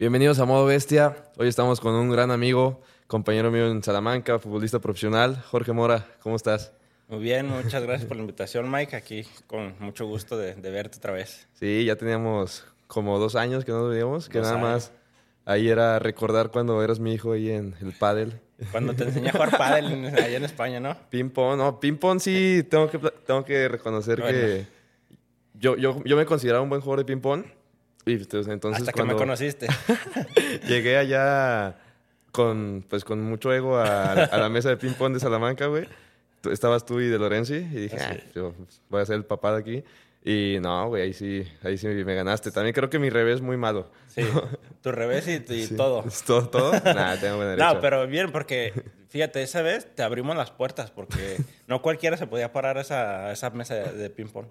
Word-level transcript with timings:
Bienvenidos 0.00 0.38
a 0.38 0.46
Modo 0.46 0.64
Bestia. 0.64 1.14
Hoy 1.36 1.46
estamos 1.46 1.78
con 1.78 1.94
un 1.94 2.08
gran 2.08 2.30
amigo, 2.30 2.80
compañero 3.06 3.50
mío 3.50 3.70
en 3.70 3.82
Salamanca, 3.82 4.38
futbolista 4.38 4.78
profesional, 4.78 5.42
Jorge 5.50 5.74
Mora. 5.74 6.06
¿Cómo 6.22 6.36
estás? 6.36 6.72
Muy 7.06 7.18
bien, 7.18 7.46
muchas 7.46 7.82
gracias 7.82 8.08
por 8.08 8.16
la 8.16 8.22
invitación, 8.22 8.70
Mike. 8.70 8.96
Aquí 8.96 9.26
con 9.46 9.74
mucho 9.78 10.06
gusto 10.06 10.38
de, 10.38 10.54
verte 10.54 10.96
otra 10.96 11.12
vez. 11.12 11.46
Sí, 11.52 11.84
ya 11.84 11.96
teníamos 11.96 12.64
como 12.86 13.18
dos 13.18 13.36
años 13.36 13.66
que 13.66 13.72
no 13.72 13.80
nos 13.80 13.90
veíamos, 13.90 14.30
que 14.30 14.40
nada 14.40 14.56
más 14.56 14.90
ahí 15.44 15.68
era 15.68 15.98
recordar 15.98 16.50
cuando 16.50 16.82
eras 16.82 16.98
mi 16.98 17.12
hijo 17.12 17.32
ahí 17.32 17.50
en 17.50 17.74
el 17.82 17.92
pádel. 17.92 18.40
Cuando 18.72 18.94
te 18.94 19.04
enseñé 19.04 19.28
a 19.28 19.32
jugar 19.32 19.58
pádel 19.58 20.06
allá 20.16 20.34
en 20.34 20.44
España, 20.44 20.80
¿no? 20.80 20.96
Ping-pong, 21.10 21.58
no, 21.58 21.78
ping-pong 21.78 22.20
sí, 22.20 22.66
tengo 22.70 22.88
que, 22.88 22.98
tengo 23.26 23.44
que 23.44 23.68
reconocer 23.68 24.22
que 24.22 24.66
yo, 25.52 25.76
yo, 25.76 26.02
yo 26.04 26.16
me 26.16 26.24
consideraba 26.24 26.62
un 26.62 26.70
buen 26.70 26.80
jugador 26.80 27.00
de 27.00 27.04
ping-pong. 28.04 28.28
Pues, 28.30 28.48
entonces, 28.48 28.82
Hasta 28.82 28.92
que 28.92 29.04
me 29.04 29.14
conociste. 29.14 29.66
llegué 30.68 30.96
allá 30.96 31.76
con, 32.32 32.84
pues, 32.88 33.04
con 33.04 33.22
mucho 33.22 33.52
ego 33.52 33.76
a, 33.76 34.12
a 34.12 34.38
la 34.38 34.48
mesa 34.48 34.68
de 34.68 34.76
ping-pong 34.76 35.14
de 35.14 35.20
Salamanca, 35.20 35.66
güey 35.66 35.86
estabas 36.48 36.86
tú 36.86 37.00
y 37.00 37.08
de 37.08 37.18
Lorenzi 37.18 37.56
y 37.56 37.80
dije, 37.82 37.96
ah, 38.00 38.16
yo 38.34 38.54
voy 38.88 39.02
a 39.02 39.06
ser 39.06 39.16
el 39.16 39.24
papá 39.24 39.52
de 39.52 39.58
aquí. 39.58 39.84
Y 40.22 40.58
no, 40.60 40.88
güey, 40.88 41.02
ahí 41.02 41.12
sí, 41.14 41.46
ahí 41.62 41.78
sí 41.78 41.86
me 41.86 42.14
ganaste. 42.14 42.50
También 42.50 42.74
creo 42.74 42.90
que 42.90 42.98
mi 42.98 43.08
revés 43.08 43.36
es 43.36 43.40
muy 43.40 43.56
malo. 43.56 43.90
Sí, 44.06 44.22
tu 44.82 44.92
revés 44.92 45.26
y, 45.28 45.40
todo. 45.76 46.04
¿Todo? 46.26 46.48
todo? 46.48 46.72
Nada, 46.72 47.18
tengo 47.18 47.36
buena 47.36 47.50
derecha. 47.56 47.74
No, 47.74 47.80
pero 47.80 48.06
bien, 48.06 48.30
porque 48.30 48.74
fíjate, 49.08 49.42
esa 49.42 49.62
vez 49.62 49.88
te 49.94 50.02
abrimos 50.02 50.36
las 50.36 50.50
puertas 50.50 50.90
porque 50.90 51.38
no 51.66 51.80
cualquiera 51.80 52.18
se 52.18 52.26
podía 52.26 52.52
parar 52.52 52.76
a 52.76 52.82
esa, 52.82 53.32
esa 53.32 53.50
mesa 53.50 53.74
de, 53.74 54.10
ping-pong. 54.10 54.46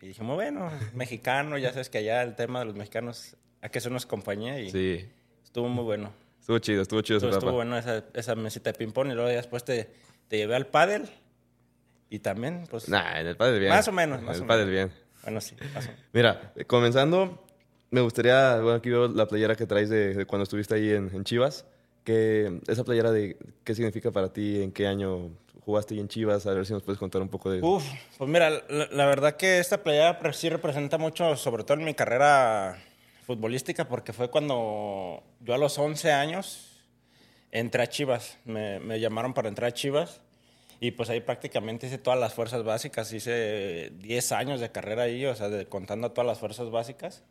Y 0.00 0.08
dijimos, 0.08 0.34
bueno, 0.34 0.70
mexicano, 0.94 1.58
ya 1.58 1.72
sabes 1.72 1.90
que 1.90 1.98
allá 1.98 2.22
el 2.22 2.34
tema 2.34 2.60
de 2.60 2.66
los 2.66 2.74
mexicanos, 2.74 3.36
a 3.60 3.68
que 3.68 3.80
son 3.80 3.92
nos 3.92 4.06
compañía 4.06 4.58
y 4.58 4.70
sí. 4.70 5.08
estuvo 5.44 5.68
muy 5.68 5.84
bueno. 5.84 6.12
Estuvo 6.40 6.58
chido, 6.58 6.82
estuvo 6.82 7.02
chido. 7.02 7.18
Estuvo, 7.18 7.32
estuvo 7.32 7.52
bueno 7.52 7.76
esa, 7.76 8.04
esa 8.14 8.34
mesita 8.34 8.72
de 8.72 8.78
ping-pong 8.78 9.08
y 9.10 9.14
luego 9.14 9.28
después 9.28 9.62
te, 9.62 9.90
te 10.28 10.38
llevé 10.38 10.56
al 10.56 10.66
pádel 10.66 11.08
y 12.08 12.18
también, 12.18 12.66
pues... 12.68 12.88
Nah, 12.88 13.20
en 13.20 13.26
el 13.28 13.36
padre 13.36 13.58
bien. 13.58 13.70
Más 13.70 13.86
o 13.86 13.92
menos. 13.92 14.20
en 14.20 14.28
el 14.28 14.46
padre 14.46 14.64
bien. 14.64 14.92
Bueno, 15.22 15.40
sí. 15.40 15.54
Mira, 16.12 16.52
comenzando, 16.66 17.44
me 17.90 18.00
gustaría... 18.00 18.56
Bueno, 18.56 18.78
aquí 18.78 18.90
veo 18.90 19.06
la 19.06 19.28
playera 19.28 19.54
que 19.54 19.66
traes 19.66 19.90
de, 19.90 20.26
cuando 20.26 20.42
estuviste 20.44 20.74
ahí 20.74 20.90
en, 20.90 21.24
Chivas. 21.24 21.66
Que, 22.02 22.60
esa 22.66 22.82
playera 22.84 23.12
de 23.12 23.36
qué 23.62 23.74
significa 23.74 24.10
para 24.10 24.32
ti, 24.32 24.62
en 24.62 24.72
qué 24.72 24.88
año 24.88 25.30
jugaste 25.64 25.94
ahí 25.94 26.00
en 26.00 26.08
Chivas, 26.08 26.46
a 26.46 26.54
ver 26.54 26.66
si 26.66 26.72
nos 26.72 26.82
puedes 26.82 26.98
contar 26.98 27.22
un 27.22 27.28
poco 27.28 27.50
de... 27.50 27.60
Uf, 27.62 27.84
pues 28.18 28.30
mira, 28.30 28.50
la, 28.50 29.06
verdad 29.06 29.36
que 29.36 29.58
esta 29.58 29.82
playera 29.82 30.18
sí 30.32 30.48
representa 30.48 30.98
mucho, 30.98 31.36
sobre 31.36 31.64
todo 31.64 31.78
en 31.78 31.84
mi 31.84 31.94
carrera 31.94 32.82
futbolística, 33.26 33.88
porque 33.88 34.12
fue 34.12 34.30
cuando 34.30 35.22
yo 35.40 35.54
a 35.54 35.58
los 35.58 35.78
11 35.78 36.12
años 36.12 36.82
entré 37.50 37.82
a 37.82 37.88
Chivas, 37.88 38.38
me, 38.44 38.80
me 38.80 39.00
llamaron 39.00 39.34
para 39.34 39.48
entrar 39.48 39.68
a 39.68 39.74
Chivas 39.74 40.20
y 40.80 40.92
pues 40.92 41.10
ahí 41.10 41.20
prácticamente 41.20 41.86
hice 41.86 41.98
todas 41.98 42.18
las 42.18 42.32
fuerzas 42.32 42.64
básicas, 42.64 43.12
hice 43.12 43.92
10 43.98 44.32
años 44.32 44.60
de 44.60 44.72
carrera 44.72 45.02
ahí, 45.02 45.26
o 45.26 45.34
sea, 45.34 45.50
de, 45.50 45.66
contando 45.66 46.10
todas 46.12 46.26
las 46.26 46.38
fuerzas 46.38 46.70
básicas. 46.70 47.22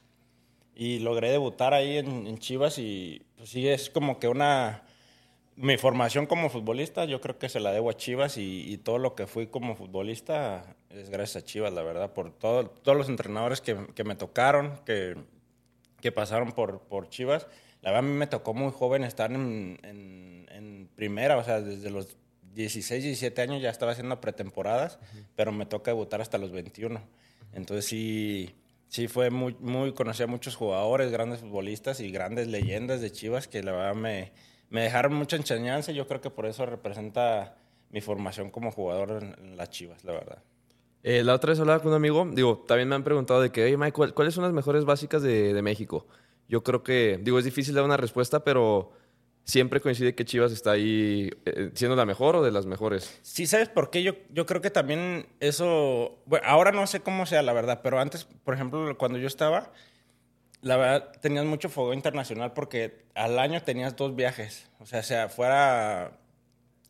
Y 0.75 0.99
logré 0.99 1.31
debutar 1.31 1.73
ahí 1.73 1.97
en, 1.97 2.37
Chivas 2.37 2.77
y 2.77 3.25
pues 3.35 3.49
sí, 3.49 3.67
es 3.67 3.89
como 3.89 4.19
que 4.19 4.27
una... 4.27 4.83
Mi 5.61 5.75
formación 5.75 6.25
como 6.25 6.49
futbolista 6.49 7.03
yo 7.03 7.19
creo 7.19 7.37
que 7.37 7.49
se 7.49 7.59
la 7.59 7.73
debo 7.73 7.89
a 7.89 7.97
Chivas 7.97 8.37
y, 8.37 8.77
todo 8.77 8.97
lo 8.97 9.13
que 9.13 9.27
fui 9.27 9.47
como 9.47 9.75
futbolista 9.75 10.77
es 10.89 11.09
gracias 11.09 11.43
a 11.43 11.45
Chivas, 11.45 11.73
la 11.73 11.83
verdad, 11.83 12.13
por 12.13 12.31
todo, 12.31 12.69
todos 12.69 12.97
los 12.97 13.09
entrenadores 13.09 13.59
que, 13.59 13.75
que 13.93 14.05
me 14.05 14.15
tocaron, 14.15 14.79
que, 14.85 15.17
que 15.99 16.13
pasaron 16.13 16.53
por, 16.53 16.79
por 16.83 17.09
Chivas. 17.09 17.45
La 17.81 17.91
verdad 17.91 18.07
a 18.07 18.09
mí 18.09 18.17
me 18.17 18.27
tocó 18.27 18.53
muy 18.53 18.71
joven 18.71 19.03
estar 19.03 19.33
en, 19.33 19.77
en, 19.83 20.47
en 20.49 20.89
primera, 20.95 21.35
o 21.35 21.43
sea, 21.43 21.59
desde 21.59 21.89
los 21.89 22.15
16, 22.53 23.03
17 23.03 23.41
años 23.41 23.61
ya 23.61 23.69
estaba 23.69 23.91
haciendo 23.91 24.21
pretemporadas, 24.21 24.97
pero 25.35 25.51
me 25.51 25.65
toca 25.65 25.91
debutar 25.91 26.21
hasta 26.21 26.37
los 26.37 26.53
21. 26.53 27.01
Entonces 27.51 27.83
sí, 27.83 28.55
sí 28.87 29.09
fue 29.09 29.29
muy, 29.29 29.57
muy, 29.59 29.91
conocí 29.91 30.23
a 30.23 30.27
muchos 30.27 30.55
jugadores, 30.55 31.11
grandes 31.11 31.41
futbolistas 31.41 31.99
y 31.99 32.11
grandes 32.11 32.47
leyendas 32.47 33.01
de 33.01 33.11
Chivas 33.11 33.49
que 33.49 33.61
la 33.61 33.73
verdad 33.73 33.95
me, 33.95 34.31
me 34.69 34.81
dejaron 34.81 35.13
mucha 35.13 35.35
enseñanza 35.35 35.91
y 35.91 35.95
yo 35.95 36.07
creo 36.07 36.21
que 36.21 36.29
por 36.29 36.45
eso 36.45 36.65
representa 36.65 37.55
mi 37.89 38.01
formación 38.01 38.51
como 38.51 38.71
jugador 38.71 39.23
en, 39.23 39.57
las 39.57 39.69
Chivas, 39.69 40.03
la 40.03 40.13
verdad. 40.13 40.43
Eh, 41.01 41.23
la 41.23 41.33
otra 41.33 41.51
vez 41.51 41.59
hablaba 41.59 41.79
con 41.79 41.89
un 41.89 41.95
amigo, 41.95 42.27
digo, 42.31 42.63
también 42.67 42.89
me 42.89 42.95
han 42.95 43.03
preguntado 43.03 43.41
de 43.41 43.51
que, 43.51 43.67
hey 43.67 43.77
Mike, 43.77 44.13
¿cuáles 44.13 44.33
son 44.33 44.43
las 44.43 44.53
mejores 44.53 44.85
básicas 44.85 45.21
de, 45.21 45.53
de 45.53 45.61
México? 45.61 46.07
Yo 46.47 46.63
creo 46.63 46.83
que, 46.83 47.19
digo, 47.21 47.39
es 47.39 47.45
difícil 47.45 47.73
dar 47.73 47.83
una 47.83 47.97
respuesta, 47.97 48.43
pero 48.43 48.91
siempre 49.49 49.81
coincide 49.81 50.15
que 50.15 50.25
Chivas 50.25 50.51
está 50.51 50.71
ahí 50.71 51.29
eh, 51.45 51.71
siendo 51.73 51.95
la 51.95 52.05
mejor 52.05 52.35
o 52.35 52.43
de 52.43 52.51
las 52.51 52.65
mejores. 52.65 53.19
Sí, 53.21 53.47
¿sabes 53.47 53.69
por 53.69 53.89
qué? 53.89 54.03
Yo, 54.03 54.13
yo 54.31 54.45
creo 54.45 54.61
que 54.61 54.69
también 54.69 55.27
eso, 55.39 56.19
bueno, 56.25 56.45
ahora 56.47 56.71
no 56.71 56.85
sé 56.87 57.01
cómo 57.01 57.25
sea 57.25 57.41
la 57.41 57.53
verdad, 57.53 57.81
pero 57.83 57.99
antes, 57.99 58.25
por 58.25 58.53
ejemplo, 58.53 58.97
cuando 58.97 59.17
yo 59.17 59.27
estaba, 59.27 59.71
la 60.61 60.77
verdad 60.77 61.11
tenías 61.21 61.45
mucho 61.45 61.69
fuego 61.69 61.93
internacional 61.93 62.53
porque 62.53 63.05
al 63.15 63.39
año 63.39 63.61
tenías 63.61 63.95
dos 63.95 64.15
viajes, 64.15 64.69
o 64.79 64.85
sea, 64.85 65.03
sea 65.03 65.29
fuera 65.29 66.17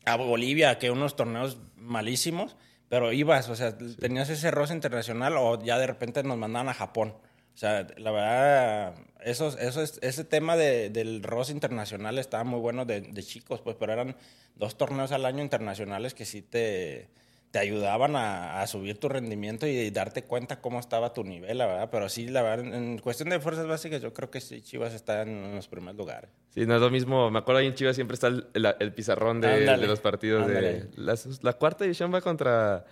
a 0.04 0.16
Bolivia, 0.16 0.78
que 0.78 0.90
unos 0.90 1.16
torneos 1.16 1.58
malísimos, 1.76 2.56
pero 2.88 3.12
ibas, 3.12 3.48
o 3.48 3.56
sea, 3.56 3.76
tenías 3.76 4.28
ese 4.30 4.50
roce 4.50 4.74
internacional 4.74 5.36
o 5.36 5.62
ya 5.62 5.78
de 5.78 5.86
repente 5.86 6.22
nos 6.22 6.38
mandaban 6.38 6.68
a 6.68 6.74
Japón. 6.74 7.14
O 7.54 7.58
sea, 7.60 7.86
la 7.98 8.10
verdad, 8.10 8.94
eso, 9.22 9.48
eso 9.58 9.82
es, 9.82 9.98
ese 10.02 10.24
tema 10.24 10.56
de, 10.56 10.88
del 10.88 11.22
ROS 11.22 11.50
internacional 11.50 12.18
estaba 12.18 12.42
muy 12.44 12.58
bueno 12.58 12.86
de, 12.86 13.02
de, 13.02 13.22
chicos, 13.22 13.60
pues, 13.60 13.76
pero 13.78 13.92
eran 13.92 14.16
dos 14.56 14.78
torneos 14.78 15.12
al 15.12 15.26
año 15.26 15.42
internacionales 15.42 16.14
que 16.14 16.24
sí 16.24 16.42
te, 16.42 17.08
te 17.50 17.58
ayudaban 17.58 18.14
a, 18.16 18.60
a, 18.60 18.66
subir 18.66 18.98
tu 18.98 19.08
rendimiento 19.08 19.66
y 19.66 19.90
darte 19.90 20.22
cuenta 20.22 20.60
cómo 20.60 20.78
estaba 20.78 21.12
tu 21.12 21.24
nivel, 21.24 21.58
la 21.58 21.66
verdad. 21.66 21.88
Pero 21.90 22.08
sí, 22.08 22.28
la 22.28 22.42
verdad, 22.42 22.64
en, 22.74 22.98
cuestión 22.98 23.28
de 23.28 23.40
fuerzas 23.40 23.66
básicas, 23.66 24.00
yo 24.00 24.12
creo 24.14 24.30
que 24.30 24.40
sí, 24.40 24.62
Chivas 24.62 24.94
está 24.94 25.22
en, 25.22 25.54
los 25.54 25.66
primeros 25.66 25.96
lugares. 25.96 26.30
Sí, 26.50 26.64
no 26.66 26.76
es 26.76 26.80
lo 26.80 26.90
mismo. 26.90 27.30
Me 27.30 27.40
acuerdo 27.40 27.60
ahí 27.60 27.66
en 27.66 27.74
Chivas 27.74 27.96
siempre 27.96 28.14
está 28.14 28.28
el, 28.28 28.46
el, 28.54 28.92
pizarrón 28.92 29.40
de, 29.40 29.60
de, 29.60 29.86
los 29.86 30.00
partidos. 30.00 30.46
De, 30.46 30.88
la, 30.96 31.18
la 31.42 31.52
cuarta 31.54 31.84
división 31.84 32.14
va 32.14 32.20
contra 32.20 32.84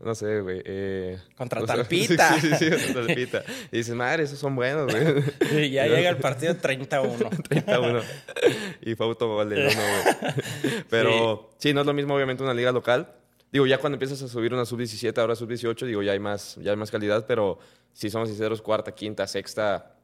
no 0.00 0.14
sé, 0.14 0.40
güey. 0.40 0.60
Eh, 0.64 1.18
contra 1.36 1.62
Talpita. 1.66 2.34
sí, 2.40 2.50
sí, 2.50 2.56
sí, 2.56 2.70
contra 2.70 3.06
Talpita. 3.06 3.44
Y 3.70 3.78
dices, 3.78 3.94
madre, 3.94 4.24
esos 4.24 4.38
son 4.38 4.56
buenos, 4.56 4.92
güey. 4.92 5.04
Y 5.64 5.70
ya 5.70 5.86
llega 5.86 6.10
el 6.10 6.16
partido 6.16 6.56
31. 6.56 7.30
31. 7.48 8.00
Y 8.82 8.94
fue 8.94 9.06
autogol 9.06 9.48
de 9.48 9.66
uno, 9.66 9.70
güey. 9.72 10.84
Pero 10.90 11.50
sí. 11.58 11.72
no 11.72 11.80
es 11.80 11.86
lo 11.86 11.94
mismo, 11.94 12.14
obviamente, 12.14 12.42
una 12.42 12.54
liga 12.54 12.72
local. 12.72 13.08
Digo, 13.54 13.68
ya 13.68 13.78
cuando 13.78 13.94
empiezas 13.94 14.20
a 14.20 14.26
subir 14.26 14.52
una 14.52 14.64
sub-17, 14.64 15.16
ahora 15.16 15.36
sub-18, 15.36 15.86
digo, 15.86 16.02
ya 16.02 16.10
hay, 16.10 16.18
más, 16.18 16.56
ya 16.60 16.72
hay 16.72 16.76
más 16.76 16.90
calidad, 16.90 17.24
pero 17.24 17.60
si 17.92 18.10
somos 18.10 18.28
sinceros, 18.28 18.60
cuarta, 18.60 18.92
quinta, 18.92 19.28
sexta, 19.28 19.94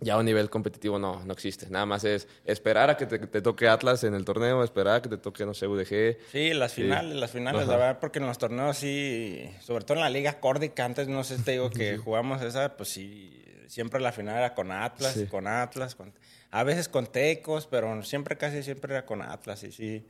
ya 0.00 0.14
a 0.14 0.16
un 0.16 0.24
nivel 0.24 0.48
competitivo 0.48 0.98
no, 0.98 1.22
no 1.22 1.34
existe. 1.34 1.68
Nada 1.68 1.84
más 1.84 2.04
es 2.04 2.26
esperar 2.46 2.88
a 2.88 2.96
que 2.96 3.04
te, 3.04 3.42
toque 3.42 3.68
Atlas 3.68 4.04
en 4.04 4.14
el 4.14 4.24
torneo, 4.24 4.64
esperar 4.64 4.94
a 4.94 5.02
que 5.02 5.10
te 5.10 5.18
toque, 5.18 5.44
no 5.44 5.52
sé, 5.52 5.66
UDG. 5.66 6.16
Sí, 6.32 6.54
las 6.54 6.72
finales, 6.72 7.14
las 7.16 7.30
finales, 7.30 7.68
la 7.68 7.76
verdad, 7.76 7.98
porque 8.00 8.20
en 8.20 8.26
los 8.26 8.38
torneos 8.38 8.78
sí, 8.78 9.50
sobre 9.60 9.84
todo 9.84 9.98
en 9.98 10.02
la 10.02 10.08
Liga 10.08 10.40
Córdica, 10.40 10.86
antes 10.86 11.06
no 11.06 11.24
sé, 11.24 11.36
te 11.36 11.50
digo 11.50 11.68
que 11.68 11.98
jugamos 11.98 12.40
esa, 12.40 12.74
pues 12.74 12.88
sí, 12.88 13.44
siempre 13.66 14.00
la 14.00 14.12
final 14.12 14.38
era 14.38 14.54
con 14.54 14.72
Atlas, 14.72 15.18
con 15.30 15.46
Atlas, 15.46 15.94
con, 15.94 16.10
a 16.50 16.64
veces 16.64 16.88
con 16.88 17.06
Tecos, 17.06 17.66
pero 17.66 18.02
siempre, 18.02 18.38
casi 18.38 18.62
siempre 18.62 18.94
era 18.94 19.04
con 19.04 19.20
Atlas, 19.20 19.62
y 19.64 19.72
sí. 19.72 20.06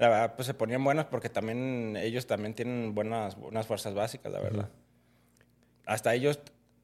La 0.00 0.08
verdad, 0.08 0.34
pues 0.34 0.46
se 0.46 0.54
ponían 0.54 0.82
buenos 0.82 1.04
porque 1.04 1.28
también 1.28 1.94
ellos 1.96 2.26
también 2.26 2.54
tienen 2.54 2.94
buenas, 2.94 3.36
buenas 3.36 3.66
fuerzas 3.66 3.92
básicas, 3.92 4.32
la 4.32 4.40
verdad. 4.40 4.70
Hasta 5.84 6.14
ellos 6.14 6.40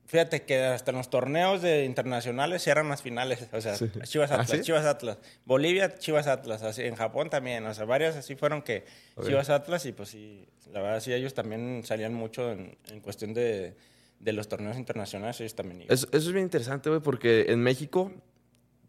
Fíjate 0.07 0.43
que 0.43 0.63
hasta 0.63 0.93
en 0.93 0.99
los 0.99 1.11
torneos 1.11 1.63
de 1.63 1.85
internacionales 1.85 2.65
eran 2.69 2.89
las 2.89 3.03
finales. 3.03 3.49
O 3.53 3.61
sea, 3.61 3.75
Chivas 4.05 4.31
¿Ah, 4.31 4.41
Atlas, 4.43 4.61
Chivas 4.61 4.85
Atlas. 4.85 5.19
Bolivia, 5.45 5.97
Chivas 5.99 6.29
Atlas. 6.29 6.63
Así, 6.63 6.83
en 6.83 6.95
Japón 6.95 7.29
también. 7.29 7.67
O 7.67 7.75
sea, 7.75 7.87
varias 7.87 8.15
así 8.15 8.37
fueron 8.37 8.63
que 8.63 8.85
Chivas 9.25 9.51
Atlas. 9.51 9.85
Y 9.85 9.93
pues 9.93 10.11
sí, 10.11 10.47
la 10.73 10.81
verdad 10.81 11.01
sí, 11.01 11.13
ellos 11.13 11.35
también 11.35 11.83
salían 11.85 12.15
mucho 12.15 12.53
en, 12.53 12.77
cuestión 13.03 13.35
de, 13.35 13.75
de, 14.21 14.33
los 14.33 14.47
torneos 14.47 14.77
internacionales. 14.77 15.41
Ellos 15.41 15.57
también 15.57 15.83
Eso, 15.89 16.07
eso, 16.13 16.29
es 16.29 16.33
bien 16.33 16.45
interesante, 16.45 16.89
güey, 16.89 17.01
porque 17.01 17.47
en 17.49 17.61
México 17.61 18.13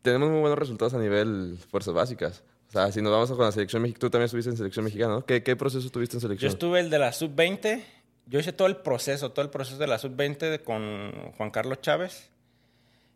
tenemos 0.04 0.30
muy 0.30 0.42
buenos 0.42 0.60
resultados 0.60 0.94
a 0.94 1.00
nivel 1.00 1.58
fuerzas 1.72 1.96
básicas. 1.96 2.44
O 2.68 2.72
sea, 2.72 2.92
si 2.92 3.02
nos 3.02 3.12
vamos 3.12 3.30
con 3.32 3.40
la 3.40 3.52
selección 3.52 3.82
mexicana, 3.82 4.00
tú 4.00 4.10
también 4.10 4.26
estuviste 4.26 4.50
en 4.52 4.58
selección 4.58 4.86
mexicana, 4.86 5.14
¿no? 5.16 5.26
¿Qué, 5.26 5.42
¿Qué 5.42 5.56
proceso 5.56 5.90
tuviste 5.90 6.18
en 6.18 6.22
selección? 6.22 6.50
Yo 6.50 6.54
estuve 6.54 6.80
el 6.80 6.90
de 6.90 7.00
la 7.00 7.14
sub-20 7.14 7.82
yo 8.30 8.40
hice 8.40 8.52
todo 8.52 8.68
el 8.68 8.76
proceso, 8.78 9.32
todo 9.32 9.44
el 9.44 9.50
proceso 9.50 9.78
de 9.78 9.88
la 9.88 9.98
sub-20 10.00 10.64
con 10.64 11.32
Juan 11.38 11.50
Carlos 11.50 11.80
Chávez, 11.82 12.30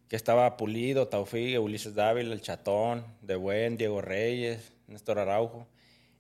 que 0.08 0.16
estaba 0.16 0.56
Pulido, 0.56 1.10
Taufí, 1.10 1.58
Ulises 1.58 1.96
Dávila, 1.96 2.34
El 2.34 2.42
Chatón, 2.42 3.04
De 3.22 3.36
Buen, 3.36 3.78
Diego 3.78 4.02
Reyes, 4.02 4.72
Néstor 4.88 5.20
Araujo. 5.20 5.68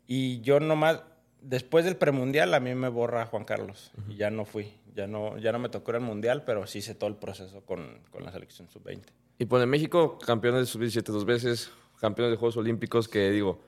Y 0.07 0.41
yo 0.41 0.59
nomás, 0.59 1.03
después 1.41 1.85
del 1.85 1.95
premundial, 1.95 2.53
a 2.53 2.59
mí 2.59 2.75
me 2.75 2.89
borra 2.89 3.25
Juan 3.27 3.45
Carlos. 3.45 3.91
Y 4.09 4.17
ya 4.17 4.29
no 4.29 4.43
fui. 4.43 4.73
Ya 4.93 5.07
no, 5.07 5.37
ya 5.37 5.53
no 5.53 5.59
me 5.59 5.69
tocó 5.69 5.91
el 5.91 6.01
mundial, 6.01 6.43
pero 6.43 6.67
sí 6.67 6.79
hice 6.79 6.93
todo 6.93 7.09
el 7.09 7.15
proceso 7.15 7.61
con, 7.61 7.99
con 8.11 8.25
la 8.25 8.31
selección 8.33 8.69
sub-20. 8.69 9.03
Y 9.39 9.47
en 9.49 9.69
México, 9.69 10.19
campeones 10.19 10.61
de 10.61 10.65
sub-17 10.65 11.03
dos 11.03 11.23
veces, 11.23 11.71
campeones 12.01 12.31
de 12.31 12.37
Juegos 12.37 12.57
Olímpicos, 12.57 13.07
que 13.07 13.29
digo, 13.29 13.59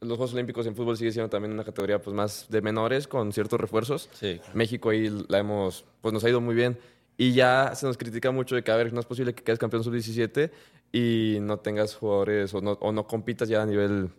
los 0.00 0.18
Juegos 0.18 0.34
Olímpicos 0.34 0.66
en 0.66 0.74
fútbol 0.74 0.96
sigue 0.96 1.12
siendo 1.12 1.30
también 1.30 1.52
una 1.52 1.62
categoría 1.62 2.02
pues 2.02 2.14
más 2.14 2.46
de 2.50 2.60
menores 2.60 3.06
con 3.06 3.32
ciertos 3.32 3.60
refuerzos. 3.60 4.10
Sí. 4.12 4.40
México 4.52 4.90
ahí 4.90 5.08
la 5.28 5.38
hemos, 5.38 5.84
pues 6.00 6.12
nos 6.12 6.24
ha 6.24 6.28
ido 6.28 6.40
muy 6.40 6.56
bien. 6.56 6.76
Y 7.16 7.34
ya 7.34 7.72
se 7.76 7.86
nos 7.86 7.96
critica 7.96 8.32
mucho 8.32 8.56
de 8.56 8.64
que, 8.64 8.72
a 8.72 8.76
ver, 8.76 8.92
no 8.92 8.98
es 8.98 9.06
posible 9.06 9.32
que 9.32 9.44
quedes 9.44 9.60
campeón 9.60 9.84
sub-17 9.84 10.50
y 10.92 11.38
no 11.40 11.60
tengas 11.60 11.94
jugadores 11.94 12.52
o 12.52 12.60
no, 12.60 12.72
o 12.72 12.90
no 12.90 13.06
compitas 13.06 13.48
ya 13.48 13.62
a 13.62 13.66
nivel 13.66 14.10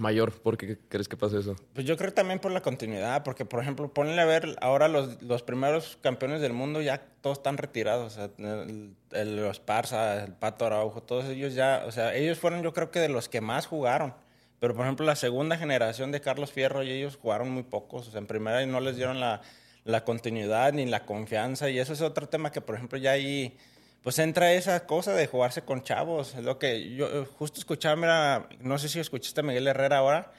mayor. 0.00 0.32
¿Por 0.32 0.56
qué 0.56 0.78
crees 0.88 1.08
que 1.08 1.16
pasa 1.16 1.38
eso? 1.38 1.56
Pues 1.74 1.86
yo 1.86 1.96
creo 1.96 2.12
también 2.12 2.38
por 2.38 2.52
la 2.52 2.60
continuidad, 2.60 3.22
porque 3.24 3.44
por 3.44 3.60
ejemplo, 3.60 3.92
ponle 3.92 4.20
a 4.20 4.24
ver, 4.24 4.56
ahora 4.60 4.88
los, 4.88 5.22
los 5.22 5.42
primeros 5.42 5.98
campeones 6.00 6.40
del 6.40 6.52
mundo 6.52 6.80
ya 6.80 7.02
todos 7.20 7.38
están 7.38 7.56
retirados, 7.56 8.12
o 8.12 8.14
sea, 8.16 8.30
el, 8.38 8.94
el, 9.12 9.36
los 9.36 9.60
Parza, 9.60 10.24
el 10.24 10.32
Pato 10.32 10.66
Araujo, 10.66 11.02
todos 11.02 11.26
ellos 11.26 11.54
ya, 11.54 11.84
o 11.86 11.92
sea, 11.92 12.14
ellos 12.14 12.38
fueron 12.38 12.62
yo 12.62 12.72
creo 12.72 12.90
que 12.90 13.00
de 13.00 13.08
los 13.08 13.28
que 13.28 13.40
más 13.40 13.66
jugaron. 13.66 14.14
Pero 14.60 14.74
por 14.74 14.84
ejemplo, 14.84 15.06
la 15.06 15.14
segunda 15.14 15.56
generación 15.56 16.10
de 16.10 16.20
Carlos 16.20 16.50
Fierro 16.50 16.82
y 16.82 16.90
ellos 16.90 17.16
jugaron 17.20 17.50
muy 17.50 17.62
pocos, 17.62 18.08
o 18.08 18.10
sea, 18.10 18.18
en 18.18 18.26
primera 18.26 18.64
no 18.66 18.80
les 18.80 18.96
dieron 18.96 19.20
la, 19.20 19.40
la 19.88 20.04
continuidad 20.04 20.74
ni 20.74 20.84
la 20.84 21.06
confianza 21.06 21.70
y 21.70 21.78
eso 21.78 21.94
es 21.94 22.02
otro 22.02 22.28
tema 22.28 22.52
que 22.52 22.60
por 22.60 22.74
ejemplo 22.74 22.98
ya 22.98 23.12
ahí 23.12 23.56
pues 24.08 24.20
entra 24.20 24.54
esa 24.54 24.86
cosa 24.86 25.12
de 25.12 25.26
jugarse 25.26 25.60
con 25.66 25.82
chavos. 25.82 26.34
Es 26.34 26.42
lo 26.42 26.58
que 26.58 26.94
yo 26.94 27.08
eh, 27.08 27.26
justo 27.26 27.60
escuchaba, 27.60 27.94
mira, 27.94 28.48
no 28.58 28.78
sé 28.78 28.88
si 28.88 28.98
escuchaste 28.98 29.40
a 29.40 29.42
Miguel 29.42 29.66
Herrera 29.66 29.98
ahora, 29.98 30.32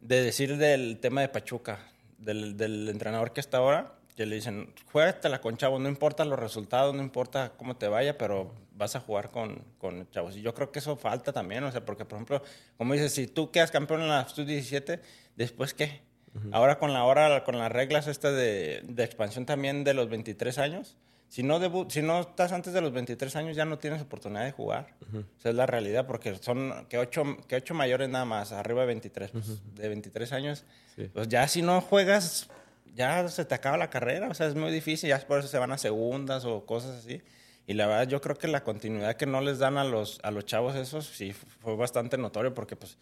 de 0.00 0.20
decir 0.20 0.56
del 0.56 0.98
tema 0.98 1.20
de 1.20 1.28
Pachuca, 1.28 1.78
del, 2.18 2.56
del 2.56 2.88
entrenador 2.88 3.32
que 3.32 3.38
está 3.38 3.58
ahora, 3.58 3.94
que 4.16 4.26
le 4.26 4.34
dicen, 4.34 4.74
juégatela 4.90 5.40
con 5.40 5.56
chavos, 5.56 5.80
no 5.80 5.88
importa 5.88 6.24
los 6.24 6.36
resultados, 6.36 6.92
no 6.92 7.04
importa 7.04 7.52
cómo 7.56 7.76
te 7.76 7.86
vaya, 7.86 8.18
pero 8.18 8.52
vas 8.72 8.96
a 8.96 9.00
jugar 9.00 9.30
con, 9.30 9.62
con 9.78 10.10
chavos. 10.10 10.36
Y 10.36 10.42
yo 10.42 10.52
creo 10.52 10.72
que 10.72 10.80
eso 10.80 10.96
falta 10.96 11.32
también, 11.32 11.62
o 11.62 11.70
sea, 11.70 11.84
porque 11.84 12.04
por 12.04 12.16
ejemplo, 12.16 12.42
como 12.76 12.94
dices, 12.94 13.12
si 13.12 13.28
tú 13.28 13.52
quedas 13.52 13.70
campeón 13.70 14.02
en 14.02 14.08
la 14.08 14.28
Sub-17, 14.28 14.98
¿después 15.36 15.72
qué? 15.72 16.00
Uh 16.34 16.38
-huh. 16.40 16.50
Ahora 16.50 16.80
con 16.80 16.92
la 16.92 17.04
hora, 17.04 17.44
con 17.44 17.60
las 17.60 17.70
reglas 17.70 18.08
esta 18.08 18.32
de, 18.32 18.80
de 18.82 19.04
expansión 19.04 19.46
también 19.46 19.84
de 19.84 19.94
los 19.94 20.08
23 20.08 20.58
años, 20.58 20.96
si 21.28 21.42
no, 21.42 21.88
si 21.90 22.02
no 22.02 22.20
estás 22.20 22.52
antes 22.52 22.72
de 22.72 22.80
los 22.80 22.92
23 22.92 23.34
años, 23.36 23.56
ya 23.56 23.64
no 23.64 23.78
tienes 23.78 24.02
oportunidad 24.02 24.44
de 24.44 24.52
jugar. 24.52 24.94
Uh 25.00 25.16
-huh. 25.16 25.24
Esa 25.38 25.48
es 25.50 25.54
la 25.54 25.66
realidad, 25.66 26.06
porque 26.06 26.36
son 26.36 26.86
que 26.88 26.98
ocho, 26.98 27.24
que 27.48 27.56
ocho 27.56 27.74
mayores 27.74 28.08
nada 28.08 28.24
más, 28.24 28.52
arriba 28.52 28.82
de 28.82 28.86
23. 28.86 29.30
Pues, 29.30 29.48
uh 29.48 29.52
-huh. 29.52 29.74
De 29.74 29.88
23 29.88 30.32
años, 30.32 30.64
sí. 30.94 31.10
pues 31.12 31.28
ya 31.28 31.48
si 31.48 31.62
no 31.62 31.80
juegas, 31.80 32.48
ya 32.94 33.28
se 33.28 33.44
te 33.44 33.54
acaba 33.54 33.76
la 33.76 33.90
carrera. 33.90 34.28
O 34.28 34.34
sea, 34.34 34.46
es 34.46 34.54
muy 34.54 34.70
difícil, 34.70 35.08
ya 35.08 35.18
por 35.26 35.40
eso 35.40 35.48
se 35.48 35.58
van 35.58 35.72
a 35.72 35.78
segundas 35.78 36.44
o 36.44 36.64
cosas 36.64 36.98
así. 36.98 37.20
Y 37.66 37.74
la 37.74 37.86
verdad, 37.86 38.08
yo 38.08 38.20
creo 38.20 38.36
que 38.36 38.46
la 38.46 38.62
continuidad 38.62 39.16
que 39.16 39.26
no 39.26 39.40
les 39.40 39.58
dan 39.58 39.78
a 39.78 39.84
los, 39.84 40.20
a 40.22 40.30
los 40.30 40.44
chavos 40.44 40.76
esos, 40.76 41.06
sí 41.06 41.32
fue 41.32 41.76
bastante 41.76 42.18
notorio, 42.18 42.52
porque 42.52 42.76
pues 42.76 42.98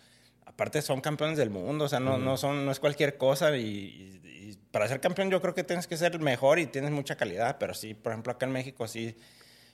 aparte 0.54 0.82
son 0.82 1.00
campeones 1.00 1.38
del 1.38 1.50
mundo, 1.50 1.84
o 1.86 1.88
sea, 1.88 2.00
no, 2.00 2.12
uh 2.12 2.18
-huh. 2.18 2.22
no, 2.22 2.36
son, 2.36 2.64
no 2.64 2.72
es 2.72 2.80
cualquier 2.80 3.16
cosa 3.16 3.56
y, 3.56 3.62
y, 3.62 4.20
y, 4.24 4.58
para 4.70 4.88
ser 4.88 5.00
campeón 5.00 5.30
yo 5.30 5.40
creo 5.40 5.54
que 5.54 5.64
tienes 5.64 5.86
que 5.86 5.96
ser 5.96 6.18
mejor 6.20 6.58
y 6.58 6.66
tienes 6.66 6.90
mucha 6.90 7.16
calidad, 7.16 7.56
pero 7.58 7.74
sí, 7.74 7.94
por 7.94 8.12
ejemplo, 8.12 8.32
acá 8.32 8.46
en 8.46 8.52
México 8.52 8.86
sí 8.86 9.16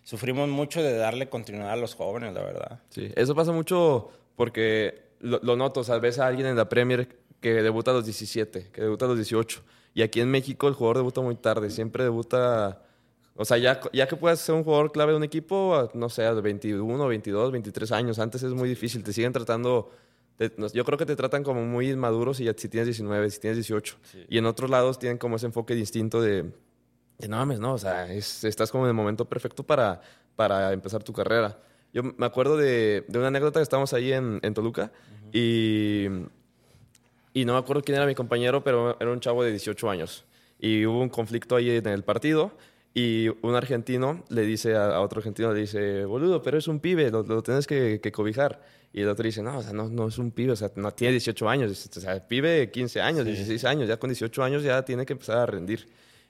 sufrimos 0.02 0.48
mucho 0.48 0.82
de 0.82 0.96
darle 0.96 1.28
continuidad 1.28 1.72
a 1.72 1.76
los 1.76 1.94
jóvenes, 1.94 2.32
la 2.32 2.42
verdad. 2.42 2.80
Sí, 2.90 3.12
eso 3.14 3.34
pasa 3.34 3.52
mucho 3.52 4.10
porque 4.36 5.02
lo, 5.20 5.40
lo 5.42 5.56
noto, 5.56 5.80
o 5.80 5.84
sea, 5.84 5.98
ves 5.98 6.18
a 6.18 6.26
alguien 6.26 6.46
en 6.46 6.56
la 6.56 6.68
Premier 6.68 7.08
que 7.40 7.54
debuta 7.62 7.90
a 7.90 7.94
los 7.94 8.04
17, 8.04 8.70
que 8.72 8.80
debuta 8.80 9.04
a 9.04 9.08
los 9.08 9.16
18, 9.16 9.62
y 9.94 10.02
aquí 10.02 10.20
en 10.20 10.30
México 10.30 10.68
el 10.68 10.74
jugador 10.74 10.98
debuta 10.98 11.20
muy 11.20 11.34
tarde, 11.34 11.70
siempre 11.70 12.04
debuta... 12.04 12.82
O 13.40 13.44
sea, 13.44 13.56
ya, 13.56 13.80
ya 13.92 14.08
que 14.08 14.16
puedes 14.16 14.40
ser 14.40 14.56
un 14.56 14.64
jugador 14.64 14.90
clave 14.90 15.12
de 15.12 15.16
un 15.18 15.22
equipo, 15.22 15.88
no 15.94 16.08
sé, 16.08 16.22
de 16.22 16.40
21, 16.40 17.06
22, 17.06 17.52
23 17.52 17.92
años. 17.92 18.18
Antes 18.18 18.42
es 18.42 18.52
muy 18.52 18.68
difícil. 18.68 19.04
Te 19.04 19.12
siguen 19.12 19.32
tratando 19.32 19.92
yo 20.72 20.84
creo 20.84 20.98
que 20.98 21.06
te 21.06 21.16
tratan 21.16 21.42
como 21.42 21.64
muy 21.64 21.90
inmaduros 21.90 22.40
y 22.40 22.44
ya, 22.44 22.54
si 22.56 22.68
tienes 22.68 22.86
19, 22.86 23.30
si 23.30 23.40
tienes 23.40 23.56
18. 23.56 23.96
Sí. 24.02 24.24
Y 24.28 24.38
en 24.38 24.46
otros 24.46 24.70
lados 24.70 24.98
tienen 24.98 25.18
como 25.18 25.36
ese 25.36 25.46
enfoque 25.46 25.74
distinto 25.74 26.20
de, 26.20 26.44
de 27.18 27.28
no 27.28 27.36
mames, 27.36 27.58
no, 27.58 27.74
o 27.74 27.78
sea, 27.78 28.12
es, 28.12 28.44
estás 28.44 28.70
como 28.70 28.84
en 28.84 28.88
el 28.88 28.94
momento 28.94 29.24
perfecto 29.24 29.64
para, 29.64 30.00
para 30.36 30.72
empezar 30.72 31.02
tu 31.02 31.12
carrera. 31.12 31.58
Yo 31.92 32.02
me 32.02 32.26
acuerdo 32.26 32.56
de, 32.56 33.04
de 33.08 33.18
una 33.18 33.28
anécdota 33.28 33.58
que 33.58 33.64
estábamos 33.64 33.92
ahí 33.94 34.12
en, 34.12 34.38
en 34.42 34.54
Toluca 34.54 34.92
uh 34.92 35.26
-huh. 35.26 35.30
y, 35.32 36.06
y 37.40 37.44
no 37.44 37.54
me 37.54 37.58
acuerdo 37.58 37.82
quién 37.82 37.96
era 37.96 38.06
mi 38.06 38.14
compañero, 38.14 38.62
pero 38.62 38.96
era 39.00 39.10
un 39.10 39.20
chavo 39.20 39.42
de 39.42 39.50
18 39.50 39.90
años. 39.90 40.24
Y 40.60 40.86
hubo 40.86 41.00
un 41.00 41.08
conflicto 41.08 41.56
ahí 41.56 41.70
en 41.70 41.86
el 41.86 42.04
partido 42.04 42.52
y 42.94 43.28
un 43.42 43.54
argentino 43.54 44.24
le 44.28 44.42
dice 44.42 44.76
a, 44.76 44.96
a 44.96 45.00
otro 45.00 45.18
argentino, 45.18 45.52
le 45.52 45.60
dice, 45.60 46.04
boludo, 46.04 46.42
pero 46.42 46.58
es 46.58 46.68
un 46.68 46.80
pibe, 46.80 47.10
lo, 47.10 47.22
lo 47.22 47.42
tienes 47.42 47.66
que, 47.66 48.00
que 48.00 48.12
cobijar. 48.12 48.60
Y 48.92 49.02
el 49.02 49.08
otro 49.08 49.24
dice, 49.24 49.42
no, 49.42 49.58
o 49.58 49.62
sea, 49.62 49.72
no, 49.72 49.88
no 49.88 50.08
es 50.08 50.18
un 50.18 50.30
pibe, 50.30 50.52
o 50.52 50.56
sea, 50.56 50.70
no 50.76 50.92
tiene 50.92 51.12
18 51.12 51.48
años, 51.48 51.90
o 51.96 52.00
sea, 52.00 52.12
el 52.14 52.22
pibe 52.22 52.70
15 52.70 53.00
años, 53.00 53.24
sí. 53.24 53.32
16 53.32 53.64
años, 53.64 53.88
ya 53.88 53.98
con 53.98 54.08
18 54.08 54.42
años 54.42 54.62
ya 54.62 54.82
tiene 54.84 55.04
que 55.04 55.12
empezar 55.12 55.38
a 55.38 55.46
rendir. 55.46 55.88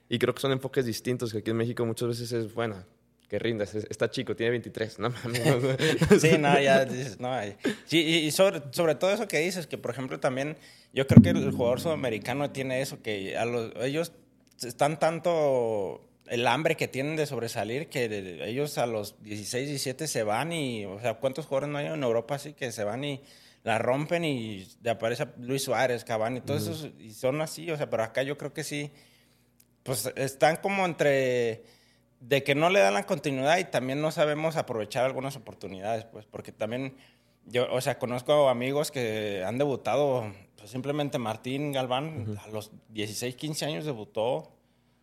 Y 0.09 0.19
creo 0.19 0.33
que 0.33 0.41
son 0.41 0.51
enfoques 0.51 0.85
distintos, 0.85 1.31
que 1.31 1.39
aquí 1.39 1.51
en 1.51 1.57
México 1.57 1.85
muchas 1.85 2.09
veces 2.09 2.31
es, 2.31 2.53
bueno, 2.53 2.83
que 3.29 3.37
rinda, 3.37 3.63
está 3.63 4.09
chico, 4.09 4.35
tiene 4.35 4.51
23, 4.51 4.99
no 4.99 5.11
mames. 5.11 5.41
sí, 6.19 6.37
no, 6.39 6.59
ya 6.59 6.83
dices, 6.83 7.19
no. 7.19 7.29
Sí, 7.85 7.99
y 7.99 8.31
sobre, 8.31 8.61
sobre 8.71 8.95
todo 8.95 9.11
eso 9.11 9.27
que 9.27 9.39
dices, 9.39 9.67
que 9.67 9.77
por 9.77 9.91
ejemplo 9.91 10.19
también, 10.19 10.57
yo 10.93 11.05
creo 11.05 11.21
que 11.21 11.29
el 11.29 11.51
jugador 11.51 11.79
sudamericano 11.79 12.49
tiene 12.49 12.81
eso, 12.81 13.01
que 13.03 13.37
a 13.37 13.45
los, 13.45 13.71
ellos 13.81 14.11
están 14.61 14.99
tanto 14.99 16.08
el 16.29 16.47
hambre 16.47 16.77
que 16.77 16.87
tienen 16.87 17.15
de 17.15 17.25
sobresalir, 17.25 17.89
que 17.89 18.07
de, 18.07 18.47
ellos 18.47 18.77
a 18.77 18.85
los 18.85 19.21
16, 19.23 19.67
17 19.67 20.07
se 20.07 20.23
van 20.23 20.51
y, 20.51 20.85
o 20.85 20.99
sea, 20.99 21.15
¿cuántos 21.15 21.45
jugadores 21.45 21.69
no 21.69 21.77
hay 21.79 21.87
en 21.87 22.03
Europa 22.03 22.35
así 22.35 22.53
que 22.53 22.71
se 22.71 22.83
van 22.83 23.03
y 23.03 23.21
la 23.63 23.77
rompen 23.77 24.23
y 24.23 24.67
de 24.81 24.91
aparece 24.91 25.27
Luis 25.39 25.63
Suárez, 25.63 26.05
Cavani, 26.05 26.41
todos 26.41 26.67
uh 26.67 26.71
-huh. 26.71 26.73
esos, 26.73 26.91
y 26.99 27.11
son 27.13 27.41
así, 27.41 27.69
o 27.71 27.77
sea, 27.77 27.89
pero 27.89 28.03
acá 28.03 28.23
yo 28.23 28.37
creo 28.37 28.53
que 28.53 28.63
sí, 28.63 28.91
pues 29.83 30.11
están 30.15 30.57
como 30.57 30.85
entre 30.85 31.63
de 32.19 32.43
que 32.43 32.53
no 32.55 32.69
le 32.69 32.79
dan 32.79 32.93
la 32.93 33.05
continuidad 33.05 33.57
y 33.57 33.65
también 33.65 34.01
no 34.01 34.11
sabemos 34.11 34.55
aprovechar 34.55 35.05
algunas 35.05 35.35
oportunidades, 35.35 36.05
pues, 36.05 36.25
porque 36.25 36.51
también 36.51 36.95
yo, 37.45 37.71
o 37.71 37.81
sea, 37.81 37.97
conozco 37.97 38.49
amigos 38.49 38.91
que 38.91 39.43
han 39.45 39.57
debutado, 39.57 40.31
pues, 40.57 40.69
simplemente 40.69 41.17
Martín 41.17 41.71
Galván 41.71 42.27
uh 42.29 42.33
-huh. 42.33 42.43
a 42.43 42.47
los 42.49 42.71
16, 42.89 43.35
15 43.35 43.65
años 43.65 43.85
debutó, 43.85 44.51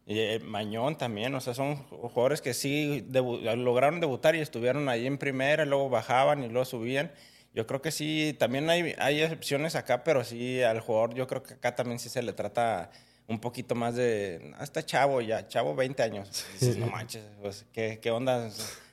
eh, 0.08 0.40
Mañón 0.44 0.96
también, 0.96 1.34
o 1.34 1.40
sea, 1.40 1.52
son 1.52 1.76
jugadores 1.88 2.40
que 2.40 2.54
sí 2.54 3.04
debu 3.08 3.38
lograron 3.38 3.98
debutar 3.98 4.36
y 4.36 4.40
estuvieron 4.40 4.88
ahí 4.88 5.06
en 5.06 5.18
primera, 5.18 5.64
luego 5.64 5.88
bajaban 5.88 6.44
y 6.44 6.48
luego 6.48 6.64
subían. 6.64 7.10
Yo 7.54 7.66
creo 7.66 7.82
que 7.82 7.90
sí, 7.90 8.36
también 8.38 8.70
hay, 8.70 8.94
hay 8.98 9.22
excepciones 9.22 9.74
acá, 9.74 10.04
pero 10.04 10.22
sí 10.22 10.62
al 10.62 10.80
jugador 10.80 11.14
yo 11.14 11.26
creo 11.26 11.42
que 11.42 11.54
acá 11.54 11.74
también 11.74 11.98
sí 11.98 12.08
se 12.08 12.22
le 12.22 12.32
trata 12.32 12.90
un 13.26 13.40
poquito 13.40 13.74
más 13.74 13.96
de, 13.96 14.54
hasta 14.58 14.84
chavo 14.84 15.20
ya, 15.20 15.48
chavo 15.48 15.74
20 15.74 16.02
años. 16.02 16.46
Dices, 16.52 16.76
no 16.76 16.86
manches, 16.86 17.24
pues, 17.42 17.66
¿qué, 17.72 17.98
¿qué, 18.00 18.10
onda? 18.10 18.48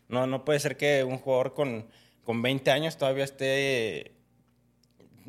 No, 0.07 0.25
no 0.25 0.43
puede 0.43 0.59
ser 0.59 0.77
que 0.77 1.03
un 1.03 1.19
jugador 1.19 1.53
con, 1.53 1.87
con 2.23 2.41
20 2.41 2.71
años 2.71 2.97
todavía 2.97 3.23
esté, 3.23 4.13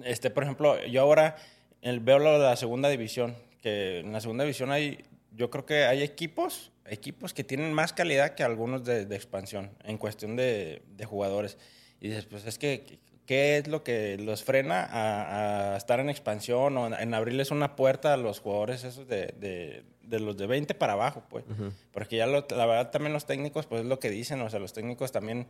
esté, 0.04 0.30
por 0.30 0.44
ejemplo, 0.44 0.82
yo 0.86 1.02
ahora 1.02 1.36
el, 1.82 2.00
veo 2.00 2.18
lo 2.18 2.38
de 2.38 2.46
la 2.46 2.56
segunda 2.56 2.88
división, 2.88 3.36
que 3.60 3.98
en 3.98 4.12
la 4.12 4.20
segunda 4.20 4.44
división 4.44 4.72
hay 4.72 5.04
yo 5.36 5.50
creo 5.50 5.66
que 5.66 5.84
hay 5.84 6.02
equipos, 6.02 6.72
equipos 6.86 7.34
que 7.34 7.44
tienen 7.44 7.72
más 7.72 7.92
calidad 7.92 8.34
que 8.34 8.42
algunos 8.42 8.84
de, 8.84 9.06
de 9.06 9.16
expansión 9.16 9.70
en 9.84 9.98
cuestión 9.98 10.36
de, 10.36 10.82
de, 10.96 11.04
jugadores. 11.04 11.58
Y 12.00 12.08
dices, 12.08 12.26
pues 12.26 12.46
es 12.46 12.58
que, 12.58 12.98
¿qué 13.26 13.58
es 13.58 13.68
lo 13.68 13.82
que 13.82 14.16
los 14.18 14.44
frena 14.44 14.84
a, 14.84 15.74
a, 15.74 15.76
estar 15.76 16.00
en 16.00 16.10
expansión 16.10 16.76
o 16.76 16.86
en 16.96 17.14
abrirles 17.14 17.50
una 17.50 17.76
puerta 17.76 18.12
a 18.12 18.16
los 18.16 18.40
jugadores 18.40 18.84
esos 18.84 19.08
de, 19.08 19.82
de 20.02 20.20
los 20.20 20.36
de 20.36 20.46
20 20.46 20.74
para 20.74 20.92
abajo? 20.92 21.24
pues 21.28 21.44
uh 21.48 21.64
-huh. 21.64 21.72
Porque 21.92 22.16
ya 22.16 22.26
lo, 22.26 22.46
la 22.50 22.66
verdad 22.66 22.90
también 22.90 23.12
los 23.12 23.26
técnicos, 23.26 23.66
pues 23.66 23.82
es 23.82 23.86
lo 23.86 23.98
que 23.98 24.10
dicen, 24.10 24.40
o 24.40 24.50
sea, 24.50 24.60
los 24.60 24.72
técnicos 24.72 25.10
también 25.10 25.48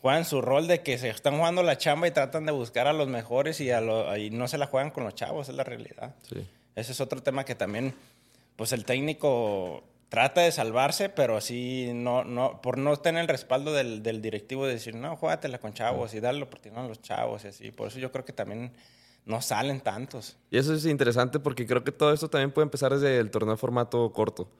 juegan 0.00 0.24
su 0.24 0.40
rol 0.40 0.68
de 0.68 0.82
que 0.82 0.96
se 0.96 1.08
están 1.08 1.36
jugando 1.36 1.62
la 1.62 1.76
chamba 1.76 2.06
y 2.06 2.12
tratan 2.12 2.46
de 2.46 2.52
buscar 2.52 2.86
a 2.86 2.92
los 2.92 3.08
mejores 3.08 3.60
y, 3.60 3.70
a 3.72 3.80
lo, 3.80 4.16
y 4.16 4.30
no 4.30 4.46
se 4.46 4.56
la 4.56 4.66
juegan 4.66 4.90
con 4.90 5.04
los 5.04 5.14
chavos, 5.14 5.48
es 5.48 5.54
la 5.54 5.64
realidad. 5.64 6.14
Sí. 6.22 6.46
Ese 6.76 6.92
es 6.92 7.00
otro 7.00 7.20
tema 7.20 7.44
que 7.44 7.56
también 7.56 7.92
pues 8.58 8.72
el 8.72 8.84
técnico 8.84 9.84
trata 10.08 10.40
de 10.40 10.50
salvarse, 10.50 11.08
pero 11.08 11.36
así 11.36 11.92
no, 11.94 12.24
no, 12.24 12.60
por 12.60 12.76
no 12.76 12.96
tener 12.96 13.22
el 13.22 13.28
respaldo 13.28 13.72
del, 13.72 14.02
del 14.02 14.20
directivo 14.20 14.66
de 14.66 14.72
decir, 14.72 14.96
no, 14.96 15.14
juégatela 15.14 15.58
con 15.58 15.74
chavos 15.74 16.12
y 16.12 16.18
darle 16.18 16.42
oportunidad 16.42 16.84
a 16.84 16.88
los 16.88 17.00
chavos 17.00 17.44
y 17.44 17.48
así. 17.48 17.70
Por 17.70 17.86
eso 17.86 18.00
yo 18.00 18.10
creo 18.10 18.24
que 18.24 18.32
también 18.32 18.72
no 19.26 19.40
salen 19.42 19.80
tantos. 19.80 20.36
Y 20.50 20.58
eso 20.58 20.74
es 20.74 20.86
interesante 20.86 21.38
porque 21.38 21.68
creo 21.68 21.84
que 21.84 21.92
todo 21.92 22.12
esto 22.12 22.28
también 22.28 22.50
puede 22.50 22.64
empezar 22.64 22.92
desde 22.92 23.18
el 23.18 23.30
torneo 23.30 23.52
de 23.52 23.58
formato 23.58 24.12
corto. 24.12 24.50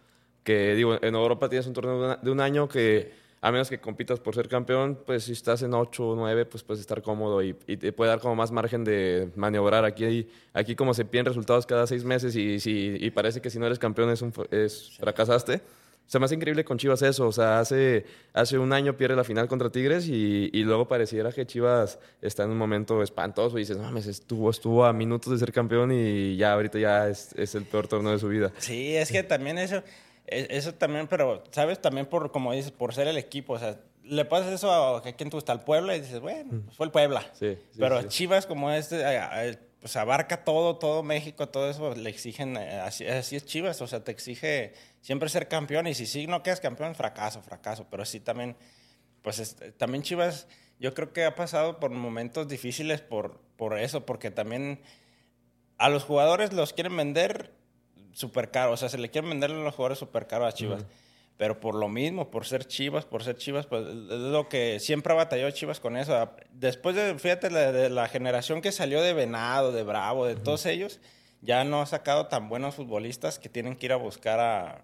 Que 0.44 0.76
digo, 0.76 0.96
en 1.02 1.14
Europa 1.16 1.48
tienes 1.48 1.66
un 1.66 1.72
torneo 1.72 2.18
de 2.18 2.30
un 2.30 2.40
año 2.40 2.68
que 2.68 3.12
a 3.40 3.52
menos 3.52 3.68
que 3.68 3.78
compitas 3.78 4.18
por 4.21 4.35
ser 4.35 4.49
campeón, 4.49 4.99
pues 5.07 5.25
si 5.25 5.33
estás 5.33 5.62
en 5.62 5.75
8 5.75 6.09
o 6.09 6.16
9, 6.16 6.47
pues 6.47 6.62
puedes 6.62 6.80
estar 6.80 7.02
cómodo 7.02 7.42
y, 7.42 7.57
y, 7.66 7.76
te 7.76 7.92
puede 7.92 8.11
dar 8.11 8.21
como 8.21 8.35
más 8.35 8.50
margen 8.50 8.85
de 8.85 9.30
maniobrar. 9.37 9.85
Aquí, 9.85 10.28
aquí 10.52 10.75
como 10.75 10.95
se 10.95 11.04
piden 11.04 11.26
resultados 11.26 11.66
cada 11.66 11.87
seis 11.87 12.04
meses 12.04 12.35
y, 12.35 12.59
si, 12.61 12.97
y 12.99 13.11
parece 13.11 13.40
que 13.40 13.50
si 13.50 13.59
no 13.59 13.66
eres 13.66 13.78
campeón 13.78 14.11
es, 14.11 14.23
un, 14.23 14.33
es 14.50 14.87
sí. 14.87 14.97
fracasaste, 15.00 15.61
se 16.09 16.18
me 16.18 16.25
hace 16.25 16.35
increíble 16.35 16.64
con 16.64 16.78
Chivas 16.78 17.02
eso. 17.02 17.28
O 17.28 17.33
sea, 17.33 17.61
hace, 17.61 18.07
hace 18.33 18.59
un 18.59 18.73
año 18.73 18.97
pierde 18.97 19.14
la 19.14 19.25
final 19.25 19.47
contra 19.47 19.71
Tigres 19.71 20.09
y, 20.09 20.50
y 20.52 20.64
luego 20.64 20.88
pareciera 20.88 21.30
que 21.30 21.47
Chivas 21.47 21.99
está 22.23 22.45
en 22.45 22.50
un 22.50 22.59
momento 22.59 23.02
espantoso 23.02 23.59
y 23.59 23.61
dices, 23.61 23.76
no 23.76 23.85
mames, 23.85 24.07
estuvo, 24.07 24.50
estuvo 24.50 24.85
a 24.85 24.92
minutos 24.92 25.33
de 25.33 25.38
ser 25.38 25.52
campeón 25.52 25.92
y 25.92 26.37
ya 26.37 26.54
ahorita 26.54 26.78
ya 26.78 27.09
es, 27.09 27.35
es 27.35 27.54
el 27.54 27.64
peor 27.64 27.87
torneo 27.87 28.12
de 28.12 28.18
su 28.18 28.28
vida. 28.28 28.50
Sí, 28.59 28.97
es 28.97 29.12
que 29.12 29.23
también 29.23 29.59
eso, 29.59 29.83
eso 30.30 30.75
también, 30.75 31.06
pero, 31.08 31.42
¿sabes? 31.50 31.80
También 31.80 32.06
por, 32.06 32.30
como 32.32 32.52
dices, 32.52 32.70
por 32.73 32.94
ser 32.94 33.08
el 33.08 33.16
equipo, 33.18 33.54
o 33.54 33.58
sea, 33.58 33.78
le 34.02 34.25
pasas 34.25 34.52
eso 34.52 34.70
a, 34.70 34.99
a 34.99 35.02
quien 35.02 35.30
tú 35.30 35.37
gusta 35.37 35.52
al 35.52 35.64
Puebla 35.64 35.94
y 35.97 36.00
dices, 36.00 36.20
bueno, 36.20 36.62
pues 36.64 36.76
fue 36.76 36.87
el 36.87 36.92
Puebla. 36.92 37.23
Sí, 37.35 37.56
sí, 37.70 37.78
pero 37.78 38.00
sí. 38.02 38.08
Chivas 38.08 38.47
como 38.47 38.70
este, 38.70 39.04
pues 39.80 39.94
abarca 39.97 40.44
todo, 40.44 40.76
todo 40.76 41.02
México, 41.02 41.49
todo 41.49 41.70
eso, 41.70 41.94
le 41.94 42.11
exigen, 42.11 42.56
eh, 42.56 42.80
así, 42.80 43.06
así 43.06 43.37
es 43.37 43.44
Chivas, 43.47 43.80
o 43.82 43.87
sea, 43.87 44.02
te 44.02 44.11
exige 44.11 44.75
siempre 45.00 45.28
ser 45.28 45.47
campeón 45.49 45.87
y 45.87 45.94
si 45.94 46.06
sí 46.06 46.26
no 46.26 46.42
quedas 46.42 46.61
campeón, 46.61 46.94
fracaso, 46.94 47.42
fracaso, 47.42 47.87
pero 47.90 48.04
sí 48.04 48.18
también, 48.20 48.56
pues 49.23 49.38
es- 49.38 49.56
también 49.76 50.02
Chivas, 50.02 50.49
yo 50.80 50.94
creo 50.94 51.12
que 51.12 51.25
ha 51.25 51.35
pasado 51.35 51.78
por 51.78 51.90
momentos 51.90 52.49
difíciles 52.49 53.00
por, 53.02 53.40
por 53.56 53.78
eso, 53.78 54.04
porque 54.06 54.30
también 54.30 54.80
a 55.76 55.88
los 55.88 56.02
jugadores 56.04 56.52
los 56.52 56.73
quieren 56.73 56.97
vender 56.97 57.52
súper 58.12 58.50
caro, 58.50 58.72
o 58.72 58.76
sea, 58.76 58.88
se 58.88 58.98
le 58.98 59.10
quieren 59.10 59.30
vender 59.30 59.50
a 59.50 59.54
los 59.54 59.74
jugadores 59.74 59.98
súper 59.98 60.26
caro 60.26 60.46
a 60.46 60.52
Chivas. 60.52 60.84
Pero 61.36 61.60
por 61.60 61.76
lo 61.76 61.88
mismo, 61.88 62.30
por 62.32 62.46
ser 62.46 62.64
Chivas, 62.66 63.04
por 63.04 63.22
ser 63.22 63.36
Chivas, 63.36 63.66
pues 63.66 63.86
es 63.86 63.92
lo 63.94 64.48
que 64.48 64.80
siempre 64.80 65.12
ha 65.12 65.16
batallado 65.16 65.50
Chivas 65.52 65.78
con 65.78 65.96
eso. 65.96 66.30
Después 66.52 66.96
de, 66.96 67.16
fíjate, 67.16 67.48
la- 67.50 67.70
de 67.70 67.90
la 67.90 68.08
generación 68.08 68.60
que 68.60 68.72
salió 68.72 69.00
de 69.02 69.12
Venado, 69.12 69.70
de 69.70 69.84
Bravo, 69.84 70.26
de 70.26 70.34
todos 70.34 70.66
ellos, 70.66 71.00
ya 71.40 71.62
no 71.62 71.80
ha 71.80 71.86
sacado 71.86 72.26
tan 72.26 72.48
buenos 72.48 72.74
futbolistas 72.74 73.38
que 73.38 73.48
tienen 73.48 73.76
que 73.76 73.86
ir 73.86 73.92
a 73.92 73.96
buscar 73.96 74.40
a, 74.40 74.82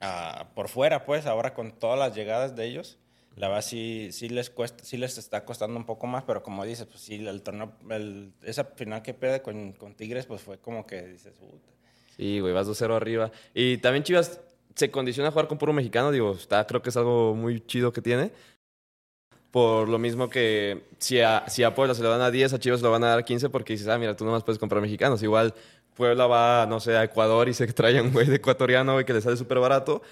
a- 0.00 0.48
por 0.54 0.68
fuera, 0.68 1.04
pues, 1.04 1.26
ahora 1.26 1.52
con 1.52 1.72
todas 1.72 1.98
las 1.98 2.14
llegadas 2.14 2.56
de 2.56 2.64
ellos. 2.64 2.96
La 3.36 3.48
verdad 3.48 3.62
sí, 3.62 4.08
sí 4.12 4.28
les 4.28 4.48
cuesta, 4.48 4.84
sí 4.84 4.96
les 4.96 5.18
está 5.18 5.44
costando 5.44 5.76
un 5.76 5.84
poco 5.84 6.06
más, 6.06 6.22
pero 6.22 6.42
como 6.42 6.64
dices, 6.64 6.86
pues 6.86 7.00
sí, 7.00 7.16
el 7.26 7.42
torneo, 7.42 7.72
el- 7.90 8.32
esa 8.42 8.64
final 8.64 9.02
que 9.02 9.12
pierde 9.12 9.42
con, 9.42 9.72
con 9.72 9.94
Tigres, 9.94 10.24
pues 10.26 10.40
fue 10.40 10.58
como 10.58 10.86
que 10.86 11.02
dices, 11.02 11.34
"Puta". 11.34 11.68
Sí, 12.16 12.40
güey, 12.40 12.52
vas 12.52 12.68
2-0 12.68 12.94
arriba. 12.94 13.30
Y 13.54 13.78
también 13.78 14.04
Chivas 14.04 14.40
se 14.74 14.90
condiciona 14.90 15.28
a 15.28 15.32
jugar 15.32 15.48
con 15.48 15.58
puro 15.58 15.72
mexicano, 15.72 16.10
digo, 16.10 16.32
está, 16.32 16.66
creo 16.66 16.82
que 16.82 16.90
es 16.90 16.96
algo 16.96 17.34
muy 17.34 17.60
chido 17.60 17.92
que 17.92 18.02
tiene. 18.02 18.32
Por 19.50 19.88
lo 19.88 19.98
mismo 19.98 20.28
que 20.28 20.82
si 20.98 21.20
a, 21.20 21.44
si 21.48 21.62
a 21.62 21.74
Puebla 21.74 21.94
se 21.94 22.02
le 22.02 22.08
van 22.08 22.20
a 22.20 22.30
10, 22.30 22.54
a 22.54 22.58
Chivas 22.58 22.80
se 22.80 22.86
le 22.86 22.90
van 22.90 23.04
a 23.04 23.08
dar 23.08 23.24
15 23.24 23.50
porque 23.50 23.74
dices, 23.74 23.86
ah, 23.88 23.98
mira, 23.98 24.16
tú 24.16 24.24
nomás 24.24 24.42
puedes 24.42 24.58
comprar 24.58 24.82
mexicanos. 24.82 25.22
Igual 25.22 25.54
Puebla 25.94 26.26
va, 26.26 26.66
no 26.66 26.80
sé, 26.80 26.96
a 26.96 27.04
Ecuador 27.04 27.48
y 27.48 27.54
se 27.54 27.66
trae 27.72 28.00
un 28.00 28.12
güey 28.12 28.26
de 28.26 28.36
ecuatoriano, 28.36 28.94
güey, 28.94 29.04
que 29.04 29.12
le 29.12 29.20
sale 29.20 29.36
súper 29.36 29.60
barato. 29.60 30.02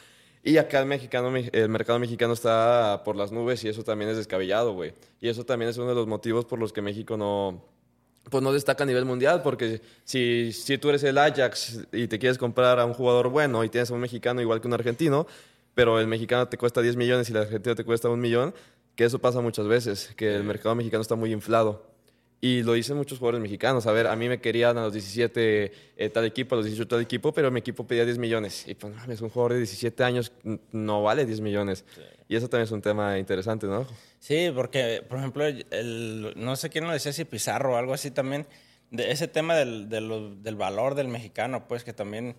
Y 0.45 0.59
acá 0.59 0.81
el, 0.81 0.87
mexicano, 0.87 1.33
el 1.37 1.69
mercado 1.69 1.99
mexicano 1.99 2.33
está 2.33 3.03
por 3.05 3.17
las 3.17 3.33
nubes 3.33 3.63
y 3.65 3.69
eso 3.69 3.85
también 3.85 4.11
es 4.11 4.17
descabellado, 4.17 4.75
güey. 4.75 4.93
Y 5.21 5.29
eso 5.29 5.45
también 5.45 5.71
es 5.71 5.77
uno 5.77 5.89
de 5.89 5.95
los 5.95 6.07
motivos 6.07 6.45
por 6.45 6.59
los 6.59 6.73
que 6.73 6.83
México 6.83 7.17
no, 7.17 7.65
pues 8.31 8.43
no 8.43 8.53
destaca 8.53 8.85
a 8.85 8.87
nivel 8.87 9.05
mundial, 9.05 9.43
porque 9.43 9.81
si, 10.05 10.53
si 10.53 10.79
tú 10.79 10.89
eres 10.91 11.03
el 11.03 11.19
Ajax 11.19 11.87
y 11.93 12.09
te 12.09 12.19
quieres 12.19 12.39
comprar 12.39 12.79
a 12.79 12.85
un 12.85 12.95
jugador 12.95 13.29
bueno 13.29 13.65
y 13.65 13.69
tienes 13.69 13.91
a 13.91 13.95
un 13.95 14.01
mexicano 14.01 14.41
igual 14.41 14.61
que 14.61 14.69
un 14.69 14.75
argentino, 14.75 15.27
pero 15.75 15.99
el 16.01 16.07
mexicano 16.07 16.49
te 16.49 16.57
cuesta 16.59 16.81
10 16.81 16.97
millones 16.97 17.29
y 17.29 17.33
el 17.33 17.39
argentino 17.39 17.75
te 17.75 17.85
cuesta 17.85 18.09
un 18.09 18.21
millón, 18.21 18.55
que 18.95 19.05
eso 19.05 19.19
pasa 19.19 19.41
muchas 19.41 19.67
veces, 19.67 20.13
que 20.17 20.35
el 20.35 20.45
mercado 20.45 20.75
mexicano 20.75 21.03
está 21.03 21.15
muy 21.15 21.33
inflado. 21.33 21.92
Y 22.45 22.65
lo 22.65 22.73
dicen 22.73 22.97
muchos 22.97 23.21
jugadores 23.21 23.41
mexicanos. 23.41 23.87
A 23.87 23.93
ver, 23.93 24.09
a 24.09 24.17
mí 24.17 24.29
me 24.29 24.41
querían 24.41 24.77
a 24.77 24.83
los 24.83 24.93
17 24.93 25.73
eh, 25.97 26.09
tal 26.09 26.25
equipo, 26.25 26.57
a 26.57 26.59
los 26.59 26.67
18 26.67 26.89
tal 26.89 27.01
equipo, 27.01 27.33
pero 27.33 27.53
mi 27.53 27.61
equipo 27.61 27.87
pedía 27.87 28.05
10 28.05 28.19
millones. 28.19 28.65
Y 28.67 28.75
pues, 28.75 28.93
mames, 28.97 29.21
un 29.21 29.29
jugador 29.29 29.53
de 29.53 29.59
17 29.59 30.03
años 30.03 30.33
no 30.73 31.05
vale 31.05 31.25
10 31.25 31.41
millones. 31.41 31.85
Y 32.27 32.35
eso 32.35 32.49
también 32.49 32.65
es 32.65 32.73
un 32.73 32.83
tema 32.83 33.17
interesante, 33.17 33.69
¿no? 33.69 33.87
Sí, 34.19 34.51
porque, 34.53 35.05
por 35.09 35.19
ejemplo, 35.19 35.45
el, 35.45 36.33
no 36.35 36.57
sé 36.57 36.69
quién 36.69 36.85
lo 36.85 36.93
decía, 36.93 37.13
si 37.13 37.25
Pizarro 37.25 37.75
o 37.75 37.77
algo 37.77 37.95
así 37.95 38.11
también, 38.11 38.49
de 38.91 39.13
ese 39.13 39.29
tema 39.29 39.55
del, 39.55 39.89
del 39.89 40.57
valor 40.57 40.97
del 40.97 41.07
mexicano, 41.07 41.69
pues 41.69 41.85
que 41.85 41.93
también 41.93 42.35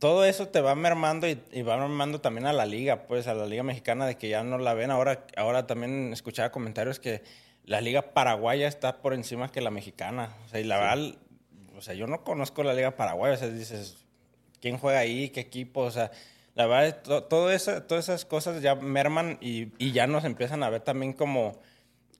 todo 0.00 0.24
eso 0.24 0.48
te 0.48 0.60
va 0.60 0.74
mermando 0.74 1.28
y, 1.28 1.40
y 1.52 1.62
va 1.62 1.76
mermando 1.76 2.20
también 2.20 2.46
a 2.46 2.52
la 2.52 2.66
liga, 2.66 3.06
pues 3.06 3.28
a 3.28 3.34
la 3.34 3.46
liga 3.46 3.62
mexicana 3.62 4.04
de 4.04 4.16
que 4.16 4.28
ya 4.28 4.42
no 4.42 4.58
la 4.58 4.74
ven. 4.74 4.90
Ahora, 4.90 5.26
ahora 5.36 5.68
también 5.68 6.12
escuchaba 6.12 6.50
comentarios 6.50 6.98
que 6.98 7.22
la 7.64 7.80
liga 7.80 8.02
paraguaya 8.14 8.66
está 8.68 9.00
por 9.02 9.14
encima 9.14 9.50
que 9.52 9.60
la 9.60 9.70
mexicana. 9.70 10.34
O 10.46 10.48
sea, 10.48 10.60
y 10.60 10.64
la 10.64 10.78
verdad, 10.78 11.14
o 11.76 11.80
sea, 11.82 11.94
yo 11.94 12.06
no 12.06 12.24
conozco 12.24 12.62
la 12.62 12.74
liga 12.74 12.96
paraguaya, 12.96 13.34
o 13.34 13.36
sea, 13.38 13.48
dices, 13.48 13.96
quién 14.60 14.78
juega 14.78 14.98
ahí, 15.00 15.28
qué 15.30 15.40
equipo, 15.40 15.82
o 15.82 15.90
sea, 15.90 16.10
la 16.54 16.66
verdad, 16.66 17.02
to- 17.02 17.24
todo 17.24 17.50
eso, 17.50 17.82
todas 17.82 18.08
esas 18.08 18.24
cosas 18.24 18.62
ya 18.62 18.74
merman 18.74 19.38
y, 19.40 19.68
y 19.78 19.92
ya 19.92 20.06
nos 20.06 20.24
empiezan 20.24 20.62
a 20.62 20.70
ver 20.70 20.80
también 20.80 21.12
como, 21.12 21.58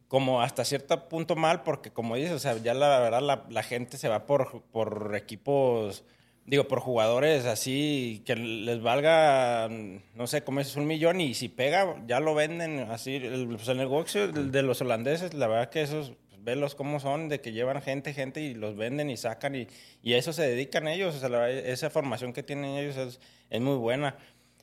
como 0.06 0.40
hasta 0.42 0.64
cierto 0.64 1.08
punto 1.08 1.34
mal, 1.34 1.62
porque 1.64 1.90
como 1.90 2.14
dices, 2.16 2.32
o 2.32 2.38
sea, 2.38 2.56
ya 2.58 2.74
la 2.74 3.00
verdad 3.00 3.20
la, 3.22 3.44
la 3.48 3.62
gente 3.62 3.98
se 3.98 4.08
va 4.08 4.26
por, 4.26 4.62
por 4.70 5.14
equipos, 5.16 6.04
digo, 6.48 6.66
por 6.66 6.80
jugadores 6.80 7.44
así 7.44 8.22
que 8.24 8.34
les 8.34 8.80
valga, 8.80 9.68
no 9.68 10.26
sé, 10.26 10.42
como 10.42 10.60
es 10.60 10.76
un 10.76 10.86
millón 10.86 11.20
y 11.20 11.34
si 11.34 11.48
pega, 11.48 11.96
ya 12.06 12.20
lo 12.20 12.34
venden 12.34 12.90
así. 12.90 13.16
El, 13.16 13.48
pues 13.48 13.68
el 13.68 13.76
negocio 13.76 14.32
de, 14.32 14.62
los 14.62 14.80
holandeses, 14.80 15.34
la 15.34 15.46
verdad 15.46 15.68
que 15.68 15.82
esos, 15.82 16.12
pues, 16.30 16.42
velos 16.42 16.74
cómo 16.74 17.00
son, 17.00 17.28
de 17.28 17.42
que 17.42 17.52
llevan 17.52 17.82
gente, 17.82 18.14
gente 18.14 18.40
y 18.40 18.54
los 18.54 18.76
venden 18.76 19.10
y 19.10 19.18
sacan 19.18 19.54
y, 19.54 19.68
y 20.02 20.14
eso 20.14 20.32
se 20.32 20.42
dedican 20.42 20.88
ellos. 20.88 21.14
O 21.14 21.20
sea, 21.20 21.28
la 21.28 21.38
verdad, 21.40 21.58
esa 21.66 21.90
formación 21.90 22.32
que 22.32 22.42
tienen 22.42 22.76
ellos 22.76 22.96
es, 22.96 23.20
es 23.50 23.60
muy 23.60 23.76
buena. 23.76 24.16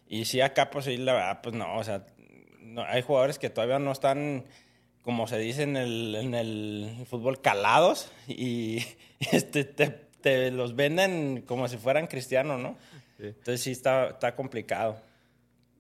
Y 0.07 0.25
sí, 0.25 0.41
acá, 0.41 0.71
pues 0.71 0.85
sí, 0.85 0.97
la 0.97 1.13
verdad, 1.13 1.41
pues 1.43 1.53
no, 1.55 1.77
o 1.77 1.83
sea, 1.83 2.05
no, 2.61 2.83
hay 2.83 3.03
jugadores 3.03 3.37
que 3.37 3.51
todavía 3.51 3.77
no 3.77 3.91
están, 3.91 4.45
como 5.03 5.27
se 5.27 5.37
dice 5.37 5.63
en 5.63 5.77
el, 5.77 6.15
en 6.15 6.33
el 6.33 7.05
fútbol, 7.07 7.41
calados 7.41 8.11
y 8.27 8.83
este, 9.31 9.65
te, 9.65 10.04
te 10.25 10.49
los 10.49 10.75
venden 10.75 11.43
como 11.47 11.67
si 11.67 11.77
fueran 11.77 12.07
cristianos, 12.07 12.59
¿no? 12.59 12.75
Sí. 13.19 13.27
Entonces 13.27 13.61
sí 13.61 13.71
está, 13.71 14.07
está 14.07 14.35
complicado. 14.35 14.97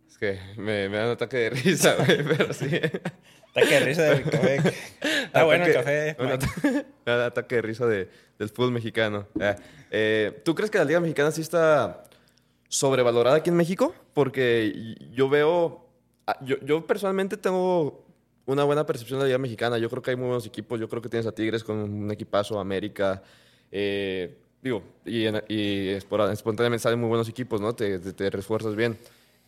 Es 0.07 0.19
que 0.19 0.39
me, 0.55 0.87
me 0.87 0.97
da 0.97 1.05
un 1.05 1.11
ataque 1.13 1.37
de 1.37 1.49
risa, 1.49 1.95
güey, 2.05 2.23
pero 2.23 2.53
sí. 2.53 2.67
Está 2.67 3.67
que 3.67 3.79
risa 3.79 4.03
del 4.03 4.23
café. 4.23 4.57
Está 5.25 5.43
bueno 5.45 5.65
el 5.65 5.73
café. 5.73 6.15
Un 6.19 6.27
ata- 6.27 6.85
un 7.07 7.11
ataque 7.23 7.55
de 7.55 7.61
risa 7.63 7.87
de- 7.87 8.07
del 8.37 8.49
fútbol 8.49 8.71
mexicano. 8.71 9.27
Ah, 9.41 9.55
eh, 9.89 10.41
¿Tú 10.45 10.53
crees 10.53 10.69
que 10.69 10.77
la 10.77 10.85
Liga 10.85 10.99
Mexicana 10.99 11.31
sí 11.31 11.41
está 11.41 12.03
sobrevalorada 12.69 13.37
aquí 13.37 13.49
en 13.49 13.55
México? 13.55 13.95
Porque 14.13 14.95
yo 15.11 15.27
veo. 15.27 15.87
ah, 16.27 16.37
Yo, 16.41 16.57
yo 16.61 16.85
personalmente 16.85 17.35
tengo 17.35 18.05
una 18.45 18.63
buena 18.63 18.85
percepción 18.85 19.17
de 19.19 19.23
la 19.23 19.27
Liga 19.29 19.37
Mexicana. 19.39 19.79
Yo 19.79 19.89
creo 19.89 20.03
que 20.03 20.11
hay 20.11 20.17
muy 20.17 20.27
buenos 20.27 20.45
equipos. 20.45 20.79
Yo 20.79 20.87
creo 20.87 21.01
que 21.01 21.09
tienes 21.09 21.25
a 21.25 21.31
Tigres 21.33 21.63
con 21.63 21.77
un 21.77 22.11
equipazo, 22.11 22.59
América. 22.59 23.23
Eh, 23.71 24.35
digo, 24.61 24.83
y, 25.05 25.27
y 25.47 25.89
espontáneamente 25.89 26.79
salen 26.83 26.99
muy 26.99 27.09
buenos 27.09 27.29
equipos, 27.29 27.61
¿no? 27.61 27.73
Te, 27.73 27.99
te- 27.99 28.13
te 28.13 28.29
refuerzas 28.29 28.75
bien. 28.75 28.97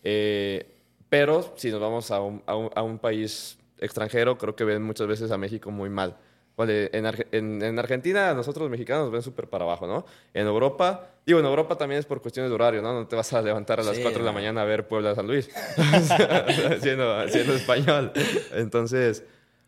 Eh, 0.04 0.66
pero 1.10 1.54
si 1.56 1.72
nos 1.72 1.80
vamos 1.80 2.12
a 2.12 2.22
un, 2.22 2.42
a 2.46 2.56
un- 2.56 2.70
a 2.76 2.82
un 2.84 3.00
país 3.00 3.58
extranjero, 3.80 4.38
creo 4.38 4.56
que 4.56 4.64
ven 4.64 4.82
muchas 4.84 5.08
veces 5.08 5.32
a 5.32 5.38
México 5.38 5.72
muy 5.72 5.90
mal. 5.90 6.16
Vale, 6.58 6.90
en, 6.92 7.06
Arge- 7.06 7.28
en- 7.32 7.62
en 7.62 7.78
Argentina, 7.78 8.34
nosotros 8.34 8.64
los 8.64 8.72
mexicanos 8.72 9.04
nos 9.04 9.12
ven 9.12 9.22
súper 9.22 9.48
para 9.48 9.64
abajo, 9.64 9.86
¿no? 9.86 10.06
En 10.34 10.48
Europa, 10.48 11.08
digo, 11.26 11.40
en 11.40 11.46
Europa 11.46 11.78
también 11.78 12.00
es 12.00 12.06
por 12.08 12.20
cuestiones 12.20 12.50
de 12.50 12.56
horario, 12.56 12.82
¿no? 12.82 12.94
No 12.94 13.08
te 13.08 13.16
vas 13.16 13.32
a 13.34 13.42
levantar 13.44 13.80
a 13.80 13.84
las 13.84 13.98
Sí, 13.98 14.02
4 14.02 14.20
de 14.22 14.26
la 14.26 14.32
mañana 14.32 14.64
a 14.64 14.66
ver 14.66 14.88
Puebla-San 14.88 15.28
Luis, 15.28 15.50
siendo, 16.82 17.28
siendo 17.30 17.54
español. 17.56 18.12
Entonces, 18.52 19.24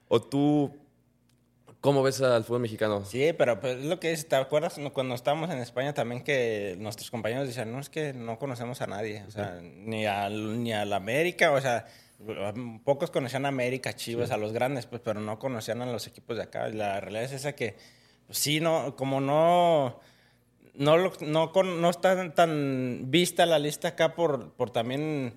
o 0.07 0.19
tú, 0.21 0.75
¿cómo 1.81 2.03
ves 2.03 2.21
al 2.21 2.43
fútbol 2.43 2.61
mexicano? 2.61 3.03
Sí, 3.05 3.33
pero 3.37 3.59
pues, 3.59 3.77
es 3.77 3.85
lo 3.85 3.99
que 3.99 4.11
es, 4.11 4.27
¿te 4.27 4.35
acuerdas 4.35 4.77
no, 4.77 4.91
cuando 4.93 5.15
estábamos 5.15 5.49
en 5.49 5.59
España 5.59 5.93
también 5.93 6.23
que 6.23 6.75
nuestros 6.79 7.09
compañeros 7.11 7.47
decían, 7.47 7.71
no, 7.71 7.79
es 7.79 7.89
que 7.89 8.13
no 8.13 8.37
conocemos 8.39 8.81
a 8.81 8.87
nadie, 8.87 9.23
o 9.27 9.31
sea, 9.31 9.59
ni 9.61 10.05
al, 10.05 10.61
ni 10.63 10.73
al 10.73 10.91
América, 10.93 11.51
o 11.51 11.61
sea, 11.61 11.85
pocos 12.83 13.11
conocían 13.11 13.45
a 13.45 13.49
América, 13.49 13.93
Chivas, 13.95 14.31
a 14.31 14.37
los 14.37 14.51
grandes, 14.51 14.85
pues, 14.85 15.01
pero 15.03 15.19
no 15.21 15.39
conocían 15.39 15.81
a 15.81 15.85
los 15.85 16.05
equipos 16.07 16.35
de 16.37 16.43
acá. 16.43 16.67
La 16.69 16.99
realidad 16.99 17.23
es 17.23 17.31
esa 17.31 17.53
que, 17.53 17.77
pues, 18.27 18.37
sí, 18.37 18.59
no, 18.59 18.95
como 18.97 19.21
no, 19.21 19.99
no, 20.75 20.97
lo- 20.97 21.13
no, 21.21 21.51
con- 21.53 21.81
no 21.81 21.89
está 21.89 22.33
tan 22.33 23.03
vista 23.09 23.45
la 23.45 23.57
lista 23.59 23.89
acá 23.89 24.15
por, 24.15 24.51
por 24.53 24.69
también... 24.71 25.35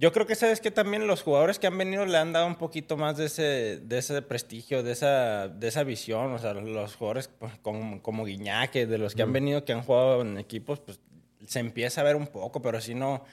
Yo 0.00 0.12
creo 0.12 0.26
que 0.26 0.36
sabes 0.36 0.60
que 0.60 0.70
también 0.70 1.08
los 1.08 1.22
jugadores 1.22 1.58
que 1.58 1.66
han 1.66 1.76
venido 1.76 2.06
le 2.06 2.16
han 2.18 2.32
dado 2.32 2.46
un 2.46 2.54
poquito 2.54 2.96
más 2.96 3.16
de 3.16 3.26
ese, 3.26 3.80
de 3.82 3.98
ese 3.98 4.22
prestigio, 4.22 4.84
de 4.84 4.92
esa, 4.92 5.48
de 5.48 5.66
esa 5.66 5.82
visión. 5.82 6.32
O 6.32 6.38
sea, 6.38 6.54
los 6.54 6.94
jugadores 6.94 7.28
pues, 7.36 7.52
como, 7.62 8.00
como 8.00 8.24
Guiñac, 8.24 8.72
de 8.72 8.96
los 8.96 9.16
que 9.16 9.22
han 9.22 9.32
venido, 9.32 9.64
que 9.64 9.72
han 9.72 9.82
jugado 9.82 10.22
en 10.22 10.38
equipos, 10.38 10.78
pues 10.78 11.00
se 11.46 11.58
empieza 11.58 12.00
a 12.00 12.04
ver 12.04 12.14
un 12.14 12.28
poco, 12.28 12.62
pero 12.62 12.80
si 12.80 12.94
no, 12.94 13.24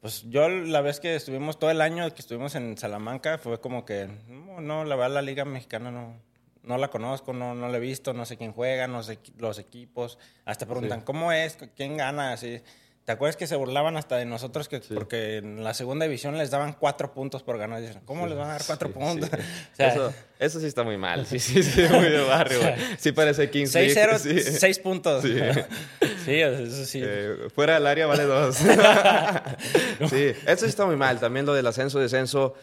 pues 0.00 0.22
yo 0.28 0.48
la 0.48 0.80
vez 0.80 1.00
que 1.00 1.16
estuvimos 1.16 1.58
todo 1.58 1.70
el 1.72 1.80
año 1.80 2.08
que 2.14 2.20
estuvimos 2.20 2.54
en 2.54 2.78
Salamanca 2.78 3.38
fue 3.38 3.60
como 3.60 3.84
que, 3.84 4.08
no, 4.28 4.60
no, 4.60 4.84
la 4.84 4.94
verdad 4.94 5.14
la 5.14 5.22
liga 5.22 5.44
mexicana 5.44 5.90
no, 5.90 6.20
no 6.62 6.78
la 6.78 6.88
conozco, 6.88 7.32
no, 7.32 7.54
no 7.56 7.68
la 7.68 7.78
he 7.78 7.80
visto, 7.80 8.12
no 8.12 8.26
sé 8.26 8.36
quién 8.36 8.52
juega, 8.52 8.86
no 8.86 9.02
sé 9.02 9.18
los 9.38 9.58
equipos. 9.58 10.18
Hasta 10.44 10.66
preguntan, 10.66 11.00
Sí. 11.00 11.04
¿cómo 11.04 11.32
es? 11.32 11.58
¿Quién 11.76 11.96
gana? 11.96 12.32
Así. 12.32 12.60
¿Te 13.04 13.10
acuerdas 13.10 13.36
que 13.36 13.48
se 13.48 13.56
burlaban 13.56 13.96
hasta 13.96 14.16
de 14.16 14.24
nosotros 14.24 14.68
que 14.68 14.78
porque 14.78 15.38
en 15.38 15.64
la 15.64 15.74
segunda 15.74 16.04
división 16.04 16.38
les 16.38 16.50
daban 16.52 16.74
cuatro 16.74 17.12
puntos 17.12 17.42
por 17.42 17.58
ganar? 17.58 17.80
Dicen, 17.80 18.00
¿cómo 18.04 18.28
les 18.28 18.38
van 18.38 18.50
a 18.50 18.52
dar 18.52 18.62
cuatro 18.64 18.92
puntos? 18.92 19.28
eso, 19.78 20.14
eso, 20.38 20.60
sí 20.60 20.66
está 20.66 20.84
muy 20.84 20.96
mal. 20.96 21.26
Sí, 21.26 21.40
sí, 21.40 21.64
sí, 21.64 21.82
muy 21.90 22.08
de 22.08 22.20
barrio. 22.20 22.60
sí 22.98 23.10
parece 23.10 23.50
15. 23.50 23.92
6-0, 23.92 24.18
sí. 24.18 24.40
6 24.40 24.78
puntos. 24.78 25.22
Sí, 25.22 26.40
eso 26.40 26.84
sí. 26.84 27.00
Eh, 27.02 27.48
fuera 27.52 27.74
del 27.74 27.88
área 27.88 28.06
vale 28.06 28.22
dos. 28.22 28.54
sí, 28.54 30.32
eso 30.46 30.64
sí 30.64 30.70
está 30.70 30.86
muy 30.86 30.96
mal. 30.96 31.18
También 31.18 31.44
lo 31.44 31.54
del 31.54 31.66
ascenso, 31.66 31.98
descenso. 31.98 32.54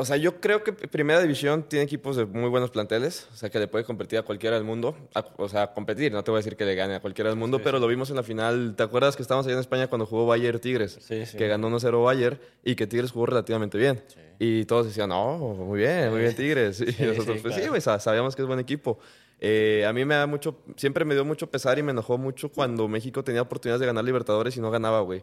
O 0.00 0.04
sea, 0.06 0.16
yo 0.16 0.40
creo 0.40 0.64
que 0.64 0.72
Primera 0.72 1.20
División 1.20 1.64
tiene 1.68 1.84
equipos 1.84 2.16
de 2.16 2.24
muy 2.24 2.48
buenos 2.48 2.70
planteles, 2.70 3.28
o 3.34 3.36
sea, 3.36 3.50
que 3.50 3.58
le 3.58 3.68
puede 3.68 3.84
competir 3.84 4.18
a 4.18 4.22
cualquiera 4.22 4.56
del 4.56 4.64
mundo. 4.64 4.96
o 5.36 5.48
sea, 5.48 5.74
competir, 5.74 6.10
no 6.10 6.24
te 6.24 6.30
voy 6.30 6.38
a 6.38 6.40
decir 6.40 6.56
que 6.56 6.64
le 6.64 6.74
gane 6.74 6.94
a 6.94 7.00
cualquiera 7.00 7.28
del 7.28 7.38
mundo, 7.38 7.60
pero 7.62 7.78
lo 7.78 7.86
vimos 7.86 8.08
en 8.08 8.16
la 8.16 8.22
final. 8.22 8.74
¿Te 8.76 8.82
acuerdas 8.82 9.14
que 9.14 9.20
estábamos 9.20 9.46
allá 9.46 9.56
en 9.56 9.60
España 9.60 9.88
cuando 9.88 10.06
jugó 10.06 10.26
Bayern 10.26 10.58
Tigres? 10.58 10.98
Sí, 11.02 11.26
sí. 11.26 11.36
Que 11.36 11.48
ganó 11.48 11.68
1-0 11.68 12.02
Bayern 12.02 12.40
y 12.64 12.76
que 12.76 12.86
Tigres 12.86 13.10
jugó 13.10 13.26
relativamente 13.26 13.76
bien. 13.76 14.02
Y 14.38 14.64
todos 14.64 14.86
decían, 14.86 15.10
no, 15.10 15.36
muy 15.36 15.80
bien, 15.80 16.10
muy 16.10 16.20
bien 16.22 16.34
Tigres. 16.34 16.80
Y 16.98 17.02
nosotros, 17.02 17.40
pues 17.42 17.54
sí, 17.54 17.62
pues, 17.68 17.84
sabíamos 17.84 18.34
que 18.34 18.40
es 18.40 18.48
buen 18.48 18.58
equipo. 18.58 18.98
Eh, 19.42 19.86
a 19.86 19.92
mí 19.94 20.04
me 20.04 20.16
da 20.16 20.26
mucho, 20.26 20.62
siempre 20.76 21.06
me 21.06 21.14
dio 21.14 21.24
mucho 21.24 21.50
pesar 21.50 21.78
y 21.78 21.82
me 21.82 21.92
enojó 21.92 22.18
mucho 22.18 22.50
cuando 22.50 22.86
México 22.88 23.24
tenía 23.24 23.40
oportunidades 23.40 23.80
de 23.80 23.86
ganar 23.86 24.04
Libertadores 24.04 24.54
y 24.58 24.60
no 24.60 24.70
ganaba, 24.70 25.00
güey. 25.00 25.22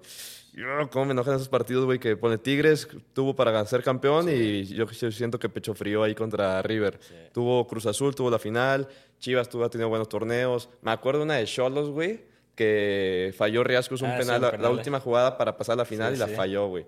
¿Cómo 0.89 1.05
me 1.05 1.11
enojan 1.11 1.35
esos 1.35 1.49
partidos, 1.49 1.85
güey? 1.85 1.99
Que 1.99 2.17
pone 2.17 2.39
Tigres, 2.39 2.87
tuvo 3.13 3.35
para 3.35 3.63
ser 3.67 3.83
campeón 3.83 4.27
y 4.27 4.65
yo, 4.65 4.87
siento 4.87 5.37
que 5.37 5.49
pecho 5.49 5.75
frío 5.75 6.01
ahí 6.01 6.15
contra 6.15 6.63
River. 6.63 6.99
Tuvo 7.31 7.67
Cruz 7.67 7.85
Azul, 7.85 8.15
tuvo 8.15 8.31
la 8.31 8.39
final, 8.39 8.87
Chivas 9.19 9.49
tuvo, 9.49 9.65
ha 9.65 9.69
tenido 9.69 9.87
buenos 9.87 10.09
torneos. 10.09 10.67
Me 10.81 10.89
acuerdo 10.89 11.21
una 11.21 11.35
de 11.35 11.45
Cholos, 11.45 11.91
güey, 11.91 12.25
que 12.55 13.35
falló 13.37 13.63
Riascos 13.63 14.01
un 14.01 14.09
ah, 14.09 14.17
penal, 14.17 14.41
la, 14.59 14.69
última 14.71 14.99
jugada 14.99 15.37
para 15.37 15.55
pasar 15.57 15.73
a 15.73 15.77
la 15.77 15.85
final 15.85 16.15
y 16.15 16.17
la 16.17 16.27
falló, 16.27 16.67
güey. 16.69 16.87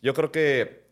Yo 0.00 0.14
creo 0.14 0.32
que, 0.32 0.84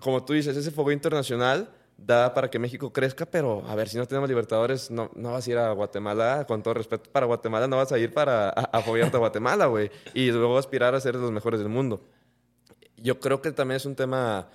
como 0.00 0.24
tú 0.24 0.32
dices, 0.32 0.56
ese 0.56 0.70
fuego 0.70 0.90
internacional 0.90 1.70
da 1.96 2.34
para 2.34 2.50
que 2.50 2.58
México 2.58 2.92
crezca, 2.92 3.26
pero 3.26 3.64
a 3.66 3.74
ver, 3.74 3.88
si 3.88 3.96
no 3.96 4.06
tenemos 4.06 4.28
Libertadores, 4.28 4.90
no, 4.90 5.10
no 5.14 5.32
vas 5.32 5.46
a 5.46 5.50
ir 5.50 5.58
a 5.58 5.72
Guatemala, 5.72 6.44
con 6.46 6.62
todo 6.62 6.74
respeto 6.74 7.10
para 7.10 7.26
Guatemala, 7.26 7.66
no 7.66 7.76
vas 7.76 7.90
a 7.92 7.98
ir 7.98 8.12
para 8.12 8.50
apoyarte 8.50 9.16
a 9.16 9.20
Guatemala, 9.20 9.66
güey, 9.66 9.90
y 10.14 10.30
luego 10.30 10.58
aspirar 10.58 10.94
a 10.94 11.00
ser 11.00 11.14
los 11.14 11.32
mejores 11.32 11.60
del 11.60 11.68
mundo. 11.68 12.02
Yo 12.96 13.18
creo 13.20 13.40
que 13.40 13.52
también 13.52 13.76
es 13.76 13.86
un 13.86 13.96
tema 13.96 14.48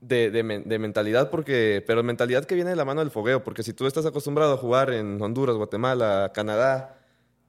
de, 0.00 0.30
de, 0.30 0.78
mentalidad, 0.78 1.30
porque, 1.30 1.82
pero 1.86 2.02
mentalidad 2.02 2.44
que 2.44 2.54
viene 2.54 2.70
de 2.70 2.76
la 2.76 2.84
mano 2.84 3.00
del 3.00 3.10
fogueo, 3.10 3.42
porque 3.42 3.62
si 3.62 3.72
tú 3.72 3.86
estás 3.86 4.06
acostumbrado 4.06 4.54
a 4.54 4.56
jugar 4.56 4.92
en 4.92 5.20
Honduras, 5.20 5.56
Guatemala, 5.56 6.32
Canadá, 6.34 6.98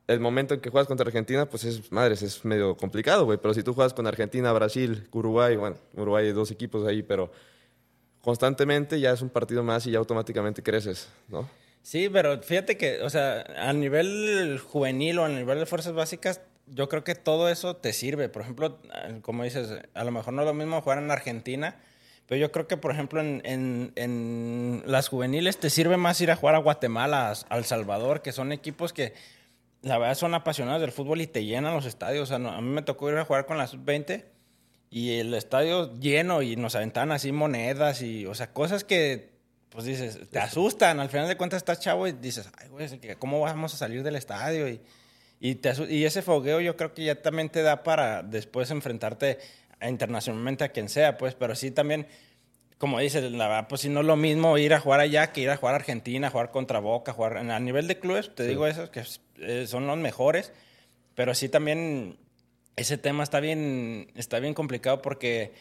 el 0.08 0.20
momento 0.20 0.56
en 0.56 0.60
que 0.60 0.72
juegas 0.72 0.88
contra 0.88 1.06
Argentina, 1.06 1.48
pues 1.48 1.64
es, 1.66 1.92
madres, 1.92 2.24
es 2.24 2.44
medio 2.44 2.76
complicado, 2.76 3.26
güey, 3.26 3.38
pero 3.38 3.54
si 3.54 3.62
tú 3.62 3.74
juegas 3.74 3.94
con 3.94 4.08
Argentina, 4.08 4.52
Brasil, 4.54 5.08
Uruguay, 5.12 5.56
bueno, 5.56 5.76
Uruguay 5.96 6.28
hay 6.28 6.32
dos 6.32 6.50
equipos 6.50 6.88
ahí, 6.88 7.04
pero 7.04 7.32
constantemente 8.22 9.00
ya 9.00 9.12
es 9.12 9.22
un 9.22 9.30
partido 9.30 9.64
más 9.64 9.86
y 9.86 9.92
ya 9.92 10.00
automáticamente 10.00 10.62
creces, 10.64 11.10
¿no? 11.28 11.50
Sí, 11.82 12.10
pero 12.10 12.42
fíjate 12.42 12.78
que, 12.78 13.02
o 13.02 13.10
sea, 13.10 13.46
a 13.58 13.74
nivel 13.74 14.60
juvenil 14.60 15.20
o 15.20 15.26
a 15.26 15.30
nivel 15.30 15.60
de 15.60 15.66
fuerzas 15.66 15.94
básicas, 15.94 16.42
yo 16.68 16.90
creo 16.90 17.04
que 17.04 17.16
todo 17.16 17.50
eso 17.50 17.76
te 17.76 17.94
sirve. 17.94 18.30
Por 18.30 18.42
ejemplo, 18.42 18.80
como 19.22 19.44
dices, 19.44 19.74
a 19.94 20.04
lo 20.04 20.12
mejor 20.12 20.34
no 20.34 20.42
es 20.42 20.48
lo 20.48 20.54
mismo 20.54 20.82
jugar 20.82 21.00
en 21.00 21.10
Argentina, 21.10 21.78
pero 22.28 22.40
yo 22.40 22.52
creo 22.52 22.68
que, 22.68 22.78
por 22.78 22.92
ejemplo, 22.92 23.22
en, 23.22 23.42
en, 23.96 24.84
las 24.86 25.08
juveniles 25.08 25.58
te 25.58 25.70
sirve 25.70 25.98
más 25.98 26.22
ir 26.22 26.30
a 26.30 26.36
jugar 26.36 26.56
a 26.56 26.60
Guatemala, 26.60 27.34
a, 27.50 27.58
El 27.58 27.66
Salvador, 27.66 28.22
que 28.22 28.32
son 28.32 28.52
equipos 28.52 28.94
que 28.94 29.14
la 29.82 29.98
verdad 29.98 30.16
son 30.16 30.36
apasionados 30.36 30.82
del 30.82 30.92
fútbol 30.92 31.22
y 31.22 31.28
te 31.28 31.44
llenan 31.44 31.74
los 31.74 31.86
estadios. 31.86 32.24
O 32.24 32.38
sea, 32.38 32.56
a 32.56 32.62
mí 32.62 32.70
me 32.70 32.84
tocó 32.84 33.10
ir 33.10 33.18
a 33.18 33.26
jugar 33.26 33.46
con 33.46 33.58
las 33.58 33.84
20 33.84 34.26
y 34.92 35.20
el 35.20 35.34
estadio 35.34 35.98
lleno 36.00 36.42
y 36.42 36.56
nos 36.56 36.76
aventaban 36.76 37.12
así 37.12 37.32
monedas 37.32 38.02
y, 38.02 38.26
o 38.26 38.34
sea, 38.34 38.52
cosas 38.52 38.84
que, 38.84 39.30
pues 39.70 39.86
dices, 39.86 40.20
te 40.32 40.40
asustan. 40.40 41.00
Al 41.00 41.10
final 41.10 41.28
de 41.28 41.38
cuentas 41.38 41.58
estás 41.58 41.80
chavo 41.80 42.08
y 42.08 42.14
dices, 42.14 42.50
ay, 42.58 42.70
güey, 42.70 42.88
¿cómo 43.20 43.40
vamos 43.40 43.74
a 43.74 43.78
salir 43.78 44.02
del 44.02 44.16
estadio? 44.16 44.68
Y, 44.68 44.82
y, 45.40 45.56
te, 45.56 45.74
y 45.90 46.06
ese 46.06 46.22
fogueo 46.22 46.60
yo 46.60 46.76
creo 46.76 46.94
que 46.94 47.04
ya 47.04 47.22
también 47.22 47.50
te 47.50 47.62
da 47.62 47.84
para 47.84 48.24
después 48.24 48.72
enfrentarte 48.72 49.38
internacionalmente 49.88 50.64
a 50.64 50.70
quien 50.70 50.90
sea, 50.90 51.18
pues, 51.18 51.36
pero 51.36 51.56
sí 51.56 51.70
también, 51.70 52.08
como 52.80 53.00
dices, 53.00 53.32
la 53.32 53.48
verdad, 53.48 53.68
pues 53.70 53.82
si 53.82 53.90
no 53.90 54.02
es 54.02 54.08
lo 54.08 54.16
mismo 54.16 54.58
ir 54.58 54.74
a 54.74 54.80
jugar 54.80 55.02
allá 55.02 55.32
que 55.32 55.42
ir 55.42 55.52
a 55.52 55.58
jugar 55.58 55.76
a 55.76 55.78
Argentina, 55.78 56.32
jugar 56.32 56.50
contra 56.50 56.80
Boca, 56.80 57.14
jugar 57.14 57.38
a 57.38 57.60
nivel 57.60 57.88
de 57.88 58.00
clubes, 58.00 58.34
te 58.34 58.48
digo 58.48 58.66
eso, 58.66 58.90
que 58.92 59.04
eh, 59.38 59.68
son 59.68 59.86
los 59.86 59.98
mejores, 59.98 60.52
pero 61.14 61.36
sí 61.36 61.48
también 61.48 62.18
ese 62.80 62.98
tema 62.98 63.24
está 63.24 63.40
bien, 63.40 64.12
está 64.16 64.40
bien 64.40 64.54
complicado 64.54 65.02
porque 65.02 65.52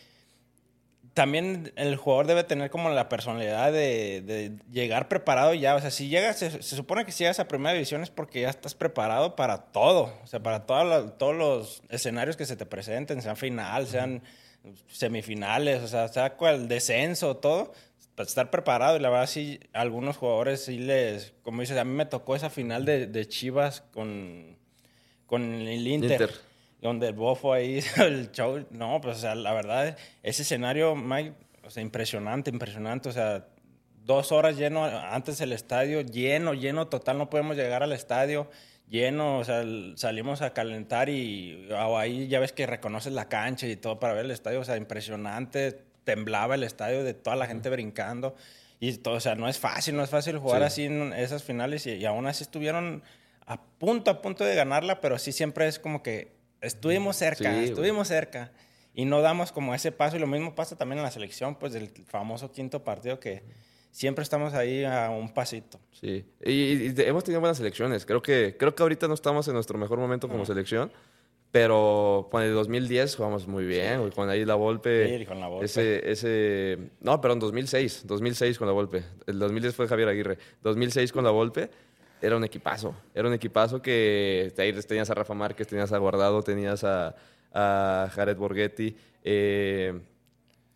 también 1.15 1.73
el 1.75 1.97
jugador 1.97 2.29
debe 2.29 2.45
tener 2.45 2.71
como 2.71 2.91
la 2.91 3.09
personalidad 3.09 3.73
de, 3.73 4.53
llegar 4.71 5.09
preparado 5.09 5.53
ya. 5.53 5.75
O 5.75 5.81
sea, 5.81 5.91
si 5.91 6.09
llegas, 6.09 6.39
se, 6.39 6.63
supone 6.63 7.05
que 7.05 7.11
si 7.11 7.25
llegas 7.25 7.41
a 7.41 7.49
primera 7.49 7.73
división 7.73 8.05
es 8.05 8.11
porque 8.11 8.43
ya 8.43 8.51
estás 8.51 8.77
preparado 8.77 9.35
para 9.35 9.59
todo. 9.59 10.15
O 10.23 10.27
sea, 10.29 10.41
para 10.41 10.65
todos 10.65 11.37
los 11.37 11.83
escenarios 11.89 12.37
que 12.37 12.47
se 12.47 12.57
te 12.57 12.67
presenten, 12.67 13.21
sean 13.21 13.37
final, 13.37 13.89
sean 13.89 14.23
semifinales, 14.87 15.83
o 15.83 15.89
sea, 15.89 16.07
sea 16.07 16.37
cual 16.37 16.69
descenso, 16.69 17.37
todo. 17.37 17.73
Para 18.15 18.29
estar 18.29 18.51
preparado. 18.51 18.97
Y 18.97 19.01
la 19.01 19.11
verdad, 19.11 19.27
sí, 19.27 19.59
algunos 19.73 20.17
jugadores 20.17 20.67
sí 20.67 20.79
les. 20.79 21.35
Como 21.43 21.63
dices, 21.63 21.79
a 21.79 21.85
mí 21.85 21.95
me 21.95 22.07
tocó 22.07 22.37
esa 22.37 22.49
final 22.49 22.85
de, 22.85 23.27
Chivas 23.29 23.81
con, 23.93 24.57
con 25.27 25.43
el 25.43 25.87
Inter 25.89 26.48
donde 26.81 27.09
el 27.09 27.15
bofo 27.15 27.53
ahí, 27.53 27.81
el 27.97 28.31
show, 28.33 28.65
no, 28.71 29.01
pues 29.01 29.19
o 29.19 29.21
sea, 29.21 29.35
la 29.35 29.53
verdad, 29.53 29.97
ese 30.23 30.43
escenario, 30.43 30.95
Mike, 30.95 31.35
o 31.65 31.71
sea, 31.71 31.83
impresionante, 31.83 32.51
impresionante, 32.51 33.09
o 33.09 33.13
sea, 33.13 33.47
dos 34.05 34.33
horas 34.33 34.57
lleno 34.57 34.85
antes 34.85 35.41
el 35.41 35.53
estadio, 35.53 36.01
lleno, 36.01 36.55
lleno 36.55 36.89
total, 36.89 37.19
no 37.19 37.29
podemos 37.29 37.57
llegar 37.57 37.83
al 37.83 37.93
estadio, 37.93 38.49
lleno, 38.89 39.39
o 39.39 39.45
sea, 39.45 39.65
salimos 39.97 40.41
a 40.41 40.55
calentar 40.55 41.09
y 41.09 41.69
ahí 41.77 42.27
ya 42.29 42.41
ves 42.41 42.53
que 42.53 42.67
reconoces 42.67 43.13
la 43.13 43.29
cancha 43.29 43.67
y 43.67 43.77
todo 43.77 43.99
para 43.99 44.15
ver 44.15 44.25
el 44.25 44.31
estadio, 44.31 44.61
o 44.61 44.65
sea, 44.65 44.77
impresionante, 44.77 45.83
temblaba 46.05 46.55
el 46.55 46.63
estadio 46.63 47.05
de 47.05 47.13
toda 47.13 47.37
la 47.37 47.47
gente 47.47 47.69
brincando 47.69 48.35
y 48.81 48.97
todo, 48.97 49.15
o 49.15 49.21
sea, 49.21 49.35
no 49.35 49.49
es 49.49 49.59
fácil, 49.59 49.97
no 49.97 50.03
es 50.03 50.11
fácil 50.11 50.39
jugar 50.39 50.63
así 50.63 50.85
en 50.85 51.13
esas 51.13 51.43
finales 51.43 51.87
y, 51.87 51.95
y 51.95 52.07
aún 52.07 52.27
así 52.27 52.45
estuvieron 52.45 53.03
a 53.45 53.61
punto, 53.61 54.11
a 54.11 54.23
punto 54.23 54.45
de 54.45 54.55
ganarla, 54.55 55.01
pero 55.01 55.19
sí 55.19 55.33
siempre 55.33 55.67
es 55.67 55.79
como 55.79 56.03
que 56.03 56.38
estuvimos 56.61 57.17
cerca, 57.17 57.63
estuvimos 57.63 58.09
cerca. 58.09 58.53
Y 58.95 59.05
no 59.05 59.21
damos 59.21 59.53
como 59.53 59.75
ese 59.75 59.93
paso. 59.93 60.17
Y 60.17 60.19
lo 60.19 60.27
mismo 60.27 60.55
pasa 60.55 60.77
también 60.77 60.99
en 60.99 61.05
la 61.05 61.11
selección, 61.11 61.55
pues 61.57 61.73
del 61.73 61.89
famoso 62.07 62.51
quinto 62.51 62.83
partido 62.83 63.21
que 63.21 63.45
siempre 63.93 64.23
estamos 64.23 64.55
ahí 64.55 64.85
a 64.85 65.11
un 65.11 65.33
pasito. 65.33 65.79
Sí, 65.93 66.25
y, 66.45 67.01
hemos 67.03 67.23
tenido 67.25 67.41
buenas 67.41 67.59
selecciones. 67.59 68.05
Creo 68.05 68.23
que, 68.23 68.57
creo 68.59 68.75
que 68.75 68.83
ahorita 68.83 69.07
no 69.07 69.15
estamos 69.15 69.47
en 69.49 69.55
nuestro 69.55 69.79
mejor 69.79 69.99
momento 69.99 70.29
como 70.29 70.45
selección. 70.45 70.91
Pero 71.51 72.29
con 72.31 72.43
el 72.43 72.53
2010 72.53 73.17
jugamos 73.17 73.49
muy 73.49 73.65
bien, 73.65 74.11
con 74.11 74.29
ahí 74.29 74.45
la 74.45 74.55
Volpe. 74.55 75.19
Sí, 75.19 75.25
con 75.25 75.41
la 75.41 75.49
Volpe. 75.49 75.65
Ese, 75.65 76.11
ese, 76.11 76.79
no, 77.01 77.21
perdón, 77.23 77.39
2006. 77.39 78.03
2006 78.05 78.59
con 78.59 78.67
la 78.67 78.75
Volpe. 78.75 79.03
El 79.27 79.39
2010 79.39 79.75
fue 79.75 79.89
Javier 79.89 80.09
Aguirre. 80.09 80.39
2006 80.63 81.11
con 81.11 81.25
la 81.25 81.31
Volpe 81.31 81.71
era 82.21 82.37
un 82.37 82.45
equipazo. 82.45 82.95
Era 83.15 83.29
un 83.29 83.35
equipazo 83.35 83.81
que 83.81 84.53
tenías 84.57 85.11
a 85.11 85.15
Rafa 85.15 85.35
Márquez, 85.35 85.67
tenías 85.67 85.93
a 85.93 85.99
Guardado, 85.99 86.43
tenías 86.43 86.85
a, 86.85 87.15
a 87.53 88.11
Jared 88.13 88.37
Borghetti. 88.37 88.97
Eh, 89.25 90.01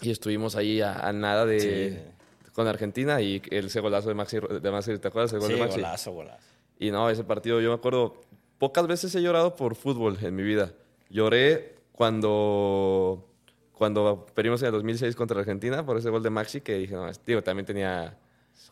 y 0.00 0.10
estuvimos 0.10 0.56
ahí 0.56 0.80
a, 0.80 1.12
nada 1.12 1.46
de. 1.46 2.12
Con 2.52 2.66
Argentina 2.66 3.22
y 3.22 3.40
el 3.50 3.66
ese 3.66 3.80
golazo 3.80 4.10
de 4.10 4.14
Maxi, 4.14 4.38
de 4.38 4.70
Maxi 4.70 4.98
¿te 4.98 5.08
acuerdas? 5.08 5.32
El 5.32 5.38
gol 5.38 5.48
sí, 5.48 5.54
de 5.54 5.60
Maxi? 5.60 5.76
golazo, 5.80 6.12
golazo. 6.12 6.46
Y 6.78 6.90
no, 6.90 7.08
ese 7.08 7.24
partido 7.24 7.62
yo 7.62 7.70
me 7.70 7.76
acuerdo, 7.76 8.20
pocas 8.58 8.86
veces 8.86 9.14
he 9.14 9.22
llorado 9.22 9.56
por 9.56 9.74
fútbol 9.74 10.18
en 10.20 10.36
mi 10.36 10.42
vida. 10.42 10.74
Lloré 11.08 11.76
cuando, 11.92 13.26
cuando 13.72 14.26
perdimos 14.34 14.60
en 14.60 14.66
el 14.66 14.72
2006 14.72 15.16
contra 15.16 15.40
Argentina 15.40 15.86
por 15.86 15.96
ese 15.96 16.10
gol 16.10 16.22
de 16.22 16.28
Maxi 16.28 16.60
que 16.60 16.74
dije, 16.74 16.94
no, 16.94 17.10
tío, 17.12 17.42
también 17.42 17.64
tenía 17.64 18.18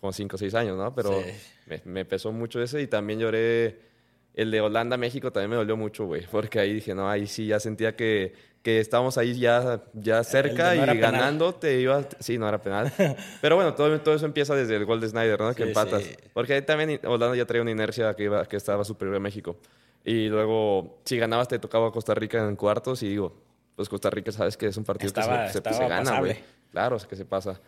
como 0.00 0.12
5 0.12 0.36
o 0.36 0.38
6 0.38 0.54
años, 0.54 0.76
¿no? 0.76 0.94
Pero 0.94 1.22
me, 1.66 1.82
me, 1.84 2.04
pesó 2.04 2.32
mucho 2.32 2.62
ese 2.62 2.80
y 2.80 2.86
también 2.86 3.20
lloré. 3.20 3.90
El 4.32 4.50
de 4.52 4.60
Holanda-México 4.60 5.32
también 5.32 5.50
me 5.50 5.56
dolió 5.56 5.76
mucho, 5.76 6.06
güey, 6.06 6.24
porque 6.30 6.60
ahí 6.60 6.72
dije, 6.72 6.94
no, 6.94 7.10
ahí 7.10 7.26
sí 7.26 7.48
ya 7.48 7.58
sentía 7.58 7.96
que, 7.96 8.32
que 8.62 8.78
estábamos 8.78 9.18
ahí 9.18 9.38
ya, 9.38 9.82
ya 9.92 10.22
cerca 10.22 10.76
y 10.76 10.98
ganando 10.98 11.52
te 11.54 11.80
iba... 11.80 12.04
Sí, 12.20 12.38
no 12.38 12.48
era 12.48 12.62
penal. 12.62 12.92
Pero 13.40 13.56
bueno, 13.56 13.74
todo, 13.74 14.00
todo 14.00 14.14
eso 14.14 14.26
empieza 14.26 14.54
desde 14.54 14.76
el 14.76 14.84
gol 14.84 15.00
de 15.00 15.08
Snyder, 15.08 15.40
¿no? 15.40 15.54
Que 15.54 15.64
empatas. 15.64 16.04
Porque 16.32 16.54
ahí 16.54 16.62
también 16.62 17.00
Holanda 17.04 17.36
ya 17.36 17.44
traía 17.44 17.62
una 17.62 17.72
inercia 17.72 18.14
que, 18.14 18.24
iba, 18.24 18.44
que 18.46 18.56
estaba 18.56 18.84
superior 18.84 19.16
a 19.16 19.20
México. 19.20 19.56
Y 20.04 20.28
luego, 20.28 21.00
si 21.04 21.18
ganabas, 21.18 21.48
te 21.48 21.58
tocaba 21.58 21.90
Costa 21.90 22.14
Rica 22.14 22.46
en 22.46 22.56
cuartos 22.56 23.02
y 23.02 23.08
digo, 23.08 23.34
pues 23.76 23.88
Costa 23.88 24.10
Rica 24.10 24.30
sabes 24.30 24.56
que 24.56 24.66
es 24.66 24.76
un 24.76 24.84
partido 24.84 25.12
que 25.12 25.22
se, 25.22 25.74
se, 25.74 25.88
gana, 25.88 26.20
güey. 26.20 26.38
Claro, 26.70 26.96
es 26.96 27.06
que 27.06 27.16
se 27.16 27.24
pasa. 27.24 27.60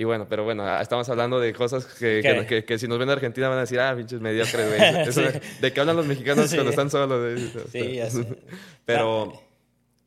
Y 0.00 0.04
bueno, 0.04 0.28
pero 0.28 0.44
bueno, 0.44 0.62
ah, 0.64 0.80
estamos 0.80 1.08
hablando 1.08 1.40
de 1.40 1.52
cosas 1.52 1.84
que, 1.84 2.20
¿Qué? 2.22 2.46
que, 2.46 2.64
que 2.64 2.78
si 2.78 2.86
nos 2.86 3.00
ven 3.00 3.08
de 3.08 3.14
Argentina 3.14 3.48
van 3.48 3.58
a 3.58 3.62
decir, 3.62 3.80
ah, 3.80 3.96
pinches 3.96 4.20
mediocres, 4.20 4.68
güey. 4.68 4.80
De, 5.32 5.42
de 5.60 5.72
que 5.72 5.80
hablan 5.80 5.96
los 5.96 6.06
mexicanos 6.06 6.48
Sí. 6.48 6.54
cuando 6.54 6.70
están 6.70 6.88
solos. 6.88 7.20
güey. 7.20 7.64
Sí, 7.72 7.96
ya 7.96 8.08
sé. 8.08 8.24
Pero 8.84 9.32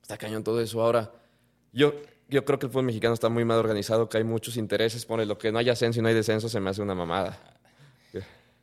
está 0.02 0.18
cañón 0.18 0.46
todo 0.46 0.62
eso. 0.62 0.82
Ahora, 0.82 1.12
yo, 1.74 1.94
yo 2.30 2.46
creo 2.46 2.58
que 2.58 2.68
el 2.68 2.72
fútbol 2.72 2.86
mexicano 2.86 3.14
está 3.14 3.28
muy 3.28 3.44
mal 3.44 3.58
organizado, 3.60 4.08
que 4.08 4.18
hay 4.18 4.24
muchos 4.24 4.56
intereses. 4.56 5.06
Pone 5.06 5.26
lo 5.26 5.38
que 5.38 5.52
no 5.52 5.60
hay 5.60 5.70
ascenso 5.70 6.00
y 6.00 6.04
no 6.04 6.08
hay 6.08 6.16
descenso, 6.16 6.48
se 6.48 6.62
me 6.62 6.70
hace 6.70 6.82
una 6.82 6.96
mamada. 6.96 7.38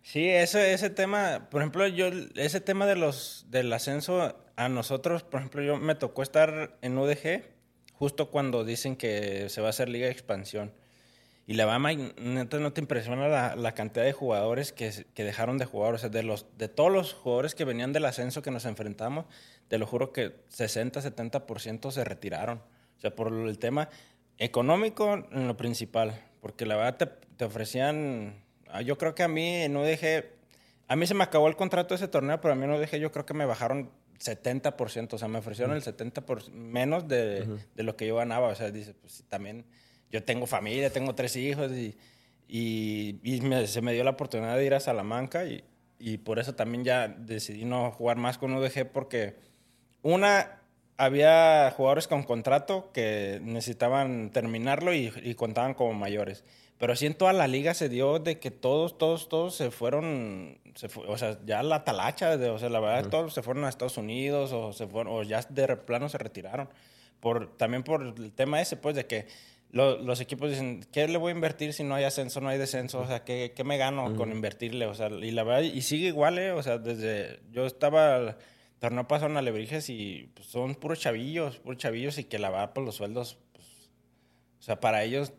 Sí, 0.03 0.27
ese, 0.31 0.73
ese 0.73 0.89
tema, 0.89 1.49
por 1.51 1.61
ejemplo, 1.61 1.87
yo, 1.89 2.07
ese 2.37 2.63
tema 2.63 2.87
de 2.87 2.97
los, 2.97 3.45
del 3.51 3.71
ascenso, 3.75 4.35
a 4.57 4.69
nosotros, 4.71 5.25
por 5.25 5.41
ejemplo, 5.41 5.61
yo 5.61 5.77
me 5.77 5.95
tocó 5.95 6.23
estar 6.23 6.79
en 6.81 6.97
UDG 6.97 7.43
justo 7.93 8.31
cuando 8.31 8.65
dicen 8.65 8.97
que 8.97 9.51
se 9.51 9.61
va 9.61 9.67
a 9.67 9.71
hacer 9.71 9.91
Liga 9.91 10.07
de 10.07 10.13
Expansión. 10.13 10.73
Y 11.49 11.55
la 11.55 11.65
Bama, 11.65 11.95
neta, 11.95 12.59
no 12.59 12.75
te 12.75 12.83
impresiona 12.83 13.27
la, 13.27 13.57
la 13.57 13.73
cantidad 13.73 14.05
de 14.05 14.13
jugadores 14.13 14.71
que, 14.71 15.07
que 15.15 15.25
dejaron 15.25 15.57
de 15.57 15.65
jugar. 15.65 15.95
O 15.95 15.99
sea, 15.99 16.11
de, 16.11 16.23
los, 16.23 16.45
de 16.59 16.69
todos 16.69 16.93
los 16.93 17.15
jugadores 17.15 17.55
que 17.55 17.65
venían 17.65 17.95
del 17.95 18.05
ascenso 18.05 18.43
que 18.43 18.51
nos 18.51 18.67
enfrentamos, 18.67 19.25
te 19.69 19.79
lo 19.79 19.87
juro 19.87 20.13
que 20.13 20.35
60, 20.51 21.01
70% 21.01 21.91
se 21.91 22.05
retiraron. 22.05 22.59
O 22.99 23.01
sea, 23.01 23.15
por 23.15 23.33
el 23.33 23.59
tema 23.59 23.89
económico 24.37 25.15
en 25.33 25.47
lo 25.49 25.57
principal. 25.57 26.21
Porque 26.43 26.67
la 26.67 26.77
verdad 26.77 26.97
te, 26.99 27.07
te 27.39 27.47
ofrecían. 27.47 28.45
ah, 28.69 28.83
Yo 28.83 28.99
creo 28.99 29.15
que 29.15 29.23
a 29.23 29.29
mí 29.29 29.49
en 29.63 29.75
UDG. 29.75 30.27
A 30.87 30.97
mí 30.97 31.07
se 31.07 31.15
me 31.15 31.25
acabó 31.25 31.49
el 31.49 31.57
contrato 31.57 31.95
de 31.95 31.97
ese 31.97 32.09
torneo, 32.09 32.43
pero 32.43 32.53
a 32.53 32.57
mí 32.57 32.65
en 32.65 32.73
UDG 32.73 32.97
yo 32.97 33.11
creo 33.11 33.25
que 33.25 33.33
me 33.33 33.47
bajaron 33.47 33.91
70%. 34.21 35.15
O 35.15 35.19
sea, 35.19 35.29
me 35.29 35.39
ofrecieron 35.39 35.75
el 35.75 35.83
70% 35.83 36.51
menos 36.51 37.09
de, 37.09 37.47
de 37.75 37.83
lo 37.83 37.97
que 37.97 38.07
yo 38.07 38.17
ganaba. 38.17 38.49
O 38.49 38.55
sea, 38.55 38.71
dice, 38.71 38.93
pues 38.93 39.25
también. 39.31 39.65
Yo 40.11 40.23
tengo 40.23 40.47
familia, 40.47 40.91
tengo 40.91 41.15
tres 41.15 41.37
hijos 41.37 41.71
y, 41.73 41.97
y, 42.49 43.19
y 43.23 43.41
me- 43.43 43.67
se 43.67 43.83
me 43.83 43.93
dio 43.93 44.05
la 44.05 44.11
oportunidad 44.11 44.57
de 44.57 44.65
ir 44.65 44.75
a 44.75 44.81
Salamanca 44.81 45.45
y, 45.45 45.63
y 45.99 46.19
por 46.19 46.39
eso 46.39 46.55
también 46.55 46.85
ya 46.85 47.09
decidí 47.09 47.65
no 47.65 47.91
jugar 47.91 48.17
más 48.17 48.39
con 48.39 48.55
UDG 48.55 48.91
porque 48.93 49.37
una, 50.03 50.61
había 50.97 51.73
jugadores 51.77 52.09
con 52.09 52.23
contrato 52.23 52.91
que 52.93 53.41
necesitaban 53.43 54.31
terminarlo 54.33 54.95
y, 54.95 55.13
y 55.23 55.35
contaban 55.35 55.75
como 55.75 55.93
mayores. 55.95 56.45
Pero 56.79 56.95
sí 56.95 57.07
en 57.07 57.15
toda 57.15 57.33
la 57.33 57.49
liga 57.49 57.75
se 57.75 57.89
dio 57.89 58.21
de 58.21 58.39
que 58.39 58.53
todos, 58.53 58.99
todos, 58.99 59.29
todos 59.29 59.57
se 59.57 59.73
fueron, 59.73 60.59
se 60.77 60.89
o 61.09 61.19
sea, 61.19 61.37
ya 61.45 61.63
la 61.65 61.83
talacha, 61.85 62.37
de- 62.37 62.51
o 62.51 62.59
sea, 62.59 62.69
la 62.69 62.79
verdad, 62.81 63.11
todos 63.11 63.35
se 63.35 63.43
fueron 63.43 63.65
a 63.65 63.69
Estados 63.69 63.97
Unidos 63.99 64.53
o, 64.53 64.73
se 64.73 64.87
fueron, 64.87 65.13
o 65.13 65.23
ya 65.25 65.41
de 65.49 65.77
plano 65.77 66.09
se 66.09 66.19
retiraron. 66.19 66.69
Por, 67.19 67.57
también 67.57 67.83
por 67.83 68.03
el 68.03 68.33
tema 68.33 68.61
ese, 68.61 68.77
pues, 68.77 68.95
de 68.95 69.07
que 69.07 69.27
lo- 69.71 69.99
los 69.99 70.21
equipos 70.21 70.51
dicen, 70.51 70.87
¿qué 70.93 71.07
le 71.09 71.19
voy 71.19 71.31
a 71.33 71.35
invertir 71.35 71.73
si 71.73 71.85
no 71.85 71.95
hay 71.95 72.05
ascenso, 72.05 72.41
no 72.41 72.49
hay 72.49 72.59
descenso? 72.59 73.01
O 73.01 73.07
sea, 73.07 73.25
¿qué, 73.25 73.53
qué 73.55 73.65
me 73.65 73.77
gano 73.79 74.15
con 74.17 74.31
invertirle? 74.33 74.87
O 74.87 74.95
sea, 74.95 75.09
y 75.09 75.31
la 75.31 75.45
verdad, 75.45 75.63
y 75.63 75.83
sigue 75.83 76.09
igual, 76.09 76.39
¿eh? 76.39 76.53
O 76.53 76.63
sea, 76.63 76.79
desde, 76.79 77.41
yo 77.51 77.67
estaba 77.67 78.39
torneo 78.79 79.07
pasado 79.09 79.31
en 79.31 79.37
Alebrijes 79.37 79.91
y 79.91 80.31
pues, 80.35 80.47
son 80.49 80.75
puros 80.77 81.01
chavillos, 81.01 81.59
puros 81.59 81.79
chavillos 81.79 82.17
y 82.19 82.25
que 82.25 82.39
la 82.39 82.49
verdad, 82.51 82.73
pues 82.75 82.85
los 82.87 82.95
sueldos, 82.95 83.39
pues, 83.53 83.67
o 84.59 84.63
sea, 84.63 84.81
para 84.81 85.03
ellos, 85.03 85.33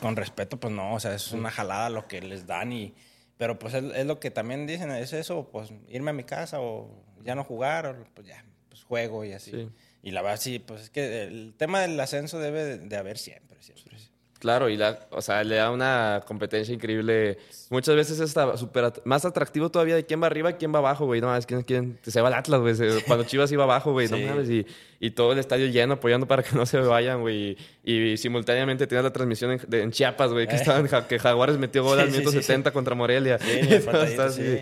con 0.00 0.16
respeto, 0.16 0.58
pues 0.58 0.72
no, 0.74 0.94
o 0.94 1.00
sea, 1.00 1.14
es 1.14 1.32
una 1.32 1.50
jalada 1.50 1.88
lo 1.90 2.06
que 2.08 2.20
les 2.22 2.46
dan 2.46 2.72
y, 2.72 2.94
pero 3.36 3.58
pues 3.58 3.74
es, 3.74 3.84
es 3.94 4.06
lo 4.06 4.18
que 4.18 4.30
también 4.30 4.66
dicen, 4.66 4.90
es 4.90 5.12
eso, 5.12 5.48
pues 5.50 5.72
irme 5.88 6.10
a 6.10 6.14
mi 6.14 6.24
casa 6.24 6.60
o 6.60 6.90
ya 7.22 7.34
no 7.34 7.44
jugar, 7.44 7.86
o 7.86 8.04
pues 8.14 8.26
ya, 8.26 8.44
pues 8.68 8.82
juego 8.82 9.24
y 9.24 9.32
así. 9.32 9.50
Sí. 9.52 9.68
Y 10.06 10.12
la 10.12 10.22
verdad, 10.22 10.38
sí, 10.40 10.60
pues 10.60 10.82
es 10.82 10.90
que 10.90 11.24
el 11.24 11.52
tema 11.56 11.80
del 11.80 11.98
ascenso 11.98 12.38
debe 12.38 12.78
de, 12.78 12.96
haber 12.96 13.18
siempre, 13.18 13.56
siempre. 13.60 13.96
Claro, 14.38 14.68
y 14.68 14.76
la, 14.76 15.00
o 15.10 15.20
sea, 15.20 15.42
le 15.42 15.56
da 15.56 15.72
una 15.72 16.22
competencia 16.28 16.72
increíble. 16.72 17.38
Muchas 17.70 17.96
veces 17.96 18.20
está 18.20 18.56
súper 18.56 18.84
at- 18.84 18.98
más 19.04 19.24
atractivo 19.24 19.68
todavía 19.70 19.96
de 19.96 20.06
quién 20.06 20.22
va 20.22 20.26
arriba 20.28 20.50
y 20.50 20.54
quién 20.54 20.72
va 20.72 20.78
abajo, 20.78 21.06
güey. 21.06 21.20
No 21.20 21.26
mames, 21.26 21.44
quién, 21.46 21.62
quién 21.62 21.98
se 22.06 22.20
va 22.20 22.28
al 22.28 22.34
Atlas, 22.34 22.60
güey. 22.60 22.74
Cuando 23.06 23.24
Chivas 23.24 23.50
iba 23.50 23.64
abajo, 23.64 23.90
güey. 23.92 24.06
No 24.08 24.16
Sí. 24.16 24.24
mames. 24.24 24.48
Y, 24.48 24.64
y 25.00 25.10
todo 25.10 25.32
el 25.32 25.38
estadio 25.40 25.66
lleno 25.66 25.94
apoyando 25.94 26.28
para 26.28 26.44
que 26.44 26.54
no 26.54 26.66
se 26.66 26.78
vayan, 26.78 27.22
güey. 27.22 27.56
Y, 27.82 27.94
y 28.12 28.16
simultáneamente 28.18 28.86
tenías 28.86 29.02
la 29.04 29.12
transmisión 29.12 29.50
en, 29.52 29.60
de- 29.66 29.82
en 29.82 29.90
Chiapas, 29.90 30.30
güey, 30.30 30.46
que, 30.46 30.54
Eh. 30.54 30.58
estaban, 30.58 30.86
que 31.08 31.18
Jaguares 31.18 31.58
metió 31.58 31.82
gol 31.82 31.98
al 31.98 32.10
minuto 32.12 32.30
sí, 32.30 32.36
sí. 32.36 32.42
70 32.44 32.70
contra 32.70 32.94
Morelia. 32.94 33.38
Sí, 33.40 33.48
Y 33.68 33.72
el 33.72 33.84
todo 33.84 34.04
está 34.04 34.26
así. 34.26 34.60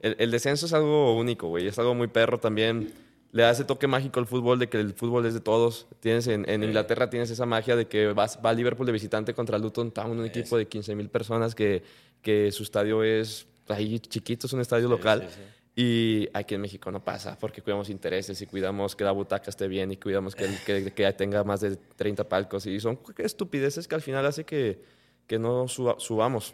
El, 0.00 0.16
el 0.18 0.30
descenso 0.32 0.66
es 0.66 0.72
algo 0.74 1.16
único, 1.16 1.46
güey. 1.48 1.68
Es 1.68 1.78
algo 1.78 1.94
muy 1.94 2.08
perro 2.08 2.38
también. 2.38 2.92
Le 3.32 3.42
da 3.42 3.50
ese 3.50 3.64
toque 3.64 3.86
mágico 3.86 4.20
al 4.20 4.26
fútbol 4.26 4.58
de 4.58 4.68
que 4.68 4.78
el 4.78 4.92
fútbol 4.92 5.24
es 5.26 5.32
de 5.34 5.40
todos. 5.40 5.86
Tienes 6.00 6.26
en, 6.26 6.48
en 6.48 6.62
Inglaterra 6.62 7.08
tienes 7.10 7.30
esa 7.30 7.46
magia 7.46 7.74
de 7.76 7.86
que 7.88 8.08
vas, 8.12 8.38
va 8.44 8.52
Liverpool 8.52 8.86
de 8.86 8.92
visitante 8.92 9.32
contra 9.34 9.58
Luton 9.58 9.90
Town, 9.90 10.18
un 10.18 10.26
equipo 10.26 10.56
de 10.58 10.68
15 10.68 10.94
mil 10.94 11.08
personas 11.08 11.54
que, 11.54 11.82
que 12.20 12.52
su 12.52 12.62
estadio 12.62 13.02
es 13.02 13.46
ahí 13.68 13.98
chiquito, 14.00 14.46
es 14.46 14.52
un 14.52 14.60
estadio 14.60 14.88
local. 14.88 15.26
sí. 15.30 15.40
Y 15.74 16.28
aquí 16.34 16.54
en 16.54 16.60
México 16.60 16.90
no 16.90 17.02
pasa, 17.02 17.38
porque 17.40 17.62
cuidamos 17.62 17.88
intereses 17.88 18.38
y 18.42 18.46
cuidamos 18.46 18.94
que 18.94 19.04
la 19.04 19.10
butaca 19.12 19.48
esté 19.48 19.68
bien 19.68 19.90
y 19.90 19.96
cuidamos 19.96 20.34
que, 20.34 20.46
que, 20.66 20.92
que 20.92 21.12
tenga 21.14 21.42
más 21.44 21.62
de 21.62 21.76
30 21.76 22.28
palcos. 22.28 22.66
Y 22.66 22.78
son 22.78 22.98
estupideces 23.16 23.88
que 23.88 23.94
al 23.94 24.02
final 24.02 24.26
hace 24.26 24.44
que, 24.44 24.82
que 25.26 25.38
no 25.38 25.68
suba- 25.68 25.96
subamos. 25.98 26.52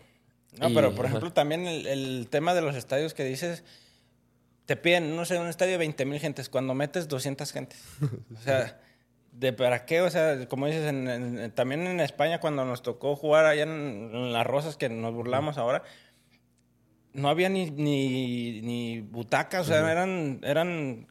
No, 0.61 0.69
Y- 0.71 0.75
pero 0.75 0.95
por 0.95 1.07
ajá. 1.07 1.09
ejemplo, 1.17 1.33
también 1.33 1.67
el, 1.67 1.89
el 1.89 2.29
tema 2.31 2.55
de 2.55 2.61
los 2.61 2.77
estadios 2.77 3.13
que 3.13 3.25
dices, 3.25 3.65
te 4.69 4.77
piden, 4.77 5.17
no 5.17 5.25
sé, 5.25 5.39
un 5.39 5.47
estadio 5.49 5.73
de 5.73 5.79
20 5.79 6.05
mil 6.05 6.21
gentes, 6.21 6.51
cuando 6.51 6.75
metes 6.75 7.09
200 7.09 7.51
gentes. 7.53 7.83
O 8.37 8.41
sea, 8.43 8.79
¿de 9.33 9.55
para 9.55 9.87
qué? 9.87 10.03
O 10.03 10.11
sea, 10.11 10.47
como 10.47 10.67
dices, 10.67 10.85
en- 10.85 11.09
en- 11.09 11.51
también 11.53 11.87
en 11.87 12.01
España, 12.01 12.39
cuando 12.39 12.67
nos 12.67 12.83
tocó 12.83 13.17
jugar 13.17 13.47
allá 13.47 13.63
en, 13.63 14.11
en 14.13 14.33
Las 14.35 14.47
Rosas, 14.47 14.77
que 14.77 14.91
nos 14.91 15.15
burlamos 15.15 15.57
ahora, 15.57 15.85
no 17.15 17.31
había 17.31 17.49
ni, 17.49 17.71
ni, 17.71 18.61
ni 18.61 19.01
butacas, 19.01 19.63
o 19.63 19.65
sea, 19.73 19.91
eran, 19.91 20.41
eran 20.43 21.07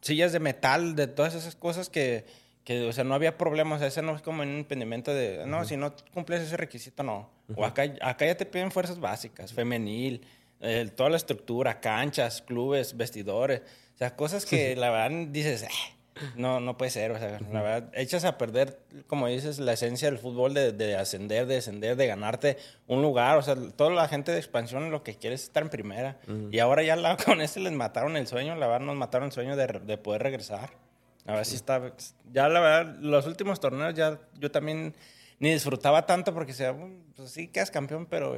sillas 0.00 0.32
de 0.32 0.40
metal, 0.40 0.96
de 0.96 1.06
todas 1.06 1.36
esas 1.36 1.54
cosas 1.54 1.88
que, 1.88 2.26
que, 2.64 2.82
o 2.88 2.92
sea, 2.92 3.04
no 3.04 3.14
había 3.14 3.38
problemas. 3.38 3.76
O 3.76 3.78
sea, 3.78 3.86
ese 3.88 4.02
no 4.02 4.16
es 4.16 4.22
como 4.22 4.42
un 4.42 4.58
impedimento 4.58 5.14
de, 5.14 5.44
no, 5.46 5.64
si 5.64 5.76
no 5.76 5.94
cumples 6.12 6.42
ese 6.42 6.56
requisito, 6.56 7.04
no. 7.04 7.30
O 7.54 7.64
acá, 7.64 7.84
acá 8.02 8.26
ya 8.26 8.36
te 8.36 8.44
piden 8.44 8.72
fuerzas 8.72 8.98
básicas, 8.98 9.52
femenil, 9.54 10.26
eh, 10.60 10.90
toda 10.96 11.10
la 11.10 11.16
estructura, 11.16 11.80
canchas, 11.80 12.42
clubes, 12.42 12.96
vestidores. 12.96 13.60
O 13.94 13.98
sea, 13.98 14.16
cosas 14.16 14.44
que 14.46 14.76
la 14.76 14.90
verdad 14.90 15.26
dices, 15.30 15.64
"Ah, 15.68 15.94
no, 16.36 16.58
no 16.60 16.76
puede 16.76 16.90
ser. 16.90 17.12
O 17.12 17.18
sea, 17.18 17.38
la 17.52 17.62
verdad, 17.62 17.90
echas 17.94 18.24
a 18.24 18.38
perder, 18.38 18.80
como 19.06 19.28
dices, 19.28 19.58
la 19.60 19.72
esencia 19.72 20.10
del 20.10 20.18
fútbol 20.18 20.52
de, 20.54 20.72
de 20.72 20.96
ascender, 20.96 21.46
de 21.46 21.54
descender, 21.56 21.96
de 21.96 22.06
ganarte 22.08 22.56
un 22.88 23.02
lugar. 23.02 23.38
O 23.38 23.42
sea, 23.42 23.54
toda 23.76 23.90
la 23.90 24.08
gente 24.08 24.32
de 24.32 24.38
expansión 24.38 24.90
lo 24.90 25.02
que 25.04 25.14
quiere 25.16 25.34
es 25.36 25.44
estar 25.44 25.62
en 25.62 25.68
primera. 25.68 26.18
Y 26.52 26.58
ahora 26.58 26.82
ya 26.82 26.96
la, 26.96 27.16
con 27.24 27.40
ese 27.40 27.60
les 27.60 27.72
mataron 27.72 28.16
el 28.16 28.26
sueño, 28.26 28.56
la 28.56 28.66
verdad 28.66 28.86
nos 28.86 28.96
mataron 28.96 29.26
el 29.26 29.32
sueño 29.32 29.54
de, 29.56 29.66
de 29.84 29.96
poder 29.98 30.22
regresar. 30.22 30.70
A 31.26 31.34
ver 31.34 31.44
si 31.44 31.56
está. 31.56 31.92
Ya 32.32 32.48
la 32.48 32.58
verdad, 32.60 32.96
los 33.00 33.26
últimos 33.26 33.60
torneos 33.60 33.94
ya 33.94 34.18
yo 34.40 34.50
también 34.50 34.94
ni 35.38 35.52
disfrutaba 35.52 36.06
tanto 36.06 36.32
porque 36.34 36.52
sea, 36.52 36.72
"Mm, 36.72 37.12
pues 37.14 37.30
sí, 37.30 37.48
quedas 37.48 37.70
campeón, 37.70 38.06
pero. 38.06 38.34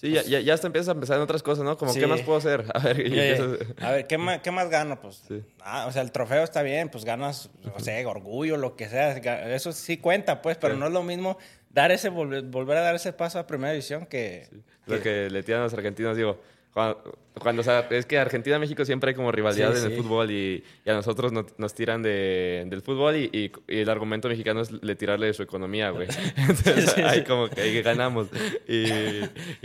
Sí, 0.00 0.12
ya, 0.12 0.22
ya, 0.22 0.38
ya 0.38 0.54
hasta 0.54 0.68
empiezas 0.68 0.90
a 0.90 0.94
pensar 0.94 1.16
en 1.16 1.22
otras 1.24 1.42
cosas, 1.42 1.64
¿no? 1.64 1.76
Como, 1.76 1.92
Sí. 1.92 1.98
¿qué 1.98 2.06
más 2.06 2.20
puedo 2.22 2.38
hacer? 2.38 2.64
A 2.74 2.78
ver, 2.78 3.00
empiezas- 3.00 3.58
a 3.82 3.90
ver, 3.90 4.06
¿qué 4.06 4.16
más, 4.16 4.38
¿qué 4.42 4.52
más 4.52 4.70
gano? 4.70 5.00
Pues, 5.00 5.22
Sí. 5.26 5.42
ah, 5.60 5.86
o 5.88 5.92
sea, 5.92 6.02
el 6.02 6.12
trofeo 6.12 6.44
está 6.44 6.62
bien, 6.62 6.88
pues 6.88 7.04
ganas, 7.04 7.50
no 7.64 7.80
sé, 7.80 8.06
orgullo, 8.06 8.56
lo 8.56 8.76
que 8.76 8.88
sea. 8.88 9.16
Eso 9.52 9.72
sí 9.72 9.96
cuenta, 9.96 10.40
pues, 10.40 10.56
pero 10.56 10.74
Sí. 10.74 10.80
no 10.80 10.86
es 10.86 10.92
lo 10.92 11.02
mismo 11.02 11.36
dar 11.70 11.90
ese, 11.90 12.10
volver, 12.10 12.42
volver 12.44 12.76
a 12.76 12.82
dar 12.82 12.94
ese 12.94 13.12
paso 13.12 13.40
a 13.40 13.46
primera 13.48 13.72
división 13.72 14.06
que. 14.06 14.48
Lo 14.86 15.02
que 15.02 15.28
le 15.30 15.42
tiran 15.42 15.62
a 15.62 15.64
los 15.64 15.74
argentinos, 15.74 16.16
digo, 16.16 16.40
cuando, 16.78 17.18
cuando, 17.40 17.60
o 17.60 17.64
sea, 17.64 17.86
es 17.90 18.06
que 18.06 18.18
Argentina-México 18.18 18.84
siempre 18.84 19.10
hay 19.10 19.14
como 19.16 19.32
rivalidad 19.32 19.72
Sí, 19.74 19.78
en 19.80 19.84
el 19.86 19.96
sí. 19.96 20.02
fútbol 20.02 20.30
y, 20.30 20.62
y 20.84 20.90
a 20.90 20.94
nosotros 20.94 21.32
no- 21.32 21.46
nos 21.56 21.74
tiran 21.74 22.02
de, 22.02 22.64
del 22.68 22.82
fútbol 22.82 23.16
y, 23.16 23.30
y- 23.32 23.52
y 23.66 23.80
el 23.80 23.88
argumento 23.88 24.28
mexicano 24.28 24.60
es 24.60 24.70
le 24.70 24.94
tirarle 24.94 25.26
de 25.26 25.34
su 25.34 25.42
economía, 25.42 25.90
güey. 25.90 26.06
Entonces 26.36 26.90
Sí, 26.92 27.02
sí. 27.14 27.24
como 27.24 27.48
que 27.48 27.60
ahí 27.62 27.82
ganamos. 27.82 28.28
Y, 28.68 28.86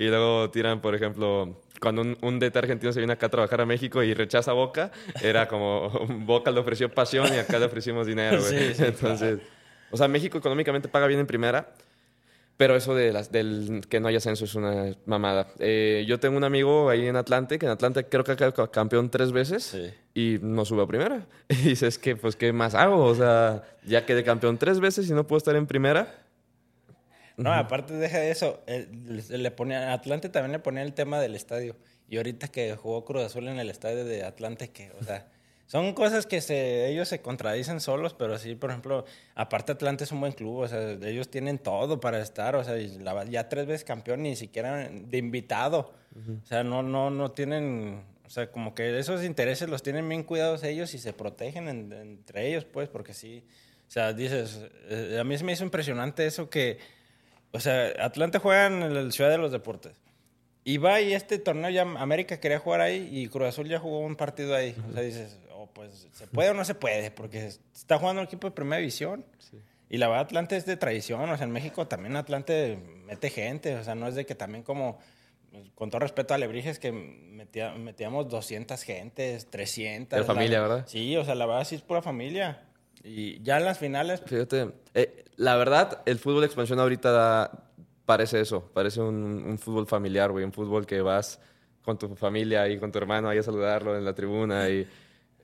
luego 0.07 0.49
tiran, 0.51 0.81
por 0.81 0.95
ejemplo, 0.95 1.61
cuando 1.79 2.01
un, 2.01 2.17
un 2.21 2.39
DT 2.39 2.55
argentino 2.57 2.91
se 2.93 2.99
viene 2.99 3.13
acá 3.13 3.27
a 3.27 3.29
trabajar 3.29 3.61
a 3.61 3.65
México 3.65 4.01
y 4.03 4.13
rechaza 4.13 4.51
a 4.51 4.53
Boca, 4.55 4.91
era 5.21 5.47
como 5.47 5.89
Boca 6.25 6.49
le 6.51 6.59
ofreció 6.59 6.89
pasión 6.89 7.27
y 7.33 7.37
acá 7.37 7.59
le 7.59 7.65
ofrecimos 7.65 8.07
dinero, 8.07 8.39
güey. 8.41 8.73
Entonces, 8.79 9.39
o 9.91 9.97
sea, 9.97 10.07
México 10.07 10.37
económicamente 10.37 10.87
paga 10.87 11.07
bien 11.07 11.19
en 11.19 11.27
primera, 11.27 11.73
pero 12.63 12.77
eso 12.77 12.95
de 12.95 13.11
las, 13.11 13.29
del 13.29 13.81
que 13.89 13.99
no 13.99 14.07
haya 14.07 14.19
ascenso 14.19 14.45
es 14.45 14.55
una 14.55 14.95
mamada. 15.05 15.47
Eh, 15.59 16.05
yo 16.07 16.17
tengo 16.21 16.37
un 16.37 16.45
amigo 16.45 16.89
ahí 16.89 17.05
en 17.05 17.17
Atlante, 17.17 17.59
que 17.59 17.65
en 17.65 17.73
Atlante 17.73 18.05
creo 18.05 18.23
que 18.23 18.31
ha 18.31 18.35
quedado 18.37 18.71
campeón 18.71 19.09
tres 19.09 19.33
veces 19.33 19.63
Sí. 19.63 19.93
y 20.13 20.39
no 20.41 20.63
sube 20.63 20.81
a 20.83 20.87
primera. 20.87 21.27
Y 21.49 21.55
dices 21.55 21.99
que, 21.99 22.15
pues, 22.15 22.37
¿qué 22.37 22.53
más 22.53 22.73
hago? 22.73 23.03
O 23.03 23.13
sea, 23.15 23.63
ya 23.83 24.05
quedé 24.05 24.23
campeón 24.23 24.57
tres 24.57 24.79
veces 24.79 25.09
y 25.09 25.13
no 25.13 25.27
puedo 25.27 25.39
estar 25.39 25.57
en 25.57 25.67
primera. 25.67 26.23
No, 27.35 27.51
aparte 27.51 27.95
deja 27.95 28.19
de 28.19 28.31
eso, 28.31 28.63
le, 28.65 29.37
le 29.37 29.51
ponía, 29.51 29.91
Atlante 29.91 30.29
también 30.29 30.53
le 30.53 30.59
ponía 30.59 30.83
el 30.83 30.93
tema 30.93 31.19
del 31.19 31.35
estadio. 31.35 31.75
Y 32.07 32.15
ahorita 32.15 32.47
que 32.47 32.77
jugó 32.77 33.03
Cruz 33.03 33.23
Azul 33.23 33.45
en 33.49 33.59
el 33.59 33.69
estadio 33.69 34.05
de 34.05 34.23
Atlante, 34.23 34.69
que, 34.69 34.89
o 35.01 35.03
sea, 35.03 35.27
son 35.73 35.93
cosas 35.93 36.27
que 36.27 36.39
se, 36.39 36.87
ellos 36.87 37.07
se 37.07 37.19
contradicen 37.19 37.79
solos, 37.79 38.13
pero 38.13 38.37
sí, 38.37 38.53
por 38.53 38.69
ejemplo, 38.69 39.05
aparte 39.33 39.71
Atlante 39.71 40.03
es 40.03 40.11
un 40.11 40.19
buen 40.19 40.31
club, 40.31 40.59
o 40.59 40.67
sea, 40.67 40.91
ellos 40.91 41.31
tienen 41.31 41.57
todo 41.57 41.99
para 41.99 42.21
estar, 42.21 42.55
o 42.55 42.63
sea, 42.63 42.77
ya 42.77 43.49
tres 43.49 43.65
veces 43.65 43.83
campeón, 43.83 44.21
ni 44.21 44.35
siquiera 44.35 44.87
de 44.87 45.17
invitado. 45.17 45.95
O 46.43 46.45
sea, 46.45 46.63
no, 46.63 46.83
no, 46.83 47.09
no 47.09 47.31
tienen, 47.31 48.03
o 48.23 48.29
sea, 48.29 48.51
como 48.51 48.75
que 48.75 48.99
esos 48.99 49.23
intereses 49.23 49.67
los 49.67 49.81
tienen 49.81 50.07
bien 50.07 50.21
cuidados 50.21 50.61
ellos 50.61 50.93
y 50.93 50.99
se 50.99 51.11
protegen 51.11 51.67
entre 51.67 52.49
ellos, 52.49 52.65
pues, 52.65 52.87
porque 52.87 53.15
sí, 53.15 53.43
o 53.87 53.91
sea, 53.91 54.13
dices, 54.13 54.67
eh, 54.89 55.17
a 55.19 55.23
mí 55.23 55.35
se 55.39 55.43
me 55.43 55.53
hizo 55.53 55.63
impresionante 55.63 56.27
eso 56.27 56.51
que, 56.51 56.77
o 57.51 57.59
sea, 57.59 57.91
Atlante 57.99 58.37
juega 58.37 58.67
en 58.67 58.93
la 58.93 59.11
Ciudad 59.11 59.31
de 59.31 59.39
los 59.39 59.51
Deportes. 59.51 60.03
Y 60.65 60.77
va 60.77 61.01
y 61.01 61.13
este 61.13 61.39
torneo 61.39 61.69
ya 61.69 61.81
América 61.81 62.39
quería 62.39 62.57
jugar 62.57 62.79
ahí 62.79 63.09
y 63.11 63.27
Cruz 63.27 63.49
Azul 63.49 63.67
ya 63.67 63.79
jugó 63.79 63.99
un 63.99 64.15
partido 64.15 64.55
ahí. 64.55 64.75
O 64.89 64.93
sea, 64.93 65.01
dices, 65.01 65.37
pues 65.73 66.07
se 66.11 66.27
puede 66.27 66.49
o 66.49 66.53
no 66.53 66.65
se 66.65 66.75
puede, 66.75 67.11
porque 67.11 67.47
está 67.73 67.97
jugando 67.97 68.21
un 68.21 68.27
equipo 68.27 68.47
de 68.47 68.51
primera 68.51 68.79
división. 68.79 69.25
Y 69.89 69.97
la 69.97 70.07
verdad, 70.07 70.25
Atlante 70.25 70.57
es 70.57 70.65
de 70.65 70.77
tradición, 70.77 71.29
o 71.29 71.37
sea, 71.37 71.45
en 71.45 71.51
México 71.51 71.87
también 71.87 72.15
Atlante 72.15 72.79
mete 73.05 73.29
gente, 73.29 73.75
o 73.75 73.83
sea, 73.83 73.95
no 73.95 74.07
es 74.07 74.15
de 74.15 74.25
que 74.25 74.33
también 74.33 74.63
como, 74.63 74.99
con 75.75 75.89
todo 75.89 75.99
respeto 75.99 76.33
a 76.33 76.37
Lebrijes, 76.37 76.79
que 76.79 76.91
metía, 76.91 77.73
metíamos 77.73 78.27
200 78.27 78.81
gentes, 78.81 79.49
300. 79.49 80.19
De 80.19 80.25
familia, 80.25 80.61
¿verdad? 80.61 80.85
Sí, 80.87 81.15
o 81.15 81.23
sea, 81.23 81.35
la 81.35 81.45
verdad 81.45 81.63
sí 81.65 81.75
es 81.75 81.81
pura 81.81 82.01
familia. 82.01 82.63
Y 83.03 83.41
ya 83.43 83.57
en 83.57 83.65
las 83.65 83.77
finales... 83.77 84.23
Fíjate, 84.25 84.71
eh, 84.93 85.25
la 85.35 85.55
verdad, 85.57 86.01
el 86.05 86.17
fútbol 86.17 86.41
de 86.41 86.47
expansión 86.47 86.79
ahorita 86.79 87.69
parece 88.05 88.39
eso, 88.41 88.71
parece 88.73 89.01
un, 89.01 89.43
un 89.45 89.59
fútbol 89.59 89.85
familiar, 89.85 90.31
güey, 90.31 90.43
un 90.43 90.53
fútbol 90.53 90.85
que 90.85 91.01
vas 91.01 91.39
con 91.83 91.97
tu 91.97 92.15
familia 92.15 92.67
y 92.69 92.79
con 92.79 92.91
tu 92.91 92.97
hermano 92.97 93.29
ahí 93.29 93.37
a 93.37 93.43
saludarlo 93.43 93.97
en 93.97 94.05
la 94.05 94.13
tribuna 94.13 94.69
y 94.69 94.87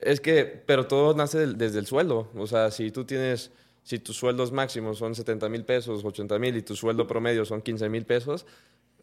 es 0.02 0.20
que, 0.20 0.44
pero 0.44 0.86
todo 0.86 1.14
nace 1.14 1.46
desde 1.46 1.78
el 1.78 1.86
sueldo. 1.86 2.28
O 2.34 2.46
sea, 2.46 2.70
si 2.70 2.90
tú 2.90 3.04
tienes, 3.04 3.50
si 3.82 3.98
tus 3.98 4.16
sueldos 4.16 4.52
máximos 4.52 4.98
son 4.98 5.14
70 5.14 5.48
mil 5.48 5.64
pesos, 5.64 6.04
80 6.04 6.38
mil 6.38 6.56
y 6.56 6.62
tu 6.62 6.76
sueldo 6.76 7.06
promedio 7.06 7.44
son 7.44 7.62
15 7.62 7.88
mil 7.88 8.04
pesos, 8.04 8.46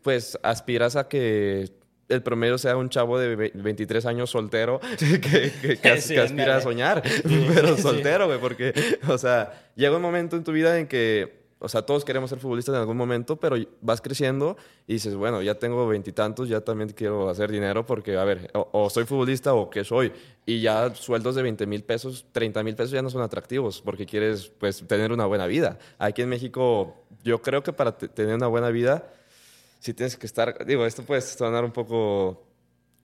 pues 0.01 0.37
aspiras 0.43 0.95
a 0.95 1.07
que 1.07 1.69
el 2.09 2.23
promedio 2.23 2.57
sea 2.57 2.77
un 2.77 2.89
chavo 2.89 3.19
de 3.19 3.51
23 3.53 4.05
años 4.05 4.29
soltero 4.29 4.79
que, 4.99 5.79
que, 5.81 5.89
aspira 5.89 6.57
a 6.57 6.61
soñar, 6.61 7.03
pero 7.53 7.77
soltero, 7.77 8.27
güey, 8.27 8.39
porque, 8.39 8.73
o 9.07 9.17
sea, 9.17 9.71
llega 9.75 9.95
un 9.95 10.01
momento 10.01 10.35
en 10.35 10.43
tu 10.43 10.51
vida 10.51 10.79
en 10.79 10.87
que 10.87 11.36
o 11.59 11.67
sea, 11.67 11.81
todos 11.81 12.05
queremos 12.05 12.29
ser 12.29 12.39
futbolistas 12.39 12.75
en 12.75 12.81
algún 12.81 12.97
momento, 12.97 13.35
pero 13.37 13.55
vas 13.81 13.99
creciendo 13.99 14.57
y 14.85 14.93
dices, 14.93 15.15
bueno, 15.15 15.41
ya 15.41 15.55
tengo 15.55 15.87
veintitantos, 15.87 16.49
ya 16.49 16.61
también 16.61 16.89
quiero 16.89 17.29
hacer 17.29 17.51
dinero 17.51 17.85
porque, 17.85 18.15
a 18.15 18.23
ver, 18.23 18.51
o, 18.53 18.89
soy 18.89 19.05
futbolista 19.05 19.53
o 19.53 19.69
qué 19.69 19.83
soy. 19.83 20.13
Y 20.45 20.61
ya 20.61 20.93
sueldos 20.93 21.35
de 21.35 21.41
20 21.41 21.65
mil 21.65 21.83
pesos, 21.83 22.25
30 22.31 22.63
mil 22.63 22.75
pesos 22.75 22.91
ya 22.91 23.01
no 23.01 23.09
son 23.09 23.21
atractivos 23.21 23.81
porque 23.81 24.05
quieres, 24.05 24.51
pues, 24.59 24.85
tener 24.87 25.11
una 25.11 25.25
buena 25.25 25.47
vida. 25.47 25.79
Aquí 25.97 26.21
en 26.21 26.29
México, 26.29 26.95
yo 27.23 27.41
creo 27.41 27.63
que 27.63 27.73
para 27.73 27.97
tener 27.97 28.35
una 28.35 28.47
buena 28.47 28.69
vida, 28.69 29.11
sí 29.79 29.93
tienes 29.93 30.15
que 30.15 30.27
estar, 30.27 30.65
digo, 30.65 30.85
esto 30.85 31.03
puede 31.03 31.21
sonar 31.21 31.65
un 31.65 31.71
poco 31.71 32.46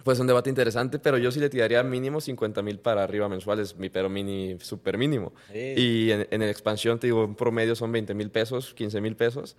pues 0.04 0.20
un 0.20 0.28
debate 0.28 0.50
interesante, 0.50 1.00
pero 1.00 1.18
yo 1.18 1.32
sí 1.32 1.40
le 1.40 1.50
tiraría 1.50 1.82
mínimo 1.84 2.20
50 2.20 2.62
mil 2.62 2.80
para 2.80 3.04
arriba 3.04 3.30
mensuales, 3.30 3.78
mi 3.78 3.90
pero 3.90 4.10
mini, 4.10 4.58
súper 4.60 4.98
mínimo. 4.98 5.34
Y 5.54 6.12
en, 6.12 6.28
en, 6.30 6.42
expansión, 6.44 7.00
te 7.00 7.08
digo, 7.08 7.24
un 7.24 7.36
promedio 7.36 7.76
son 7.76 7.92
20 7.92 8.14
mil 8.14 8.30
pesos, 8.30 8.74
15 8.74 9.02
mil 9.02 9.16
pesos. 9.16 9.56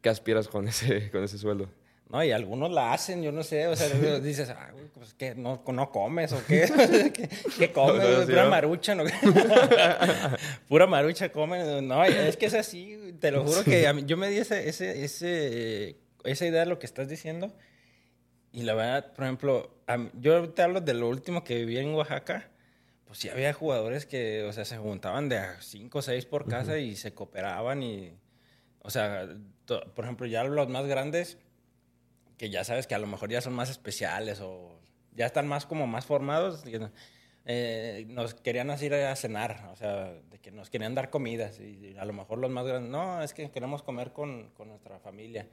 ¿Qué 0.00 0.08
aspiras 0.08 0.48
con 0.48 0.68
ese, 0.68 1.10
con 1.12 1.22
ese 1.22 1.38
sueldo? 1.38 1.68
No, 2.08 2.24
y 2.24 2.30
algunos 2.30 2.70
la 2.70 2.94
hacen, 2.94 3.22
yo 3.22 3.32
no 3.32 3.42
sé, 3.42 3.66
o 3.66 3.76
sea, 3.76 3.88
dices, 4.20 4.48
ah, 4.48 4.70
pues 4.94 5.12
que 5.12 5.34
no, 5.34 5.62
no 5.66 5.90
comes 5.90 6.32
o 6.32 6.42
qué, 6.46 6.66
¿qué, 7.58 7.70
comes? 7.70 8.24
Pura 8.24 8.48
marucha, 8.48 8.94
¿no? 8.94 9.04
Pura 10.68 10.86
marucha 10.86 11.30
comen. 11.30 11.86
No, 11.86 12.02
es 12.02 12.38
que 12.38 12.46
es 12.46 12.54
así, 12.54 13.14
te 13.20 13.30
lo 13.30 13.44
juro 13.44 13.62
que 13.62 13.86
yo 14.06 14.16
me 14.16 14.30
di 14.30 14.38
ese, 14.38 14.66
ese, 14.70 15.04
ese, 15.04 15.96
esa 16.24 16.46
idea 16.46 16.60
de 16.60 16.66
lo 16.66 16.78
que 16.78 16.86
estás 16.86 17.08
diciendo 17.10 17.52
y 18.52 18.62
la 18.62 18.74
verdad, 18.74 19.12
por 19.12 19.24
ejemplo, 19.24 19.70
yo 20.14 20.50
te 20.50 20.62
hablo 20.62 20.80
de 20.80 20.94
lo 20.94 21.08
último 21.08 21.44
que 21.44 21.56
viví 21.56 21.78
en 21.78 21.94
Oaxaca. 21.94 22.50
Pues 23.06 23.18
sí 23.20 23.28
había 23.28 23.52
jugadores 23.52 24.04
que, 24.04 24.44
o 24.44 24.52
sea, 24.52 24.64
se 24.64 24.76
juntaban 24.76 25.28
de 25.28 25.38
a 25.38 25.60
cinco 25.60 26.00
o 26.00 26.02
seis 26.02 26.26
por 26.26 26.46
casa 26.46 26.78
y 26.78 26.94
se 26.96 27.14
cooperaban 27.14 27.82
y, 27.82 28.12
o 28.80 28.90
sea, 28.90 29.26
por 29.66 30.04
ejemplo, 30.04 30.26
ya 30.26 30.44
los 30.44 30.68
más 30.68 30.86
grandes, 30.86 31.38
que 32.36 32.50
ya 32.50 32.64
sabes 32.64 32.86
que 32.86 32.94
a 32.94 32.98
lo 32.98 33.06
mejor 33.06 33.30
ya 33.30 33.40
son 33.40 33.54
más 33.54 33.70
especiales 33.70 34.40
o 34.40 34.78
ya 35.14 35.26
están 35.26 35.48
más 35.48 35.64
como 35.64 35.86
más 35.86 36.04
formados, 36.04 36.64
eh, 37.46 38.04
nos 38.08 38.34
querían 38.34 38.70
ir 38.82 38.94
a 38.94 39.16
cenar, 39.16 39.70
o 39.72 39.76
sea, 39.76 40.12
de 40.12 40.38
que 40.38 40.50
nos 40.50 40.68
querían 40.68 40.94
dar 40.94 41.08
comidas 41.08 41.60
y 41.60 41.96
a 41.98 42.04
lo 42.04 42.12
mejor 42.12 42.38
los 42.38 42.50
más 42.50 42.66
grandes, 42.66 42.90
no, 42.90 43.22
es 43.22 43.32
que 43.32 43.50
queremos 43.50 43.82
comer 43.82 44.12
con, 44.12 44.50
con 44.50 44.68
nuestra 44.68 44.98
familia. 44.98 45.48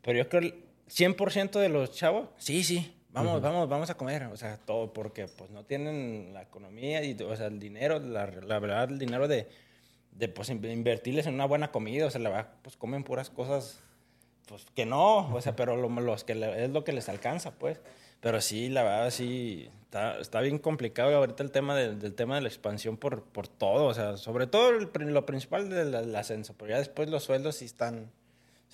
Pero 0.00 0.18
yo 0.18 0.28
creo 0.28 0.52
100% 0.88 1.58
de 1.60 1.68
los 1.68 1.92
chavos, 1.92 2.28
sí, 2.36 2.62
sí, 2.64 2.94
vamos, 3.10 3.40
vamos, 3.40 3.68
vamos 3.68 3.90
a 3.90 3.96
comer, 3.96 4.24
o 4.24 4.36
sea, 4.36 4.58
todo, 4.58 4.92
porque 4.92 5.26
pues 5.28 5.50
no 5.50 5.64
tienen 5.64 6.32
la 6.34 6.42
economía 6.42 7.02
y, 7.02 7.16
o 7.22 7.36
sea, 7.36 7.46
el 7.46 7.58
dinero, 7.58 7.98
la, 8.00 8.26
la 8.26 8.58
verdad, 8.58 8.90
el 8.90 8.98
dinero 8.98 9.28
de, 9.28 9.48
de, 10.12 10.28
pues, 10.28 10.50
invertirles 10.50 11.26
en 11.26 11.34
una 11.34 11.46
buena 11.46 11.70
comida, 11.70 12.06
o 12.06 12.10
sea, 12.10 12.20
la 12.20 12.30
verdad, 12.30 12.52
pues 12.62 12.76
comen 12.76 13.04
puras 13.04 13.30
cosas, 13.30 13.80
pues 14.46 14.66
que 14.74 14.84
no, 14.86 15.34
o 15.34 15.40
sea, 15.40 15.56
pero 15.56 15.76
lo, 15.76 15.88
los 15.88 16.24
que 16.24 16.32
es 16.32 16.70
lo 16.70 16.84
que 16.84 16.92
les 16.92 17.08
alcanza, 17.08 17.52
pues. 17.52 17.80
Pero 18.20 18.40
sí, 18.40 18.70
la 18.70 18.82
verdad, 18.82 19.10
sí, 19.10 19.68
está, 19.82 20.18
está 20.18 20.40
bien 20.40 20.58
complicado 20.58 21.14
ahorita 21.14 21.42
el 21.42 21.50
tema 21.50 21.76
del 21.76 22.14
tema 22.14 22.36
de 22.36 22.40
la 22.40 22.48
expansión 22.48 22.96
por, 22.96 23.22
por 23.24 23.48
todo, 23.48 23.84
o 23.86 23.94
sea, 23.94 24.16
sobre 24.16 24.46
todo 24.46 24.72
lo 24.72 25.26
principal 25.26 25.68
del 25.68 26.16
ascenso, 26.16 26.54
pero 26.56 26.70
ya 26.70 26.78
después 26.78 27.10
los 27.10 27.24
sueldos 27.24 27.56
sí 27.56 27.66
están 27.66 28.10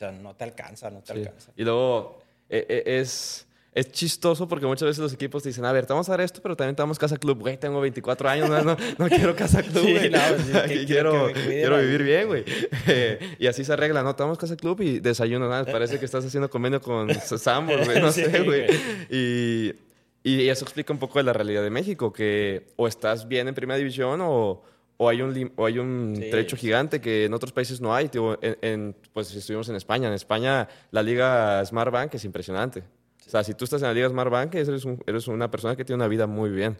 sea, 0.00 0.12
no 0.12 0.34
te 0.34 0.44
alcanza, 0.44 0.90
no 0.90 1.00
te 1.00 1.12
alcanza. 1.12 1.52
Y 1.56 1.62
luego 1.62 2.22
eh, 2.48 2.66
eh, 2.68 3.00
es, 3.00 3.46
es 3.72 3.92
chistoso 3.92 4.48
porque 4.48 4.66
muchas 4.66 4.86
veces 4.86 4.98
los 4.98 5.12
equipos 5.12 5.42
te 5.42 5.50
dicen, 5.50 5.64
a 5.64 5.72
ver, 5.72 5.86
te 5.86 5.92
vamos 5.92 6.08
a 6.08 6.12
dar 6.12 6.22
esto, 6.22 6.40
pero 6.42 6.56
también 6.56 6.74
te 6.74 6.82
damos 6.82 6.98
casa 6.98 7.16
club. 7.16 7.38
Güey, 7.40 7.58
tengo 7.58 7.80
24 7.80 8.28
años, 8.28 8.48
no, 8.48 8.76
no, 8.98 9.08
quiero 9.08 9.36
casa 9.36 9.62
club, 9.62 9.82
güey. 9.82 10.10
no, 10.10 10.18
sí, 10.68 10.86
quiero, 10.86 11.30
quiero 11.32 11.78
vivir 11.78 12.02
bien, 12.02 12.26
güey. 12.28 12.44
y 13.38 13.46
así 13.46 13.64
se 13.64 13.72
arregla, 13.72 14.02
¿no? 14.02 14.16
Te 14.16 14.22
damos 14.22 14.38
casa 14.38 14.56
club 14.56 14.80
y 14.80 15.00
desayuno, 15.00 15.48
nada. 15.48 15.64
Parece 15.66 15.98
que 15.98 16.06
estás 16.06 16.24
haciendo 16.24 16.48
convenio 16.50 16.80
con 16.80 17.14
Sambo, 17.14 17.74
güey, 17.84 18.00
no 18.00 18.10
sé, 18.10 18.42
güey. 18.42 18.66
Y, 19.10 19.74
y 20.22 20.48
eso 20.48 20.64
explica 20.64 20.92
un 20.92 20.98
poco 20.98 21.18
de 21.18 21.24
la 21.24 21.32
realidad 21.32 21.62
de 21.62 21.70
México, 21.70 22.12
que 22.12 22.72
o 22.76 22.88
estás 22.88 23.28
bien 23.28 23.48
en 23.48 23.54
primera 23.54 23.78
división 23.78 24.20
o 24.22 24.62
o 25.02 25.08
hay 25.08 25.22
un, 25.22 25.52
o 25.56 25.64
hay 25.64 25.78
un 25.78 26.12
trecho 26.30 26.58
gigante 26.58 27.00
que 27.00 27.24
en 27.24 27.32
otros 27.32 27.52
países 27.52 27.80
no 27.80 27.94
hay. 27.94 28.10
en, 28.42 28.94
pues 29.14 29.34
estuvimos 29.34 29.66
en 29.70 29.76
España. 29.76 30.08
En 30.08 30.12
España 30.12 30.68
la 30.90 31.02
liga 31.02 31.64
Smart 31.64 31.90
Bank 31.90 32.14
es 32.16 32.24
impresionante. 32.26 32.80
O 33.26 33.30
sea, 33.30 33.42
si 33.42 33.54
tú 33.54 33.64
estás 33.64 33.80
en 33.80 33.88
la 33.88 33.94
liga 33.94 34.10
Smart 34.10 34.30
Bank, 34.30 34.54
eres, 34.56 34.86
eres 35.06 35.26
una 35.26 35.50
persona 35.50 35.74
que 35.74 35.86
tiene 35.86 35.96
una 35.96 36.06
vida 36.08 36.26
muy 36.26 36.50
bien. 36.50 36.76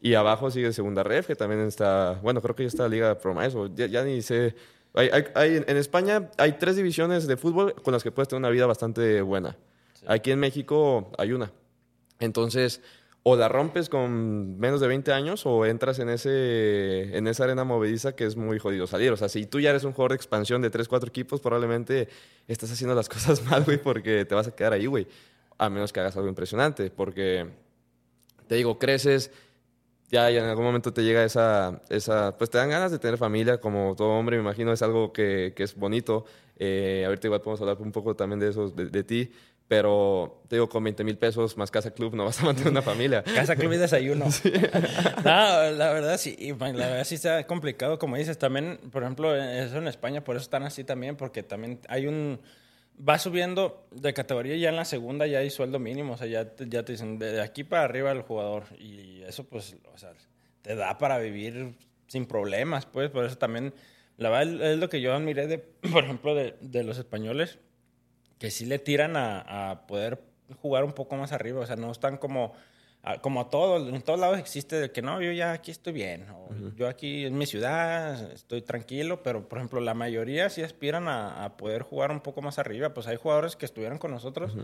Y 0.00 0.14
abajo 0.14 0.52
sigue 0.52 0.72
Segunda 0.72 1.02
Ref, 1.02 1.26
que 1.26 1.34
también 1.34 1.62
está, 1.62 2.20
bueno, 2.22 2.40
creo 2.40 2.54
que 2.54 2.62
ya 2.62 2.68
está 2.68 2.84
la 2.84 2.90
Liga 2.90 3.18
Promise, 3.18 3.58
ya, 3.74 3.86
ya 3.86 4.04
ni 4.04 4.22
sé. 4.22 4.54
Hay, 4.94 5.10
hay, 5.34 5.64
en 5.66 5.76
España 5.76 6.30
hay 6.38 6.52
tres 6.52 6.76
divisiones 6.76 7.26
de 7.26 7.36
fútbol 7.36 7.74
con 7.82 7.92
las 7.92 8.04
que 8.04 8.12
puedes 8.12 8.28
tener 8.28 8.38
una 8.38 8.50
vida 8.50 8.66
bastante 8.66 9.20
buena. 9.20 9.56
Aquí 10.06 10.30
en 10.30 10.38
México 10.38 11.10
hay 11.18 11.32
una. 11.32 11.50
Entonces, 12.20 12.80
o 13.26 13.36
la 13.36 13.48
rompes 13.48 13.88
con 13.88 14.58
menos 14.58 14.82
de 14.82 14.86
20 14.86 15.10
años 15.10 15.46
o 15.46 15.64
entras 15.64 15.98
en, 15.98 16.10
ese, 16.10 17.16
en 17.16 17.26
esa 17.26 17.44
arena 17.44 17.64
movediza 17.64 18.14
que 18.14 18.26
es 18.26 18.36
muy 18.36 18.58
jodido 18.58 18.86
salir. 18.86 19.12
O 19.12 19.16
sea, 19.16 19.30
si 19.30 19.46
tú 19.46 19.60
ya 19.60 19.70
eres 19.70 19.84
un 19.84 19.92
jugador 19.92 20.10
de 20.10 20.16
expansión 20.16 20.60
de 20.60 20.68
3, 20.68 20.86
4 20.86 21.08
equipos, 21.08 21.40
probablemente 21.40 22.08
estás 22.46 22.70
haciendo 22.70 22.94
las 22.94 23.08
cosas 23.10 23.42
mal, 23.42 23.64
güey, 23.64 23.78
porque 23.78 24.26
te 24.26 24.34
vas 24.34 24.46
a 24.46 24.54
quedar 24.54 24.74
ahí, 24.74 24.84
güey. 24.84 25.06
A 25.56 25.70
menos 25.70 25.90
que 25.90 26.00
hagas 26.00 26.14
algo 26.18 26.28
impresionante, 26.28 26.90
porque, 26.90 27.48
te 28.46 28.56
digo, 28.56 28.78
creces, 28.78 29.30
ya, 30.10 30.30
en 30.30 30.44
algún 30.44 30.66
momento 30.66 30.92
te 30.92 31.02
llega 31.02 31.24
esa, 31.24 31.80
esa, 31.88 32.36
pues 32.36 32.50
te 32.50 32.58
dan 32.58 32.68
ganas 32.68 32.92
de 32.92 32.98
tener 32.98 33.16
familia, 33.16 33.58
como 33.58 33.94
todo 33.96 34.08
hombre, 34.10 34.36
me 34.36 34.42
imagino, 34.42 34.70
es 34.70 34.82
algo 34.82 35.14
que, 35.14 35.54
que 35.56 35.62
es 35.62 35.74
bonito. 35.76 36.26
Eh, 36.56 37.04
ahorita 37.06 37.28
igual 37.28 37.40
podemos 37.40 37.60
hablar 37.62 37.78
un 37.80 37.90
poco 37.90 38.14
también 38.14 38.38
de 38.38 38.50
eso, 38.50 38.68
de, 38.68 38.86
de 38.86 39.02
ti, 39.02 39.32
pero 39.76 40.40
te 40.46 40.54
digo, 40.54 40.68
con 40.68 40.84
20 40.84 41.02
mil 41.02 41.18
pesos 41.18 41.56
más 41.56 41.68
casa 41.72 41.90
club 41.90 42.14
no 42.14 42.24
vas 42.24 42.40
a 42.40 42.44
mantener 42.44 42.70
una 42.70 42.80
familia. 42.80 43.24
casa 43.34 43.56
club 43.56 43.72
y 43.72 43.76
desayuno. 43.76 44.26
no, 45.24 45.70
la 45.72 45.92
verdad 45.92 46.16
sí, 46.16 46.36
la 46.60 46.70
verdad 46.70 47.02
sí 47.02 47.16
está 47.16 47.44
complicado, 47.44 47.98
como 47.98 48.16
dices. 48.16 48.38
También, 48.38 48.78
por 48.92 49.02
ejemplo, 49.02 49.34
eso 49.34 49.78
en 49.78 49.88
España, 49.88 50.22
por 50.22 50.36
eso 50.36 50.44
están 50.44 50.62
así 50.62 50.84
también, 50.84 51.16
porque 51.16 51.42
también 51.42 51.80
hay 51.88 52.06
un... 52.06 52.40
Va 52.96 53.18
subiendo 53.18 53.88
de 53.90 54.14
categoría 54.14 54.54
ya 54.54 54.68
en 54.68 54.76
la 54.76 54.84
segunda 54.84 55.26
ya 55.26 55.40
hay 55.40 55.50
sueldo 55.50 55.80
mínimo, 55.80 56.12
o 56.12 56.16
sea, 56.16 56.28
ya, 56.28 56.54
ya 56.56 56.84
te 56.84 56.92
dicen 56.92 57.18
de 57.18 57.40
aquí 57.40 57.64
para 57.64 57.82
arriba 57.82 58.12
el 58.12 58.22
jugador. 58.22 58.66
Y 58.78 59.22
eso 59.22 59.42
pues, 59.42 59.76
o 59.92 59.98
sea, 59.98 60.12
te 60.62 60.76
da 60.76 60.98
para 60.98 61.18
vivir 61.18 61.74
sin 62.06 62.26
problemas, 62.26 62.86
pues, 62.86 63.10
por 63.10 63.24
eso 63.24 63.38
también, 63.38 63.74
la 64.18 64.30
verdad 64.30 64.70
es 64.70 64.78
lo 64.78 64.88
que 64.88 65.00
yo 65.00 65.12
admiré 65.12 65.48
de, 65.48 65.58
por 65.92 66.04
ejemplo, 66.04 66.36
de, 66.36 66.54
de 66.60 66.84
los 66.84 66.96
españoles 66.98 67.58
que 68.44 68.50
sí 68.50 68.66
le 68.66 68.78
tiran 68.78 69.16
a, 69.16 69.86
poder 69.88 70.20
jugar 70.60 70.84
un 70.84 70.92
poco 70.92 71.16
más 71.16 71.32
arriba. 71.32 71.60
O 71.60 71.66
sea, 71.66 71.76
no 71.76 71.90
están 71.90 72.18
como 72.18 72.52
como 73.22 73.46
todo, 73.48 73.88
en 73.88 74.02
todos 74.02 74.20
lados 74.20 74.38
existe 74.38 74.76
de 74.76 74.90
que 74.90 75.02
no, 75.02 75.20
yo 75.20 75.30
ya 75.32 75.52
aquí 75.52 75.70
estoy 75.70 75.92
bien, 75.92 76.26
o 76.30 76.48
yo 76.74 76.88
aquí 76.88 77.26
en 77.26 77.36
mi 77.36 77.44
ciudad 77.44 78.32
estoy 78.32 78.62
tranquilo, 78.62 79.22
pero 79.22 79.46
por 79.46 79.58
ejemplo 79.58 79.78
la 79.80 79.92
mayoría 79.92 80.48
sí 80.48 80.62
aspiran 80.62 81.06
a, 81.08 81.54
poder 81.58 81.82
jugar 81.82 82.10
un 82.10 82.20
poco 82.20 82.40
más 82.40 82.58
arriba, 82.58 82.94
pues 82.94 83.06
hay 83.06 83.16
jugadores 83.16 83.56
que 83.56 83.66
estuvieron 83.66 83.98
con 83.98 84.10
nosotros. 84.10 84.56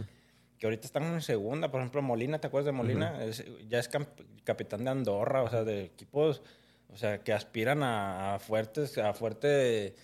Que 0.59 0.67
ahorita 0.67 0.87
están 0.87 1.05
en 1.05 1.21
segunda, 1.23 1.71
por 1.71 1.81
ejemplo, 1.81 2.01
Molina, 2.01 2.39
¿te 2.39 2.47
acuerdas 2.47 2.67
de 2.67 2.73
Molina? 2.73 3.19
ya 3.69 3.79
es 3.79 3.91
capitán 4.45 4.85
de 4.85 4.91
Andorra, 4.91 5.43
o 5.43 5.51
sea, 5.51 5.65
de 5.65 5.85
equipos, 5.85 6.43
o 6.93 6.97
sea, 6.97 7.19
que 7.23 7.35
aspiran 7.35 7.83
a, 7.83 8.35
a 8.35 8.39
fuertes, 8.39 8.97
a 8.97 9.13
fuerte 9.13 9.95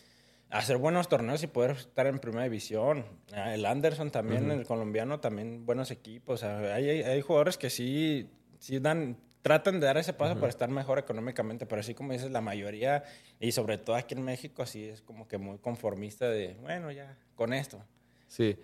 hacer 0.51 0.77
buenos 0.77 1.09
torneos 1.09 1.43
y 1.43 1.47
poder 1.47 1.73
estar 1.73 2.07
en 2.07 2.19
primera 2.19 2.45
división. 2.45 3.05
Ah, 3.33 3.55
el 3.55 3.67
Anderson 3.67 4.11
también, 4.11 4.51
el 4.51 4.65
colombiano, 4.67 5.21
también 5.21 5.67
buenos 5.67 5.91
equipos. 5.91 6.43
hay, 6.43 6.89
hay, 6.89 7.21
jugadores 7.21 7.59
que 7.59 7.71
sí, 7.71 8.29
sí 8.59 8.79
dan, 8.79 9.17
tratan 9.43 9.81
de 9.81 9.87
dar 9.87 9.97
ese 9.97 10.13
paso 10.13 10.35
para 10.37 10.49
estar 10.49 10.69
mejor 10.69 10.99
económicamente, 10.99 11.67
pero 11.67 11.81
así 11.81 11.95
como 11.95 12.13
dices, 12.13 12.31
la 12.31 12.41
mayoría, 12.41 13.05
y 13.41 13.53
sobre 13.53 13.79
todo 13.79 13.97
aquí 13.97 14.15
en 14.15 14.23
México, 14.23 14.63
así 14.63 14.85
es 14.85 15.03
como 15.03 15.27
que 15.29 15.39
muy 15.39 15.59
conformista 15.59 16.29
de, 16.29 16.57
bueno, 16.63 16.91
ya, 16.93 17.17
con 17.35 17.53
esto. 17.53 17.83
Sí. 18.29 18.57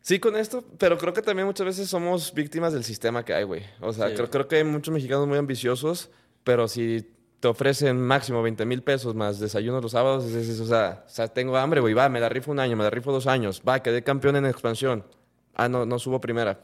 Sí, 0.00 0.18
con 0.18 0.36
esto, 0.36 0.62
pero 0.78 0.98
creo 0.98 1.14
que 1.14 1.22
también 1.22 1.46
muchas 1.46 1.64
veces 1.64 1.88
somos 1.88 2.34
víctimas 2.34 2.74
del 2.74 2.84
sistema 2.84 3.24
que 3.24 3.32
hay, 3.32 3.44
güey. 3.44 3.62
O 3.80 3.90
sea, 3.92 4.12
creo, 4.12 4.28
creo 4.28 4.46
que 4.46 4.56
hay 4.56 4.64
muchos 4.64 4.92
mexicanos 4.92 5.26
muy 5.26 5.38
ambiciosos, 5.38 6.10
pero 6.44 6.68
si 6.68 7.10
te 7.44 7.48
ofrecen 7.48 8.00
máximo 8.00 8.42
20 8.42 8.64
mil 8.64 8.82
pesos 8.82 9.14
más 9.14 9.38
desayuno 9.38 9.78
los 9.78 9.92
sábados, 9.92 10.24
o, 10.24 10.64
sea, 10.64 11.04
o 11.06 11.10
sea, 11.10 11.28
tengo 11.28 11.54
hambre, 11.58 11.82
güey, 11.82 11.92
va, 11.92 12.08
me 12.08 12.18
la 12.18 12.30
rifo 12.30 12.50
un 12.50 12.58
año, 12.58 12.74
me 12.74 12.84
la 12.84 12.88
rifo 12.88 13.12
dos 13.12 13.26
años, 13.26 13.60
va, 13.68 13.82
quedé 13.82 14.02
campeón 14.02 14.36
en 14.36 14.46
expansión. 14.46 15.04
Ah, 15.52 15.68
no, 15.68 15.84
no 15.84 15.98
subo 15.98 16.18
primera. 16.22 16.58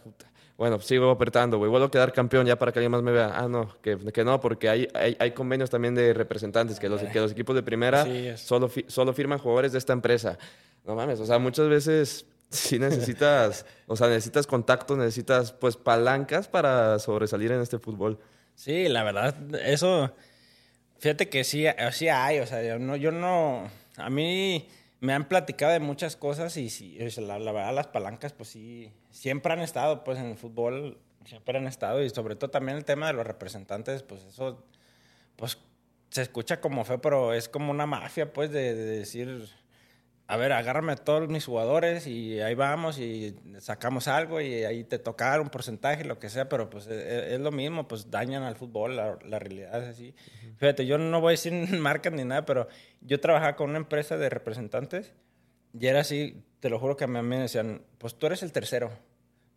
Bueno, 0.57 0.81
sigo 0.81 1.11
apretando, 1.11 1.59
güey, 1.59 1.71
vuelvo 1.71 1.88
a 1.88 1.90
quedar 1.90 2.14
campeón 2.14 2.47
ya 2.47 2.59
para 2.59 2.73
que 2.73 2.79
alguien 2.79 2.93
más 2.93 3.03
me 3.03 3.12
vea. 3.12 3.31
Ah, 3.35 3.47
no, 3.47 3.69
que, 3.83 3.99
que 4.11 4.25
no, 4.25 4.40
porque 4.40 4.71
hay, 4.71 4.88
hay, 4.95 5.19
hay, 5.21 5.33
convenios 5.33 5.69
también 5.69 5.95
de 5.95 6.14
representantes, 6.14 6.81
que 6.81 6.88
los, 6.88 7.03
que 7.03 7.21
los 7.21 7.33
equipos 7.33 7.55
de 7.55 7.62
primera 7.62 8.07
solo, 8.38 8.71
solo 8.87 9.12
firman 9.12 9.38
jugadores 9.38 9.73
de 9.73 9.79
esta 9.79 9.93
empresa. 9.93 10.38
No 10.87 10.95
mames, 10.95 11.21
o 11.21 11.27
sea, 11.27 11.38
muchas 11.38 11.69
veces 11.69 12.25
sí 12.49 12.79
necesitas, 12.79 13.66
o 13.87 13.97
sea, 13.97 14.09
necesitas 14.09 14.47
contacto, 14.47 14.97
necesitas 14.97 15.53
pues 15.53 15.77
palancas 15.77 16.49
para 16.49 16.99
sobresalir 17.01 17.53
en 17.53 17.61
este 17.61 17.79
fútbol. 17.79 18.19
Sí, 18.55 18.88
la 18.88 19.05
verdad, 19.05 19.35
eso 19.62 20.14
Fíjate 21.01 21.31
que 21.31 21.45
sí, 21.45 21.65
sí 21.93 22.09
hay, 22.09 22.41
o 22.41 22.47
sea, 22.47 22.63
yo 22.63 22.79
no, 22.79 22.95
yo 22.95 23.11
no, 23.11 23.71
a 23.97 24.11
mí 24.11 24.69
me 25.01 25.15
han 25.15 25.29
platicado 25.29 25.73
de 25.73 25.81
muchas 25.81 26.15
cosas 26.15 26.59
y 26.59 26.69
sí, 26.69 26.99
la, 27.17 27.39
verdad 27.39 27.75
las 27.75 27.87
palancas 27.87 28.35
pues 28.35 28.51
sí, 28.51 28.93
siempre 29.11 29.55
han 29.55 29.61
estado 29.61 30.05
pues 30.05 30.19
en 30.19 30.27
el 30.27 30.37
fútbol, 30.37 30.99
siempre 31.25 31.57
han 31.57 31.67
estado 31.67 32.05
y 32.05 32.11
sobre 32.11 32.37
todo 32.37 32.51
también 32.51 32.77
el 32.77 32.85
tema 32.85 33.07
de 33.07 33.15
los 33.15 33.27
representantes, 33.27 34.03
pues 34.03 34.25
eso, 34.25 34.63
pues 35.37 35.57
se 36.11 36.21
escucha 36.21 36.61
como 36.61 36.85
fe, 36.85 36.99
pero 36.99 37.33
es 37.33 37.49
como 37.49 37.71
una 37.71 37.87
mafia 37.87 38.35
pues 38.35 38.51
de 38.51 38.75
decir, 38.75 39.49
a 40.31 40.37
ver, 40.37 40.53
agárrame 40.53 40.93
a 40.93 40.97
todos 40.97 41.29
mis 41.29 41.45
jugadores 41.45 42.07
y 42.07 42.40
ahí 42.40 42.55
vamos 42.55 43.01
y 43.01 43.35
sacamos 43.59 44.07
algo 44.07 44.40
y 44.40 44.62
ahí 44.62 44.85
te 44.85 45.01
tocar 45.01 45.40
un 45.40 45.49
porcentaje, 45.49 46.05
lo 46.05 46.21
que 46.21 46.29
sea, 46.29 46.49
pero 46.49 46.71
pues 46.71 46.87
e, 46.87 46.93
e, 46.95 47.35
es, 47.35 47.40
lo 47.40 47.51
mismo, 47.51 47.88
pues 47.88 48.12
dañan 48.12 48.45
al 48.45 48.55
fútbol, 48.55 48.95
la, 48.95 49.38
realidad 49.40 49.83
es 49.83 49.88
así. 49.88 50.14
Fíjate, 50.59 50.87
yo 50.87 50.99
no 50.99 51.21
voy 51.21 51.31
a 51.31 51.33
decir 51.33 51.53
marcas 51.81 52.12
ni 52.12 52.23
nada, 52.23 52.45
pero 52.45 52.69
yo 53.01 53.19
trabajaba 53.19 53.57
con 53.57 53.71
una 53.71 53.79
empresa 53.79 54.19
de 54.19 54.29
representantes 54.29 55.12
y 55.77 55.88
era 55.88 56.03
así, 56.03 56.40
te 56.61 56.71
lo 56.71 56.79
juro 56.79 56.97
que 56.97 57.03
a 57.03 57.09
mí 57.09 57.21
me 57.23 57.38
decían, 57.38 57.83
pues 57.99 58.14
tú 58.14 58.27
eres 58.27 58.45
el 58.45 58.53
tercero. 58.53 58.93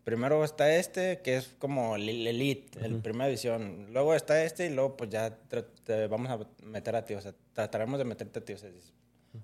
Primero 0.04 0.44
está 0.44 0.76
este, 0.76 1.22
que 1.22 1.38
es 1.38 1.56
como 1.60 1.98
el 1.98 2.10
elite, 2.10 2.84
el 2.84 3.00
primera 3.00 3.28
división. 3.28 3.94
Luego 3.94 4.16
está 4.16 4.44
este 4.44 4.66
y 4.66 4.74
luego 4.74 4.98
pues 4.98 5.12
ya 5.12 5.38
te, 5.86 6.08
vamos 6.08 6.32
a 6.32 6.66
meter 6.66 6.96
a 6.96 7.06
ti, 7.06 7.14
o 7.14 7.22
sea, 7.22 7.36
trataremos 7.54 8.00
de 8.00 8.06
meterte 8.06 8.40
a 8.40 8.44
ti. 8.44 8.54
O 8.54 8.58
sea, 8.58 8.72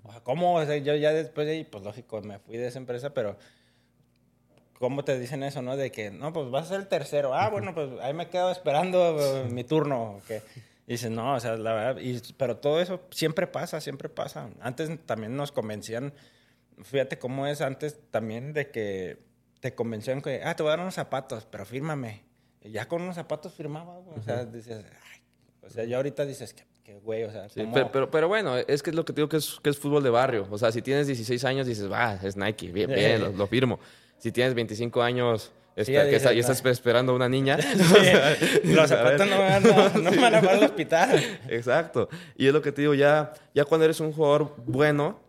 o 0.04 0.12
sea, 0.12 0.20
¿cómo? 0.22 0.62
yo 0.62 0.94
ya 0.94 1.12
después 1.12 1.46
de 1.46 1.54
ahí, 1.54 1.64
pues 1.64 1.84
lógico, 1.84 2.20
me 2.22 2.38
fui 2.38 2.56
de 2.56 2.68
esa 2.68 2.78
empresa, 2.78 3.12
pero 3.12 3.36
¿cómo 4.78 5.04
te 5.04 5.18
dicen 5.18 5.42
eso, 5.42 5.62
no? 5.62 5.76
De 5.76 5.92
que, 5.92 6.10
no, 6.10 6.32
pues 6.32 6.50
vas 6.50 6.66
a 6.66 6.68
ser 6.70 6.80
el 6.80 6.88
tercero. 6.88 7.34
Ah, 7.34 7.50
bueno, 7.50 7.74
pues 7.74 7.90
ahí 8.00 8.14
me 8.14 8.28
quedo 8.28 8.50
esperando 8.50 9.18
eh, 9.20 9.44
mi 9.50 9.64
turno. 9.64 10.20
Que, 10.26 10.42
y 10.86 10.92
dices, 10.92 11.10
no, 11.10 11.34
o 11.34 11.40
sea, 11.40 11.56
la 11.56 11.72
verdad, 11.74 12.00
y, 12.00 12.20
pero 12.36 12.56
todo 12.56 12.80
eso 12.80 13.00
siempre 13.10 13.46
pasa, 13.46 13.80
siempre 13.80 14.08
pasa. 14.08 14.48
Antes 14.60 14.90
también 15.06 15.36
nos 15.36 15.52
convencían, 15.52 16.12
fíjate 16.82 17.18
cómo 17.18 17.46
es 17.46 17.60
antes 17.60 17.98
también 18.10 18.52
de 18.52 18.70
que 18.70 19.18
te 19.60 19.74
convencían 19.74 20.22
que, 20.22 20.42
ah, 20.42 20.56
te 20.56 20.62
voy 20.62 20.70
a 20.70 20.72
dar 20.72 20.80
unos 20.80 20.94
zapatos, 20.94 21.46
pero 21.50 21.66
fírmame. 21.66 22.24
Y 22.62 22.70
ya 22.70 22.88
con 22.88 23.02
unos 23.02 23.16
zapatos 23.16 23.54
firmaba, 23.54 23.98
o 23.98 24.22
sea, 24.22 24.44
dices, 24.44 24.84
ay, 24.84 25.20
o 25.62 25.70
sea, 25.70 25.84
ya 25.84 25.96
ahorita 25.96 26.24
dices, 26.24 26.54
que 26.54 26.64
güey, 27.02 27.24
o 27.24 27.30
sea. 27.30 27.46
pero, 27.92 28.10
pero, 28.10 28.28
bueno, 28.28 28.56
es 28.56 28.82
que 28.82 28.90
es 28.90 28.96
lo 28.96 29.04
que 29.04 29.12
te 29.12 29.20
digo 29.20 29.28
que 29.28 29.36
es, 29.36 29.58
que 29.62 29.70
es 29.70 29.78
fútbol 29.78 30.02
de 30.02 30.10
barrio. 30.10 30.46
O 30.50 30.58
sea, 30.58 30.72
si 30.72 30.82
tienes 30.82 31.06
16 31.06 31.44
años, 31.44 31.66
dices, 31.66 31.90
va, 31.90 32.14
es 32.22 32.36
Nike, 32.36 32.72
bien, 32.72 32.90
bien, 32.90 33.36
lo, 33.36 33.46
firmo. 33.46 33.78
Si 34.18 34.32
tienes 34.32 34.54
25 34.54 35.02
años. 35.02 35.52
Está, 35.76 36.04
que 36.10 36.34
y 36.34 36.38
estás 36.40 36.62
esperando 36.66 37.12
a 37.12 37.14
una 37.14 37.28
niña. 37.28 37.56
los 38.64 38.88
zapatos 38.88 39.26
no, 39.26 39.38
van 39.38 39.52
a, 39.52 39.60
no 39.98 40.20
van 40.20 40.34
a 40.34 40.38
al 40.38 40.64
hospital. 40.64 41.22
Exacto. 41.48 42.08
Y 42.36 42.48
es 42.48 42.52
lo 42.52 42.60
que 42.60 42.72
te 42.72 42.82
digo, 42.82 42.92
ya, 42.92 43.32
ya 43.54 43.64
cuando 43.64 43.84
eres 43.84 44.00
un 44.00 44.12
jugador 44.12 44.54
bueno, 44.66 45.20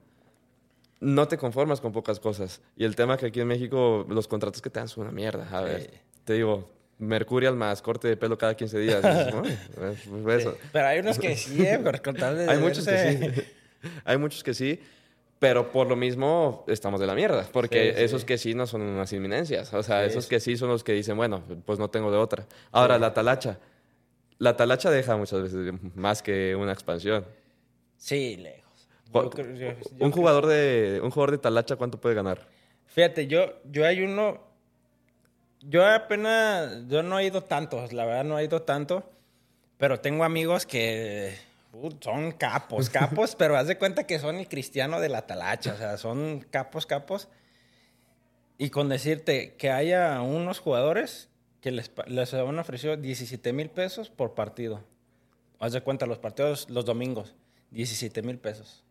no 1.00 1.28
te 1.28 1.38
conformas 1.38 1.80
con 1.80 1.92
pocas 1.92 2.20
cosas. 2.20 2.62
Y 2.76 2.86
el 2.86 2.96
tema 2.96 3.18
que 3.18 3.28
aquí 3.28 3.40
en 3.40 3.48
México 3.48 4.06
los 4.10 4.28
contratos 4.28 4.62
que 4.62 4.70
te 4.70 4.80
dan 4.80 4.90
son 4.90 5.04
una 5.04 5.12
mierda. 5.12 5.48
A 5.52 5.62
ver, 5.62 5.90
te 6.26 6.34
digo, 6.34 6.70
Mercurial 7.02 7.56
más 7.56 7.82
corte 7.82 8.08
de 8.08 8.16
pelo 8.16 8.38
cada 8.38 8.56
15 8.56 8.80
días. 8.80 9.04
Pues 10.24 10.48
pero 10.72 10.88
hay 10.88 11.00
unos 11.00 11.18
que 11.18 11.36
sí, 11.36 11.64
¿eh? 11.64 11.80
Hay 12.48 12.60
muchos 12.60 12.86
que 12.86 12.98
sí. 12.98 13.42
hay 14.06 14.18
muchos 14.18 14.44
que 14.44 14.54
sí. 14.54 14.80
Pero 15.40 15.72
por 15.72 15.88
lo 15.88 15.96
mismo 15.96 16.64
estamos 16.68 17.00
de 17.00 17.08
la 17.08 17.16
mierda, 17.16 17.48
porque 17.52 17.96
esos 18.04 18.24
que 18.24 18.38
sí 18.38 18.54
no 18.54 18.68
son 18.68 18.84
unas 18.84 19.12
inminencias. 19.12 19.74
O 19.74 19.82
sea, 19.82 20.06
esos 20.06 20.28
que 20.28 20.40
sí 20.40 20.56
son 20.56 20.70
los 20.70 20.84
que 20.84 20.94
dicen, 20.94 21.18
bueno, 21.18 21.44
pues 21.66 21.80
no 21.80 21.90
tengo 21.90 22.12
de 22.12 22.18
otra. 22.18 22.46
Ahora, 22.72 23.00
la 23.00 23.16
talacha. 23.16 23.58
La 24.38 24.56
talacha 24.56 24.92
deja 24.92 25.18
muchas 25.18 25.42
veces 25.42 25.74
más 25.96 26.22
que 26.22 26.56
una 26.56 26.72
expansión. 26.72 27.26
Sí, 27.98 28.38
lejos. 28.38 28.88
un, 30.00 30.12
jugador 30.12 30.46
de, 30.46 31.00
un 31.04 31.10
jugador 31.10 31.32
de 31.32 31.38
talacha, 31.40 31.76
¿cuánto 31.76 32.00
puede 32.00 32.14
ganar? 32.14 32.48
Fíjate, 32.86 33.26
yo, 33.26 33.54
yo 33.66 33.86
hay 33.88 34.02
uno 34.02 34.51
yo 35.62 35.86
apenas, 35.86 36.88
yo 36.88 37.04
no 37.04 37.20
he 37.20 37.26
ido 37.26 37.44
tanto, 37.44 37.86
la 37.92 38.06
verdad 38.06 38.24
no 38.24 38.40
he 38.40 38.44
ido 38.44 38.64
tanto, 38.64 39.10
pero 39.78 40.00
tengo 40.00 40.24
amigos 40.24 40.66
que 40.66 41.36
uh, 41.74 41.90
son 42.00 42.32
capos, 42.32 42.90
capos, 42.92 43.36
pero 43.36 43.58
haz 43.58 43.68
de 43.68 43.78
cuenta 43.78 44.06
que 44.06 44.20
son 44.20 44.36
el 44.36 44.48
cristiano 44.48 45.00
de 45.00 45.10
la 45.10 45.28
talacha, 45.28 45.74
o 45.74 45.78
sea, 45.78 45.98
son 45.98 46.46
capos, 46.50 46.86
capos. 46.86 47.28
Y 48.58 48.70
con 48.70 48.90
decirte 48.90 49.56
que 49.56 49.72
haya 49.72 50.22
unos 50.22 50.60
jugadores 50.60 51.30
que 51.62 51.72
les, 51.72 51.92
les 52.08 52.34
han 52.34 52.60
ofrecido 52.60 52.96
17 52.96 53.54
mil 53.54 53.70
pesos 53.70 54.10
por 54.10 54.36
partido. 54.36 54.84
Haz 55.60 55.74
de 55.74 55.82
cuenta, 55.82 56.06
los 56.06 56.20
partidos 56.20 56.70
los 56.70 56.86
domingos, 56.86 57.36
17 57.72 58.22
mil 58.22 58.38
pesos. 58.38 58.84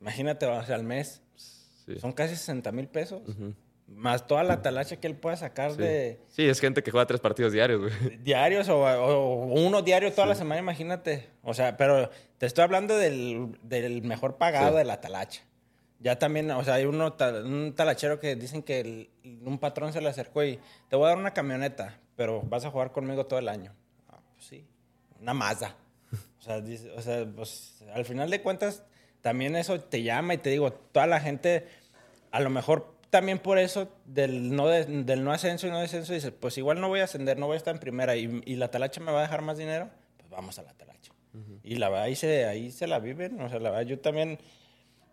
Imagínate, 0.00 0.46
o 0.46 0.64
sea, 0.64 0.76
al 0.76 0.84
mes. 0.84 1.22
Son 2.00 2.12
casi 2.12 2.36
60 2.36 2.72
mil 2.72 2.88
pesos. 2.88 3.22
Más 3.86 4.26
toda 4.26 4.42
la 4.42 4.62
talacha 4.62 4.96
que 4.96 5.06
él 5.06 5.14
pueda 5.14 5.36
sacar 5.36 5.76
de... 5.76 6.20
Sí, 6.28 6.48
es 6.48 6.60
gente 6.60 6.82
que 6.82 6.90
juega 6.90 7.06
tres 7.06 7.20
partidos 7.20 7.52
diarios, 7.52 7.80
güey. 7.80 8.16
Diarios 8.22 8.68
o, 8.68 9.46
uno 9.46 9.82
diario 9.82 10.12
toda 10.12 10.26
la 10.26 10.34
semana, 10.34 10.60
imagínate. 10.60 11.28
O 11.42 11.54
sea, 11.54 11.76
pero 11.76 12.10
te 12.38 12.46
estoy 12.46 12.64
hablando 12.64 12.96
del, 12.96 13.56
del 13.62 14.02
mejor 14.02 14.38
pagado 14.38 14.76
de 14.76 14.84
la 14.84 15.00
talacha. 15.00 15.42
Ya 16.00 16.18
también, 16.18 16.50
o 16.50 16.62
sea, 16.62 16.74
hay 16.74 16.84
uno, 16.84 17.16
un 17.44 17.74
talachero 17.74 18.20
que 18.20 18.36
dicen 18.36 18.62
que 18.62 19.08
un 19.42 19.58
patrón 19.58 19.92
se 19.92 20.00
le 20.00 20.08
acercó 20.08 20.44
y 20.44 20.60
te 20.88 20.96
voy 20.96 21.06
a 21.06 21.08
dar 21.10 21.18
una 21.18 21.32
camioneta, 21.32 21.98
pero 22.16 22.42
vas 22.42 22.64
a 22.64 22.70
jugar 22.70 22.92
conmigo 22.92 23.26
todo 23.26 23.38
el 23.38 23.48
año. 23.48 23.72
Ah, 24.08 24.20
pues 24.34 24.46
sí, 24.46 24.66
una 25.20 25.32
Mazda. 25.32 25.76
O 26.38 26.42
sea, 26.42 26.62
o 26.96 27.02
sea 27.02 27.26
pues, 27.34 27.82
al 27.94 28.04
final 28.04 28.30
de 28.30 28.42
cuentas, 28.42 28.84
también 29.22 29.56
eso 29.56 29.80
te 29.80 30.02
llama 30.02 30.34
y 30.34 30.38
te 30.38 30.50
digo, 30.50 30.72
toda 30.72 31.06
la 31.06 31.20
gente, 31.20 31.66
a 32.30 32.40
lo 32.40 32.50
mejor 32.50 32.95
también 33.10 33.38
por 33.38 33.58
eso 33.58 33.88
del 34.04 34.54
no, 34.54 34.66
del 34.68 35.24
no 35.24 35.32
ascenso 35.32 35.66
y 35.66 35.70
no 35.70 35.80
descenso, 35.80 36.12
dices, 36.12 36.32
pues 36.38 36.58
igual 36.58 36.80
no 36.80 36.88
voy 36.88 37.00
a 37.00 37.04
ascender, 37.04 37.38
no 37.38 37.46
voy 37.46 37.54
a 37.54 37.58
estar 37.58 37.74
en 37.74 37.80
primera 37.80 38.16
y, 38.16 38.42
y 38.44 38.56
la 38.56 38.70
talacha 38.70 39.00
me 39.00 39.12
va 39.12 39.20
a 39.20 39.22
dejar 39.22 39.42
más 39.42 39.58
dinero, 39.58 39.88
pues 40.16 40.30
vamos 40.30 40.58
a 40.58 40.62
la 40.62 40.72
talacha. 40.72 41.12
Y 41.62 41.76
la 41.76 41.88
verdad, 41.88 42.04
ahí 42.04 42.16
se, 42.16 42.46
ahí 42.46 42.70
se 42.70 42.86
la 42.86 42.98
viven, 42.98 43.40
o 43.40 43.48
sea, 43.48 43.58
la 43.58 43.70
verdad, 43.70 43.86
yo 43.86 43.98
también 43.98 44.38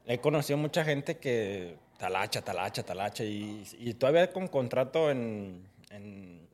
he 0.06 0.20
conocido 0.20 0.58
mucha 0.58 0.86
gente 0.86 1.18
que 1.18 1.76
talacha, 1.98 2.42
talacha, 2.42 2.84
talacha, 2.84 3.24
y, 3.24 3.64
y 3.78 3.94
todavía 3.96 4.32
con 4.32 4.48
contrato 4.48 5.12
en, 5.12 5.68
en, 5.90 6.48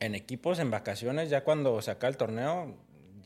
en, 0.00 0.14
equipos, 0.14 0.58
en 0.58 0.70
vacaciones, 0.70 1.30
ya 1.30 1.44
cuando 1.44 1.80
se 1.80 1.92
acaba 1.92 2.10
el 2.10 2.16
torneo, 2.16 2.74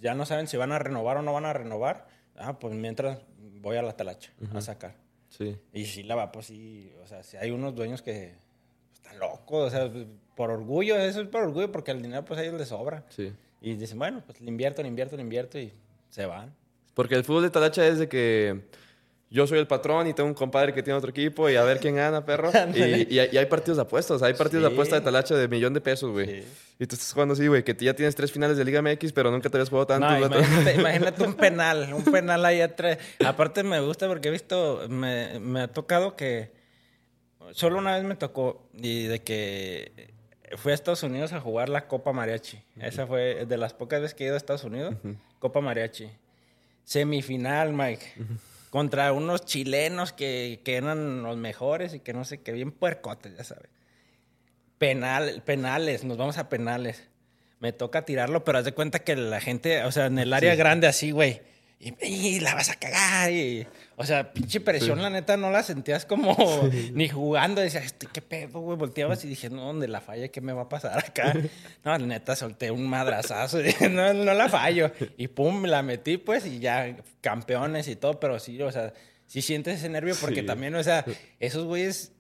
ya 0.01 0.15
no 0.15 0.27
saben 0.27 0.47
si 0.47 0.57
van 0.57 0.73
a 0.73 0.79
renovar 0.79 1.17
o 1.17 1.23
no 1.23 1.33
van 1.33 1.47
a 1.47 1.53
renovar, 1.53 2.07
ah, 2.37 2.59
pues 2.59 2.75
mientras 2.75 3.19
voy 3.39 3.77
a 3.77 3.83
la 3.83 3.95
talacha 3.95 4.31
a 4.55 4.61
sacar. 4.61 4.95
Sí. 5.39 5.57
Y 5.73 5.85
sí, 5.85 6.03
la 6.03 6.17
va, 6.17 6.33
pues 6.33 6.47
sí, 6.47 6.93
o 7.03 7.07
sea, 7.07 7.23
si 7.23 7.37
hay 7.37 7.51
unos 7.51 7.75
dueños 7.75 8.03
que 8.03 8.35
está 8.93 9.15
loco, 9.15 9.59
o 9.59 9.71
sea, 9.71 9.91
por 10.35 10.51
orgullo, 10.51 10.97
eso 10.97 11.21
es 11.21 11.29
por 11.29 11.43
orgullo, 11.43 11.71
porque 11.71 11.93
el 11.93 12.03
dinero 12.03 12.25
pues 12.25 12.41
a 12.41 12.43
ellos 12.43 12.59
les 12.59 12.69
sobra. 12.69 13.05
Sí. 13.09 13.33
Y 13.61 13.75
dicen, 13.75 13.99
bueno, 13.99 14.23
pues 14.27 14.41
le 14.41 14.49
invierto, 14.49 14.83
le 14.83 14.89
invierto, 14.89 15.17
le 15.17 15.23
invierto 15.23 15.59
y 15.59 15.73
se 16.11 16.27
van. 16.27 16.55
Porque 16.95 17.15
el 17.15 17.25
fútbol 17.25 17.45
de 17.45 17.51
Talacha 17.51 17.87
es 17.87 17.99
de 17.99 18.09
que 18.09 18.63
yo 19.31 19.47
soy 19.47 19.59
el 19.59 19.67
patrón 19.67 20.07
y 20.07 20.15
tengo 20.15 20.29
un 20.29 20.35
compadre 20.35 20.73
que 20.73 20.83
tiene 20.83 20.97
otro 20.99 21.11
equipo 21.11 21.51
y 21.51 21.57
a 21.57 21.63
ver 21.65 21.81
quién 21.81 21.97
gana, 21.97 22.25
perro. 22.25 22.51
y, 22.75 23.15
y 23.15 23.19
hay, 23.19 23.29
y 23.33 23.37
hay 23.37 23.47
partidos 23.47 23.77
de 23.77 23.83
apuestas, 23.83 24.23
hay 24.23 24.35
partidos 24.35 24.63
de 24.65 24.69
Sí. 24.69 24.75
apuesta 24.75 24.97
de 24.97 25.03
Talacha 25.03 25.35
de 25.35 25.49
millón 25.49 25.75
de 25.75 25.81
pesos, 25.81 26.11
güey. 26.11 26.27
Sí. 26.43 26.49
Y 26.81 26.87
tú 26.87 26.95
estás 26.95 27.13
jugando 27.13 27.35
así, 27.35 27.47
güey, 27.47 27.63
que 27.65 27.75
ya 27.79 27.93
tienes 27.95 28.15
tres 28.15 28.31
finales 28.33 28.57
de 28.57 28.65
Liga 28.65 28.81
MX, 28.81 29.13
pero 29.13 29.31
nunca 29.31 29.51
te 29.51 29.57
habías 29.57 29.69
jugado 29.69 29.87
tanto. 29.87 30.29
No, 30.29 30.71
imagínate 30.73 31.23
un 31.25 31.35
penal, 31.35 31.93
un 31.93 32.05
penal 32.05 32.45
ahí 32.47 32.61
atrás. 32.61 32.99
Aparte 33.25 33.63
me 33.65 33.81
gusta 33.81 34.07
porque 34.07 34.29
he 34.29 34.31
visto, 34.31 34.87
me, 34.89 35.39
me 35.41 35.63
ha 35.63 35.69
tocado 35.69 36.15
que 36.17 36.53
solo 37.53 37.79
una 37.79 37.95
vez 37.97 38.05
me 38.05 38.15
tocó 38.15 38.69
y 38.75 39.05
de 39.05 39.23
que 39.23 40.13
fui 40.57 40.71
a 40.71 40.75
Estados 40.77 41.03
Unidos 41.03 41.33
a 41.33 41.41
jugar 41.41 41.69
la 41.69 41.87
Copa 41.89 42.13
Mariachi. 42.13 42.63
Esa 42.81 43.07
fue 43.07 43.45
de 43.45 43.57
las 43.59 43.75
pocas 43.75 44.01
veces 44.01 44.15
que 44.15 44.25
he 44.25 44.27
ido 44.29 44.35
a 44.35 44.39
Estados 44.39 44.63
Unidos, 44.65 44.95
Copa 45.41 45.61
Mariachi. 45.61 46.09
Semifinal, 46.85 47.73
Mike. 47.73 48.13
Contra 48.71 49.13
unos 49.13 49.45
chilenos 49.45 50.13
que, 50.13 50.61
que 50.65 50.77
eran 50.77 51.23
los 51.23 51.37
mejores 51.37 51.95
y 51.95 52.01
que 52.01 52.13
no 52.13 52.25
sé 52.25 52.43
qué, 52.43 52.53
bien 52.53 52.71
puercotes, 52.71 53.37
ya 53.37 53.45
sabes. 53.45 53.71
Penal, 54.79 55.43
penales, 55.45 56.05
nos 56.05 56.17
vamos 56.17 56.39
a 56.39 56.49
penales. 56.49 57.09
Me 57.61 57.73
toca 57.73 58.05
tirarlo, 58.05 58.45
pero 58.45 58.59
haz 58.59 58.65
de 58.65 58.73
cuenta 58.73 59.01
que 59.01 59.17
la 59.17 59.41
gente, 59.41 59.83
o 59.85 59.91
sea, 59.91 60.07
en 60.07 60.19
el 60.19 60.33
área 60.33 60.55
grande 60.55 60.87
así, 60.87 61.11
güey. 61.11 61.43
Y, 61.81 61.95
y 62.05 62.41
la 62.41 62.55
vas 62.57 62.71
a 62.71 62.75
cagar. 62.75 63.31
Y, 63.31 63.67
o 63.97 64.05
sea, 64.05 64.33
pinche 64.33 64.61
presión, 64.61 65.01
la 65.01 65.11
neta, 65.11 65.37
no 65.37 65.51
la 65.53 65.63
sentías 65.63 66.05
como 66.05 66.37
ni 66.93 67.09
jugando. 67.09 67.61
Decías, 67.61 67.85
"Este, 67.85 68.09
¿qué 68.13 68.21
pedo, 68.21 68.59
güey? 68.61 68.77
Volteabas 68.77 69.25
y 69.25 69.29
dije, 69.29 69.49
no, 69.49 69.65
donde 69.67 69.87
la 69.87 70.01
falla, 70.01 70.27
¿qué 70.29 70.41
me 70.41 70.53
va 70.53 70.63
a 70.63 70.69
pasar 70.69 70.99
acá? 70.99 71.33
No, 71.85 71.93
la 71.97 71.99
neta, 71.99 72.35
solté 72.35 72.71
un 72.73 72.89
madrazazo. 72.89 73.61
y 73.61 73.65
dije, 73.65 73.89
no, 73.89 74.13
no 74.13 74.35
la 74.35 74.49
fallo. 74.49 74.91
Y 75.17 75.29
pum, 75.29 75.65
la 75.67 75.83
metí, 75.83 76.17
pues, 76.19 76.47
y 76.47 76.59
ya 76.59 76.97
campeones 77.21 77.87
y 77.89 77.95
todo. 77.97 78.19
Pero 78.19 78.41
sí, 78.41 78.61
o 78.61 78.73
sea, 78.73 78.93
sí 79.27 79.41
sientes 79.41 79.79
ese 79.79 79.89
nervio 79.89 80.15
porque 80.21 80.41
Sí. 80.41 80.47
también, 80.47 80.75
o 80.75 80.83
sea, 80.83 81.05
esos 81.39 81.65
güeyes 81.65 82.13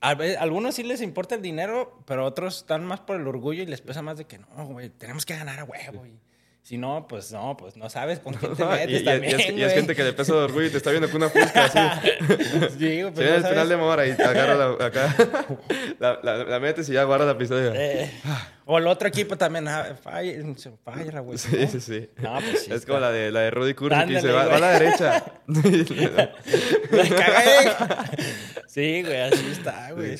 a 0.00 0.14
ve- 0.16 0.36
algunos 0.36 0.74
sí 0.74 0.82
les 0.82 1.00
importa 1.02 1.36
el 1.36 1.42
dinero, 1.42 2.02
pero 2.06 2.24
otros 2.26 2.56
están 2.58 2.84
más 2.84 2.98
por 2.98 3.20
el 3.20 3.28
orgullo 3.28 3.62
y 3.62 3.66
les 3.66 3.80
pesa 3.80 4.02
más 4.02 4.18
de 4.18 4.24
que 4.24 4.38
no, 4.38 4.66
güey, 4.66 4.88
tenemos 4.90 5.24
que 5.24 5.36
ganar 5.36 5.60
a 5.60 5.64
huevo. 5.64 6.04
Y 6.04 6.18
si 6.62 6.78
no, 6.78 7.06
pues 7.08 7.32
no, 7.32 7.56
pues 7.56 7.76
no 7.76 7.90
sabes 7.90 8.20
con 8.20 8.34
quién 8.34 8.54
te 8.54 8.64
metes 8.64 8.88
y- 8.90 9.02
y 9.02 9.04
también, 9.04 9.40
es, 9.40 9.50
y 9.50 9.62
es 9.62 9.72
gente 9.72 9.96
que 9.96 10.04
le 10.04 10.12
pesa 10.12 10.32
de 10.34 10.38
orgullo 10.42 10.66
y 10.66 10.70
te 10.70 10.76
está 10.76 10.90
viendo 10.90 11.08
con 11.10 11.16
una 11.22 11.28
fusca 11.30 11.64
así. 11.64 11.78
Sí, 12.78 13.02
güey, 13.02 13.04
Se 13.04 13.10
pues 13.10 13.16
viene 13.16 13.30
no 13.30 13.36
el 13.36 13.44
final 13.46 13.68
de 13.68 13.76
Mora 13.76 14.06
y 14.06 14.10
agarra 14.12 14.54
la, 14.54 14.86
acá. 14.86 15.14
la, 15.98 16.20
la- 16.22 16.44
la 16.44 16.60
metes 16.60 16.88
y 16.88 16.92
ya 16.92 17.02
guarda 17.04 17.26
la 17.26 17.36
pistola. 17.36 17.72
Eh, 17.74 18.10
o 18.64 18.78
el 18.78 18.86
otro 18.86 19.08
equipo 19.08 19.36
también, 19.36 19.66
ah, 19.66 19.96
falla, 20.00 20.32
falla, 20.84 21.18
güey. 21.20 21.36
Sí, 21.36 21.56
¿no? 21.60 21.68
sí, 21.68 21.80
sí. 21.80 22.08
No, 22.18 22.38
pues 22.38 22.62
sí. 22.64 22.72
es 22.72 22.86
como 22.86 23.00
la 23.00 23.10
de, 23.10 23.32
la 23.32 23.40
de 23.40 23.50
Rudy 23.50 23.74
Curry 23.74 24.06
que 24.06 24.14
dice, 24.14 24.30
va, 24.30 24.42
a 24.42 24.58
la 24.60 24.78
derecha. 24.78 25.24
La 26.90 27.08
cagué. 27.08 28.22
Sí, 28.68 29.02
güey, 29.02 29.20
así 29.20 29.46
está, 29.50 29.90
güey. 29.92 30.16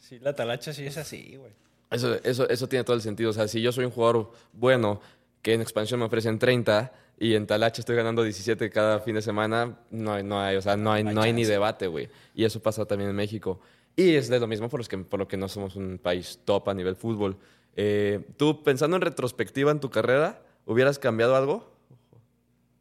Sí, 0.00 0.18
la 0.20 0.34
talacha 0.34 0.72
sí 0.72 0.84
es 0.86 0.96
así, 0.96 1.36
güey. 1.36 1.52
Eso, 1.90 2.16
eso, 2.24 2.48
eso 2.48 2.68
tiene 2.68 2.84
todo 2.84 2.96
el 2.96 3.02
sentido. 3.02 3.30
O 3.30 3.32
sea, 3.32 3.46
si 3.48 3.62
yo 3.62 3.70
soy 3.72 3.84
un 3.84 3.90
jugador 3.92 4.32
bueno, 4.52 5.00
que 5.46 5.54
en 5.54 5.60
expansión 5.60 6.00
me 6.00 6.06
ofrecen 6.06 6.40
30 6.40 6.92
y 7.20 7.36
en 7.36 7.46
Talacha 7.46 7.80
estoy 7.80 7.94
ganando 7.94 8.24
17 8.24 8.68
cada 8.68 8.98
fin 8.98 9.14
de 9.14 9.22
semana, 9.22 9.78
no 9.92 10.14
hay, 10.14 10.24
no 10.24 10.40
hay, 10.40 10.56
o 10.56 10.60
sea, 10.60 10.76
no 10.76 10.90
hay, 10.90 11.04
No 11.04 11.22
hay 11.22 11.32
ni 11.32 11.44
debate, 11.44 11.86
güey. 11.86 12.08
Y 12.34 12.44
eso 12.44 12.60
pasa 12.60 12.84
también 12.84 13.10
en 13.10 13.14
México. 13.14 13.60
Y 13.94 14.16
es 14.16 14.28
de 14.28 14.40
lo 14.40 14.48
mismo 14.48 14.68
por, 14.68 14.80
los 14.80 14.88
que, 14.88 14.98
por 14.98 15.20
lo 15.20 15.28
que 15.28 15.36
no 15.36 15.46
somos 15.46 15.76
un 15.76 15.98
país 15.98 16.40
top 16.44 16.68
a 16.70 16.74
nivel 16.74 16.96
fútbol. 16.96 17.36
Eh, 17.76 18.22
Tú, 18.36 18.64
pensando 18.64 18.96
en 18.96 19.02
retrospectiva 19.02 19.70
en 19.70 19.78
tu 19.78 19.88
carrera, 19.88 20.42
¿hubieras 20.64 20.98
cambiado 20.98 21.36
algo? 21.36 21.72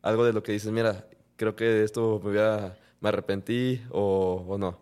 Algo 0.01 0.25
de 0.25 0.33
lo 0.33 0.41
que 0.41 0.51
dices, 0.51 0.71
mira, 0.71 1.05
creo 1.35 1.55
que 1.55 1.65
de 1.65 1.83
esto 1.83 2.19
me, 2.23 2.31
hubiera, 2.31 2.79
me 2.99 3.09
arrepentí 3.09 3.79
o, 3.91 4.43
o 4.47 4.57
no. 4.57 4.79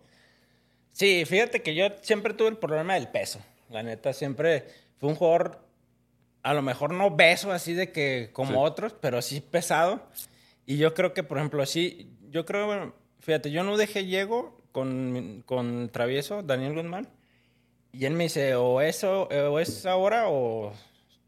Sí, 0.93 1.25
fíjate 1.25 1.61
que 1.61 1.75
yo 1.75 1.87
siempre 1.99 2.33
tuve 2.33 2.47
el 2.47 2.57
problema 2.57 2.93
del 2.93 3.09
peso. 3.09 3.41
La 3.69 3.83
neta, 3.83 4.13
siempre 4.13 4.63
fue 4.99 5.09
un 5.09 5.15
jugador, 5.15 5.59
a 6.43 6.53
lo 6.53 6.61
mejor 6.61 6.93
no 6.93 7.09
beso 7.15 7.51
así 7.51 7.73
de 7.73 7.91
que 7.91 8.29
como 8.33 8.51
Sí. 8.51 8.57
otros, 8.59 8.93
pero 8.99 9.21
sí 9.21 9.41
pesado. 9.41 10.07
Y 10.65 10.77
yo 10.77 10.93
creo 10.93 11.13
que, 11.13 11.23
por 11.23 11.37
ejemplo, 11.37 11.65
sí, 11.65 12.11
yo 12.29 12.45
creo, 12.45 12.65
bueno, 12.67 12.93
fíjate, 13.19 13.49
yo 13.51 13.63
no 13.63 13.77
dejé 13.77 14.05
llego 14.05 14.61
con, 14.71 15.43
con 15.45 15.89
Travieso, 15.89 16.43
Daniel 16.43 16.75
Guzmán. 16.75 17.09
Y 17.91 18.05
él 18.05 18.13
me 18.13 18.23
dice, 18.23 18.55
o 18.55 18.81
eso, 18.81 19.23
o 19.29 19.59
es 19.59 19.85
ahora 19.85 20.25
o 20.29 20.73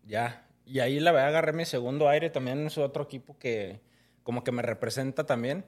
ya. 0.05 0.45
Y 0.66 0.80
ahí 0.80 0.99
la 0.99 1.11
verdad 1.11 1.30
agarré 1.30 1.53
mi 1.53 1.66
segundo 1.66 2.09
aire 2.09 2.30
también 2.30 2.66
es 2.68 2.78
otro 2.78 3.03
equipo 3.03 3.38
que 3.38 3.80
como 4.24 4.43
que 4.43 4.51
me 4.51 4.63
representa 4.63 5.26
también. 5.26 5.63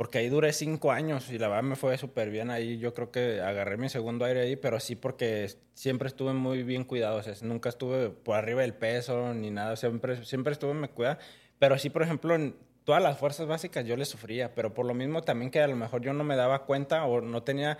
Porque 0.00 0.16
ahí 0.16 0.30
duré 0.30 0.54
cinco 0.54 0.92
años 0.92 1.30
y 1.30 1.36
la 1.36 1.48
verdad 1.48 1.62
me 1.62 1.76
fue 1.76 1.98
súper 1.98 2.30
bien 2.30 2.48
ahí. 2.48 2.78
Yo 2.78 2.94
creo 2.94 3.10
que 3.10 3.42
agarré 3.42 3.76
mi 3.76 3.90
segundo 3.90 4.24
aire 4.24 4.40
ahí, 4.40 4.56
pero 4.56 4.80
sí 4.80 4.96
porque 4.96 5.46
siempre 5.74 6.08
estuve 6.08 6.32
muy 6.32 6.62
bien 6.62 6.84
cuidado. 6.84 7.18
O 7.18 7.22
sea, 7.22 7.34
nunca 7.42 7.68
estuve 7.68 8.08
por 8.08 8.38
arriba 8.38 8.62
del 8.62 8.72
peso 8.72 9.34
ni 9.34 9.50
nada. 9.50 9.76
Siempre, 9.76 10.24
siempre 10.24 10.54
estuve 10.54 10.72
me 10.72 10.88
cuida. 10.88 11.18
Pero 11.58 11.76
sí, 11.76 11.90
por 11.90 12.02
ejemplo, 12.02 12.34
en 12.34 12.56
todas 12.84 13.02
las 13.02 13.18
fuerzas 13.18 13.46
básicas 13.46 13.84
yo 13.84 13.94
le 13.94 14.06
sufría. 14.06 14.54
Pero 14.54 14.72
por 14.72 14.86
lo 14.86 14.94
mismo 14.94 15.20
también 15.20 15.50
que 15.50 15.60
a 15.60 15.68
lo 15.68 15.76
mejor 15.76 16.00
yo 16.00 16.14
no 16.14 16.24
me 16.24 16.34
daba 16.34 16.64
cuenta 16.64 17.04
o 17.04 17.20
no 17.20 17.42
tenía 17.42 17.76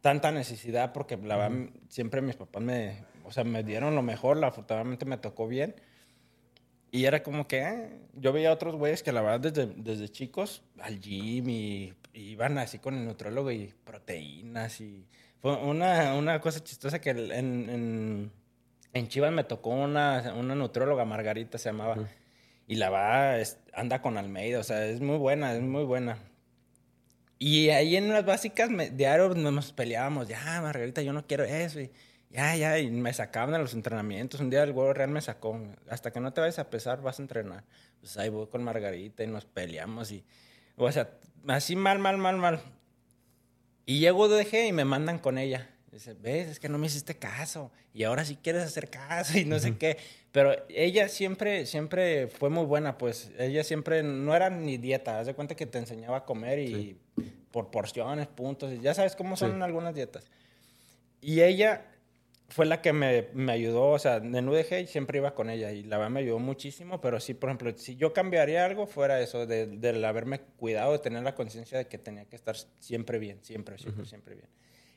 tanta 0.00 0.32
necesidad 0.32 0.92
porque 0.92 1.16
la 1.16 1.36
verdad 1.36 1.70
siempre 1.86 2.22
mis 2.22 2.34
papás 2.34 2.60
me, 2.60 3.04
o 3.22 3.30
sea, 3.30 3.44
me 3.44 3.62
dieron 3.62 3.94
lo 3.94 4.02
mejor. 4.02 4.36
La, 4.36 4.48
afortunadamente 4.48 5.04
me 5.04 5.16
tocó 5.16 5.46
bien. 5.46 5.76
Y 6.94 7.06
era 7.06 7.22
como 7.22 7.48
que 7.48 7.58
eh, 7.62 7.88
yo 8.12 8.32
veía 8.34 8.50
a 8.50 8.52
otros 8.52 8.76
güeyes 8.76 9.02
que 9.02 9.12
la 9.12 9.22
verdad 9.22 9.50
desde, 9.50 9.72
desde 9.76 10.10
chicos 10.10 10.62
al 10.78 11.00
gym 11.00 11.48
y, 11.48 11.94
y 12.12 12.20
iban 12.32 12.58
así 12.58 12.78
con 12.78 12.94
el 12.94 13.06
nutrólogo 13.06 13.50
y 13.50 13.72
proteínas 13.84 14.78
y 14.82 15.06
fue 15.40 15.56
una, 15.56 16.14
una 16.14 16.38
cosa 16.40 16.62
chistosa 16.62 17.00
que 17.00 17.10
en, 17.10 17.30
en, 17.70 18.32
en 18.92 19.08
Chivas 19.08 19.32
me 19.32 19.42
tocó 19.42 19.70
una, 19.70 20.34
una 20.36 20.54
nutróloga, 20.54 21.04
Margarita 21.06 21.56
se 21.58 21.70
llamaba, 21.70 21.96
y 22.68 22.76
la 22.76 22.90
va, 22.90 23.38
es- 23.38 23.58
anda 23.72 24.02
con 24.02 24.18
Almeida, 24.18 24.60
o 24.60 24.62
sea, 24.62 24.84
es 24.86 25.00
muy 25.00 25.16
buena, 25.16 25.54
es 25.54 25.62
muy 25.62 25.84
buena. 25.84 26.18
Y 27.38 27.70
ahí 27.70 27.96
en 27.96 28.08
las 28.12 28.24
básicas, 28.24 28.70
me, 28.70 28.90
diario 28.90 29.30
nos 29.34 29.72
peleábamos, 29.72 30.28
ya, 30.28 30.60
Margarita, 30.62 31.02
yo 31.02 31.12
no 31.12 31.26
quiero 31.26 31.42
eso. 31.44 31.80
Y 31.80 31.90
ya, 32.32 32.56
ya, 32.56 32.78
y 32.78 32.90
me 32.90 33.12
sacaban 33.12 33.52
de 33.52 33.58
los 33.58 33.74
entrenamientos. 33.74 34.40
Un 34.40 34.50
día 34.50 34.62
el 34.62 34.70
huevo 34.72 34.92
real 34.92 35.10
me 35.10 35.20
sacó, 35.20 35.60
hasta 35.88 36.10
que 36.12 36.20
no 36.20 36.32
te 36.32 36.40
vayas 36.40 36.58
a 36.58 36.70
pesar, 36.70 37.02
vas 37.02 37.18
a 37.18 37.22
entrenar. 37.22 37.64
Pues 38.00 38.16
ahí 38.16 38.30
voy 38.30 38.46
con 38.46 38.64
Margarita 38.64 39.22
y 39.22 39.26
nos 39.26 39.44
peleamos. 39.44 40.10
Y, 40.10 40.24
o 40.76 40.90
sea, 40.90 41.10
así 41.48 41.76
mal, 41.76 41.98
mal, 41.98 42.16
mal, 42.18 42.36
mal. 42.38 42.60
Y 43.84 43.98
llego 43.98 44.28
dejé 44.28 44.66
y 44.66 44.72
me 44.72 44.84
mandan 44.84 45.18
con 45.18 45.38
ella. 45.38 45.68
Dice, 45.90 46.14
ves, 46.14 46.48
es 46.48 46.58
que 46.58 46.70
no 46.70 46.78
me 46.78 46.86
hiciste 46.86 47.16
caso. 47.18 47.70
Y 47.92 48.04
ahora 48.04 48.24
sí 48.24 48.38
quieres 48.42 48.62
hacer 48.62 48.88
caso 48.88 49.36
y 49.38 49.44
no 49.44 49.58
sé 49.58 49.76
qué. 49.76 49.98
Pero 50.30 50.54
ella 50.70 51.08
siempre, 51.08 51.66
siempre 51.66 52.28
fue 52.28 52.48
muy 52.48 52.64
buena, 52.64 52.96
pues. 52.96 53.30
Ella 53.38 53.62
siempre 53.62 54.02
no 54.02 54.34
era 54.34 54.48
ni 54.48 54.78
dieta. 54.78 55.18
Haz 55.18 55.26
de 55.26 55.34
cuenta 55.34 55.54
que 55.54 55.66
te 55.66 55.76
enseñaba 55.76 56.18
a 56.18 56.24
comer 56.24 56.60
y 56.60 56.96
por 57.50 57.70
porciones, 57.70 58.26
puntos. 58.28 58.72
y 58.72 58.80
Ya 58.80 58.94
sabes 58.94 59.14
cómo 59.14 59.36
son 59.36 59.56
Sí. 59.58 59.62
algunas 59.62 59.94
dietas. 59.94 60.24
Y 61.20 61.42
ella 61.42 61.84
fue 62.52 62.66
la 62.66 62.80
que 62.82 62.92
me, 62.92 63.28
me 63.34 63.52
ayudó, 63.52 63.90
o 63.90 63.98
sea, 63.98 64.16
en 64.16 64.48
UDG 64.48 64.86
siempre 64.86 65.18
iba 65.18 65.34
con 65.34 65.48
ella 65.50 65.72
y 65.72 65.82
la 65.84 65.96
verdad 65.98 66.10
me 66.10 66.20
ayudó 66.20 66.38
muchísimo, 66.38 67.00
pero 67.00 67.18
sí, 67.20 67.34
por 67.34 67.48
ejemplo, 67.50 67.72
si 67.76 67.96
yo 67.96 68.12
cambiaría 68.12 68.64
algo 68.64 68.86
fuera 68.86 69.20
eso, 69.20 69.46
de, 69.46 69.66
del 69.66 70.04
haberme 70.04 70.40
cuidado, 70.40 70.92
de 70.92 70.98
tener 70.98 71.22
la 71.22 71.34
conciencia 71.34 71.78
de 71.78 71.86
que 71.88 71.98
tenía 71.98 72.24
que 72.26 72.36
estar 72.36 72.54
siempre 72.78 73.18
bien, 73.18 73.38
siempre, 73.42 73.78
siempre, 73.78 74.04
siempre 74.06 74.34
bien. 74.34 74.48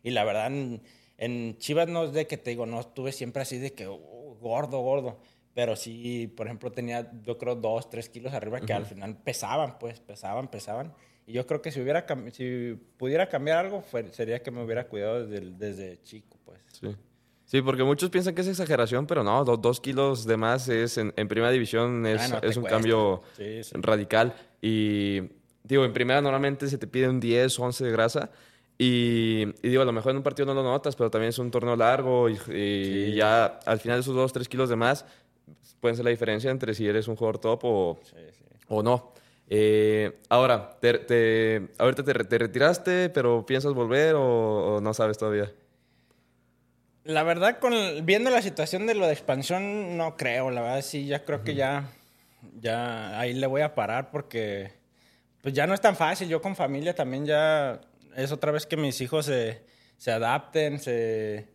Y 0.03 0.12
la 0.12 0.24
verdad, 0.24 0.47
en, 0.47 0.82
en 1.18 1.58
Chivas 1.58 1.88
no 1.88 2.03
es 2.06 2.14
de 2.14 2.28
que 2.28 2.38
te 2.38 2.49
digo, 2.51 2.66
no 2.66 2.80
estuve 2.80 3.12
siempre 3.12 3.41
así 3.41 3.58
de 3.58 3.74
que 3.74 3.88
oh, 3.88 4.38
gordo, 4.41 4.80
gordo, 4.82 5.20
pero 5.53 5.76
sí, 5.76 6.28
por 6.36 6.47
ejemplo, 6.47 6.72
tenía 6.72 7.10
yo 7.24 7.38
creo 7.38 7.56
dos, 7.56 7.89
tres 7.89 8.10
kilos 8.10 8.34
arriba 8.34 8.60
que 8.60 8.74
al 8.74 8.86
final 8.86 9.18
pesaban, 9.18 9.80
pues, 9.80 9.99
pesaban, 10.01 10.49
pesaban. 10.49 10.93
Y 11.26 11.32
yo 11.34 11.47
creo 11.47 11.62
que 11.62 11.72
si, 11.72 11.80
hubiera, 11.80 12.06
si 12.34 12.78
pudiera 12.97 13.30
cambiar 13.30 13.60
algo, 13.66 13.82
fue- 13.82 14.12
sería 14.14 14.43
que 14.43 14.51
me 14.51 14.62
hubiera 14.64 14.88
cuidado 14.88 15.26
desde, 15.26 15.51
desde 15.51 16.01
chico, 16.03 16.38
pues. 16.43 16.60
Sí. 16.72 16.88
Sí, 17.46 17.62
porque 17.62 17.84
muchos 17.84 18.10
piensan 18.10 18.34
que 18.34 18.41
es 18.41 18.48
exageración, 18.48 19.06
pero 19.06 19.24
no, 19.24 19.46
do- 19.46 19.58
dos 19.58 19.80
kilos 19.80 20.26
de 20.26 20.36
más 20.36 20.68
es 20.68 20.98
en, 20.98 21.14
en 21.16 21.28
primera 21.28 21.52
división 21.52 22.06
es, 22.06 22.22
Ah, 22.24 22.28
no, 22.36 22.39
te 22.41 22.48
es 22.48 22.58
un 22.58 22.64
cuesta. 22.64 22.76
cambio 22.78 23.22
Sí, 23.38 23.64
sí. 23.64 23.72
radical. 23.76 24.34
Y 24.62 25.22
digo, 25.64 25.86
en 25.86 25.93
primera 25.93 26.22
normalmente 26.22 26.68
se 26.68 26.78
te 26.80 26.88
pide 26.88 27.08
un 27.08 27.20
10, 27.20 27.60
11 27.60 27.84
de 27.86 27.91
grasa. 27.91 28.32
Y, 28.80 29.43
y 29.62 29.70
digo, 29.70 29.84
a 29.84 29.86
lo 29.86 29.93
mejor 29.93 30.12
en 30.12 30.18
un 30.18 30.24
partido 30.24 30.48
no 30.48 30.54
lo 30.54 30.64
notas, 30.64 30.96
pero 30.96 31.10
también 31.12 31.30
es 31.30 31.39
un 31.39 31.50
torneo 31.52 31.76
largo 31.76 32.30
y, 32.30 32.38
y 32.50 33.14
ya 33.16 33.46
al 33.66 33.80
final 33.80 34.00
esos 34.00 34.16
2, 34.16 34.34
3 34.34 34.50
kilos 34.50 34.68
de 34.70 34.76
más 34.76 35.06
pueden 35.80 35.96
ser 35.96 36.04
la 36.04 36.12
diferencia 36.12 36.50
entre 36.52 36.74
si 36.74 36.88
eres 36.88 37.08
un 37.08 37.16
jugador 37.16 37.38
top 37.38 37.60
o, 37.64 38.00
o 38.70 38.82
no. 38.84 39.14
Eh, 39.48 40.18
ahora, 40.30 40.78
te, 40.82 40.93
te- 40.96 41.68
ahorita 41.78 42.04
te 42.04 42.38
retiraste, 42.39 43.10
pero 43.12 43.46
piensas 43.46 43.74
volver 43.74 44.16
o, 44.16 44.78
o 44.78 44.82
no 44.82 44.93
sabes 44.96 45.18
todavía? 45.20 45.52
La 47.06 47.22
verdad, 47.22 47.60
con 47.60 47.74
viendo 48.03 48.32
la 48.32 48.41
situación 48.41 48.88
de 48.88 48.95
lo 48.95 49.06
de 49.06 49.14
expansión, 49.14 49.95
no 49.95 50.18
creo. 50.18 50.49
La 50.49 50.62
verdad, 50.62 50.82
sí, 50.82 51.06
ya 51.06 51.24
creo 51.24 51.43
que 51.43 51.53
ya, 51.53 51.91
ya 52.60 53.20
ahí 53.20 53.34
le 53.34 53.45
voy 53.45 53.62
a 53.62 53.76
parar 53.76 54.10
porque 54.10 54.72
pues 55.41 55.53
ya 55.53 55.68
no 55.68 55.76
es 55.76 55.82
tan 55.82 55.95
fácil. 55.95 56.28
Yo 56.28 56.41
con 56.41 56.56
familia 56.56 56.95
también 56.95 57.28
ya 57.28 57.80
es 58.16 58.32
otra 58.32 58.51
vez 58.51 58.66
que 58.66 58.76
mis 58.76 58.99
hijos 59.01 59.28
se, 59.28 59.62
se 59.97 60.12
adapten, 60.12 60.80
se 60.80 61.47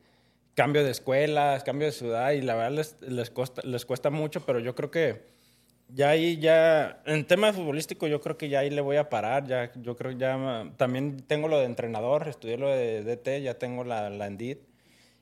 cambio 0.55 0.85
de 0.85 0.93
escuelas, 0.93 1.65
cambio 1.65 1.87
de 1.89 1.93
ciudad 1.93 2.31
y 2.31 2.43
la 2.43 2.55
verdad 2.55 2.71
les, 2.71 3.03
les, 3.03 3.31
cuesta, 3.31 3.61
les 3.65 3.85
cuesta 3.85 4.11
mucho, 4.11 4.47
pero 4.47 4.61
yo 4.61 4.77
creo 4.77 4.93
que 4.93 5.23
ya 5.89 6.11
ahí 6.11 6.39
ya, 6.39 7.03
en 7.07 7.27
tema 7.27 7.53
futbolístico 7.53 8.07
yo 8.07 8.21
creo 8.21 8.39
que 8.39 8.49
ya 8.49 8.61
ahí 8.61 8.71
le 8.71 8.83
voy 8.83 8.99
a 8.99 9.09
parar, 9.09 9.49
ya, 9.49 9.73
yo 9.75 9.97
creo 9.97 10.13
ya, 10.13 10.71
también 10.77 11.25
tengo 11.27 11.49
lo 11.49 11.59
de 11.59 11.65
entrenador, 11.65 12.29
estudié 12.29 12.57
lo 12.57 12.69
de 12.69 13.03
DT, 13.03 13.43
ya 13.43 13.55
tengo 13.55 13.83
la, 13.83 14.11
la 14.11 14.29
Endid. 14.29 14.59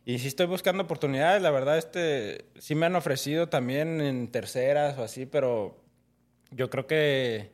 Y 0.08 0.20
sí 0.20 0.28
estoy 0.28 0.46
buscando 0.46 0.84
oportunidades, 0.84 1.42
la 1.42 1.50
verdad, 1.50 1.76
este, 1.76 2.46
sí 2.58 2.74
me 2.74 2.86
han 2.86 2.96
ofrecido 2.96 3.50
también 3.50 4.00
en 4.00 4.28
terceras 4.32 4.96
o 4.96 5.02
así, 5.02 5.26
pero 5.26 5.84
yo 6.50 6.70
creo 6.70 6.86
que 6.86 7.52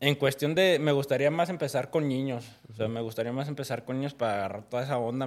en 0.00 0.14
cuestión 0.16 0.54
de, 0.54 0.78
me 0.78 0.92
gustaría 0.92 1.30
más 1.30 1.48
empezar 1.48 1.88
con 1.88 2.06
niños, 2.06 2.44
o 2.70 2.74
sea, 2.74 2.86
me 2.88 3.00
gustaría 3.00 3.32
más 3.32 3.48
empezar 3.48 3.86
con 3.86 3.96
niños 3.96 4.12
para 4.12 4.34
agarrar 4.34 4.68
toda 4.68 4.82
esa 4.82 4.98
onda, 4.98 5.26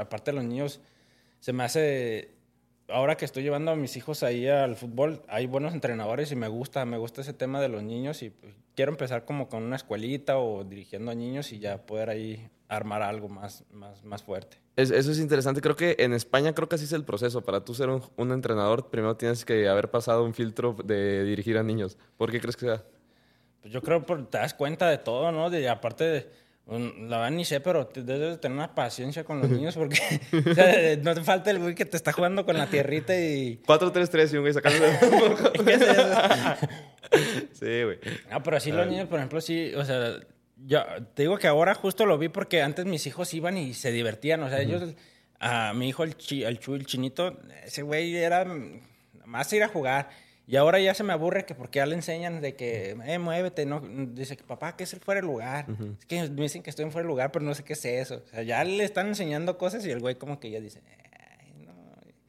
aparte 0.00 0.30
de 0.30 0.36
los 0.36 0.44
niños, 0.44 0.80
se 1.40 1.52
me 1.52 1.64
hace 1.64 2.30
ahora 2.92 3.16
que 3.16 3.24
estoy 3.24 3.42
llevando 3.42 3.70
a 3.70 3.76
mis 3.76 3.96
hijos 3.96 4.22
ahí 4.22 4.46
al 4.46 4.76
fútbol, 4.76 5.22
hay 5.28 5.46
buenos 5.46 5.74
entrenadores 5.74 6.30
y 6.32 6.36
me 6.36 6.48
gusta, 6.48 6.84
me 6.84 6.98
gusta 6.98 7.22
ese 7.22 7.32
tema 7.32 7.60
de 7.60 7.68
los 7.68 7.82
niños 7.82 8.22
y 8.22 8.30
pues, 8.30 8.54
quiero 8.74 8.92
empezar 8.92 9.24
como 9.24 9.48
con 9.48 9.62
una 9.62 9.76
escuelita 9.76 10.38
o 10.38 10.64
dirigiendo 10.64 11.10
a 11.10 11.14
niños 11.14 11.52
y 11.52 11.58
ya 11.58 11.84
poder 11.84 12.10
ahí 12.10 12.48
armar 12.68 13.02
algo 13.02 13.28
más, 13.28 13.64
más, 13.70 14.02
más 14.04 14.22
fuerte. 14.22 14.56
eso 14.76 14.94
es 14.94 15.18
interesante. 15.18 15.60
Creo 15.60 15.76
que 15.76 15.96
en 15.98 16.14
España 16.14 16.54
creo 16.54 16.68
que 16.68 16.76
así 16.76 16.84
es 16.84 16.92
el 16.92 17.04
proceso. 17.04 17.42
Para 17.42 17.64
tú 17.64 17.74
ser 17.74 17.88
un, 17.90 18.32
entrenador, 18.32 18.88
primero 18.88 19.16
tienes 19.16 19.44
que 19.44 19.68
haber 19.68 19.90
pasado 19.90 20.24
un 20.24 20.32
filtro 20.32 20.76
de 20.84 21.24
dirigir 21.24 21.58
a 21.58 21.62
niños. 21.62 21.98
¿Por 22.16 22.30
qué 22.30 22.40
crees 22.40 22.56
que 22.56 22.66
sea? 22.66 22.82
Pues 23.60 23.72
yo 23.72 23.82
creo 23.82 24.04
que 24.04 24.14
te 24.14 24.38
das 24.38 24.54
cuenta 24.54 24.88
de 24.88 24.98
todo, 24.98 25.30
¿no? 25.32 25.50
De, 25.50 25.68
aparte 25.68 26.04
de 26.04 26.30
la 26.66 27.18
verdad 27.18 27.30
ni 27.32 27.44
sé, 27.44 27.60
pero 27.60 27.90
debes 27.94 28.40
tener 28.40 28.56
una 28.56 28.74
paciencia 28.74 29.24
con 29.24 29.40
los 29.40 29.50
niños 29.50 29.74
porque 29.74 29.98
no 31.02 31.14
te 31.14 31.22
falta 31.22 31.50
el 31.50 31.58
güey 31.58 31.74
que 31.74 31.84
te 31.84 31.96
está 31.96 32.12
jugando 32.12 32.44
con 32.44 32.56
la 32.56 32.66
tierrita 32.66 33.18
y... 33.18 33.60
4-3-3 33.66 34.32
y 34.32 34.36
un 34.36 34.42
güey 34.42 34.54
sacando... 34.54 34.84
¿Qué 35.64 35.72
es 35.74 35.82
eso? 35.82 36.04
sí, 37.52 37.82
güey. 37.82 37.98
Ah, 38.30 38.42
pero 38.42 38.56
así 38.56 38.70
los 38.70 38.86
niños, 38.86 39.08
por 39.08 39.18
ejemplo, 39.18 39.40
sí, 39.40 39.74
o 39.74 39.84
sea, 39.84 40.20
yo 40.56 40.84
te 41.14 41.24
digo 41.24 41.36
que 41.36 41.48
ahora 41.48 41.74
justo 41.74 42.06
lo 42.06 42.16
vi 42.16 42.28
porque 42.28 42.62
antes 42.62 42.86
mis 42.86 43.06
hijos 43.06 43.34
iban 43.34 43.58
y 43.58 43.74
se 43.74 43.90
divertían, 43.90 44.42
o 44.42 44.48
sea, 44.48 44.60
ellos... 44.60 44.94
A 45.44 45.72
mi 45.74 45.88
hijo, 45.88 46.04
el, 46.04 46.16
chi, 46.16 46.44
el 46.44 46.60
Chu, 46.60 46.76
el 46.76 46.86
chinito, 46.86 47.36
ese 47.64 47.82
güey 47.82 48.14
era 48.14 48.46
más 49.24 49.52
ir 49.52 49.64
a 49.64 49.68
jugar. 49.68 50.08
Y 50.46 50.56
ahora 50.56 50.80
ya 50.80 50.92
se 50.92 51.04
me 51.04 51.12
aburre 51.12 51.46
que 51.46 51.54
porque 51.54 51.78
ya 51.78 51.86
le 51.86 51.94
enseñan 51.94 52.40
de 52.40 52.56
que, 52.56 52.96
eh, 53.06 53.18
muévete, 53.18 53.64
¿no? 53.64 53.80
Dice 53.80 54.36
que 54.36 54.42
papá, 54.42 54.76
¿qué 54.76 54.84
es 54.84 54.92
el 54.92 55.00
fuera 55.00 55.20
de 55.20 55.26
lugar? 55.26 55.66
Es 56.00 56.06
que 56.06 56.28
me 56.28 56.42
dicen 56.42 56.62
que 56.62 56.70
estoy 56.70 56.84
en 56.84 56.92
fuera 56.92 57.04
de 57.04 57.08
lugar, 57.08 57.30
pero 57.30 57.44
no 57.44 57.54
sé 57.54 57.62
qué 57.62 57.74
es 57.74 57.84
eso. 57.84 58.22
O 58.24 58.28
sea, 58.28 58.42
ya 58.42 58.64
le 58.64 58.82
están 58.82 59.06
enseñando 59.06 59.56
cosas 59.56 59.86
y 59.86 59.90
el 59.90 60.00
güey 60.00 60.16
como 60.16 60.40
que 60.40 60.50
ya 60.50 60.60
dice, 60.60 60.82
no. 61.64 61.72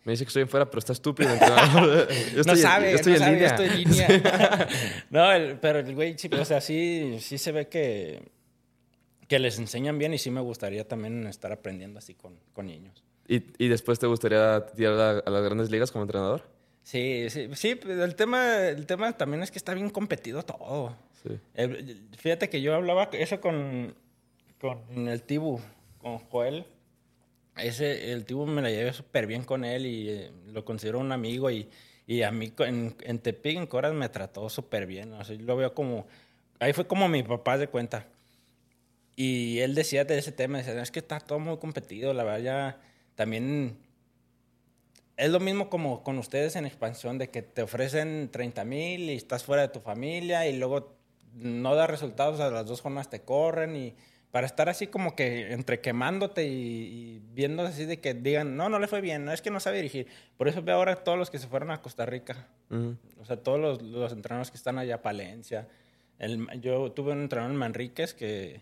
Me 0.04 0.12
dice 0.12 0.26
que 0.26 0.28
estoy 0.28 0.44
en 0.44 0.50
fuera, 0.50 0.70
pero 0.70 0.80
está 0.80 0.94
estúpido. 0.94 1.32
no 2.46 2.56
sabe, 2.56 2.92
yo 2.92 2.98
estoy 2.98 3.14
no 3.14 3.18
en 3.18 3.20
sabe, 3.20 3.32
línea. 3.32 3.48
estoy 3.48 3.68
en 3.68 3.78
línea. 3.78 4.68
no, 5.10 5.60
pero 5.60 5.80
el 5.80 5.96
güey, 5.96 6.16
sí, 6.18 6.30
o 6.32 6.46
sea, 6.46 6.62
sí, 6.62 7.18
sí 7.20 7.40
se 7.40 7.52
ve 7.52 7.68
que, 7.68 8.22
que 9.28 9.40
les 9.40 9.58
enseñan 9.58 9.98
bien 9.98 10.14
y 10.14 10.20
sí 10.20 10.30
me 10.30 10.42
gustaría 10.42 10.88
también 10.88 11.26
estar 11.26 11.52
aprendiendo 11.52 11.98
así 11.98 12.14
con, 12.14 12.40
con 12.54 12.68
niños. 12.68 13.04
¿Y, 13.28 13.44
¿Y, 13.58 13.70
después 13.70 13.98
te 13.98 14.06
gustaría 14.06 14.66
tirar 14.68 15.00
a, 15.00 15.10
a 15.20 15.30
las 15.32 15.44
grandes 15.44 15.72
ligas 15.72 15.92
como 15.92 16.04
entrenador? 16.04 16.53
Sí, 16.84 17.30
sí, 17.30 17.50
sí, 17.54 17.76
pues, 17.76 17.98
el 17.98 18.16
tema, 18.16 18.68
el 18.68 18.86
tema 18.86 19.12
también 19.14 19.42
es 19.42 19.52
que 19.52 19.58
está 19.58 19.74
bien 19.74 19.90
competido 19.90 20.44
todo. 20.44 20.96
fíjate 22.18 22.50
que 22.50 22.62
yo 22.62 22.76
hablaba 22.76 23.10
eso 23.14 23.40
con, 23.40 23.96
con 24.60 25.08
el 25.08 25.24
Tibu, 25.24 25.60
con 26.00 26.20
Joel. 26.20 26.66
Ese, 27.56 28.12
el 28.12 28.26
Tibu 28.26 28.46
me 28.46 28.62
la 28.62 28.70
llevé 28.70 28.92
súper 28.94 29.28
bien 29.28 29.44
con 29.44 29.64
él 29.64 29.86
y 29.86 30.10
eh, 30.10 30.32
lo 30.48 30.66
considero 30.66 31.00
un 31.00 31.12
amigo 31.12 31.52
y, 31.52 31.70
y 32.06 32.24
a 32.24 32.32
mí 32.32 32.52
en, 32.60 32.96
en 33.02 33.20
Tepic, 33.20 33.58
en 33.58 33.68
Coras, 33.68 33.94
me 33.94 34.10
trató 34.10 34.50
súper 34.50 34.86
bien. 34.86 35.14
O 35.14 35.24
sea, 35.24 35.36
yo 35.36 35.46
lo 35.46 35.56
veo 35.56 35.74
como, 35.74 36.08
ahí 36.60 36.74
fue 36.74 36.86
como 36.88 37.08
mi 37.08 37.24
papá 37.24 37.58
de 37.58 37.68
cuenta. 37.68 38.08
Y 39.16 39.60
él 39.60 39.76
decía 39.76 40.04
de 40.04 40.18
ese 40.18 40.32
tema, 40.32 40.58
decía, 40.58 40.82
es 40.82 40.92
que 40.92 41.00
está 41.00 41.20
todo 41.20 41.40
muy 41.40 41.58
competido, 41.58 42.14
la 42.14 42.24
verdad 42.24 42.40
ya 42.40 42.82
también 43.16 43.78
es 45.18 45.30
lo 45.30 45.40
mismo 45.40 45.70
como 45.70 46.04
con 46.04 46.18
ustedes 46.18 46.56
en 46.56 46.66
expansión, 46.66 47.18
de 47.18 47.30
que 47.30 47.42
te 47.42 47.62
ofrecen 47.62 48.30
30 48.32 48.66
mil 48.66 49.10
y 49.10 49.16
estás 49.16 49.44
fuera 49.44 49.62
de 49.62 49.68
tu 49.68 49.80
familia 49.80 50.48
y 50.48 50.58
luego 50.58 50.96
no 51.36 51.76
da 51.76 51.88
resultados, 51.88 52.40
a 52.40 52.50
las 52.50 52.66
dos 52.66 52.82
jornadas 52.82 53.10
te 53.10 53.22
corren 53.22 53.76
y 53.76 53.96
para 54.32 54.48
estar 54.48 54.68
así 54.68 54.88
como 54.88 55.16
que 55.16 55.54
entre 55.54 55.80
quemándote 55.80 56.48
y, 56.48 57.22
viendo 57.34 57.62
así 57.64 57.86
de 57.86 58.00
que 58.00 58.16
digan, 58.16 58.58
no, 58.58 58.68
no 58.68 58.80
le 58.80 58.88
fue 58.88 59.00
bien, 59.00 59.26
no 59.26 59.32
es 59.32 59.44
que 59.44 59.52
no 59.52 59.60
sabe 59.60 59.78
dirigir. 59.78 60.08
Por 60.38 60.48
eso 60.48 60.64
veo 60.64 60.78
ahora 60.78 60.96
todos 60.96 61.20
los 61.20 61.30
que 61.30 61.38
se 61.38 61.48
fueron 61.48 61.70
a 61.70 61.82
Costa 61.84 62.06
Rica, 62.08 62.48
o 63.20 63.26
sea, 63.26 63.38
todos 63.38 63.60
los, 63.60 63.84
los, 63.84 64.12
entrenadores 64.12 64.50
que 64.50 64.58
están 64.58 64.80
allá, 64.80 65.04
Palencia. 65.04 65.68
El, 66.18 66.48
yo 66.62 66.92
tuve 66.92 67.12
un 67.12 67.22
entrenador 67.22 67.52
en 67.52 67.58
Manríquez 67.60 68.16
que, 68.16 68.62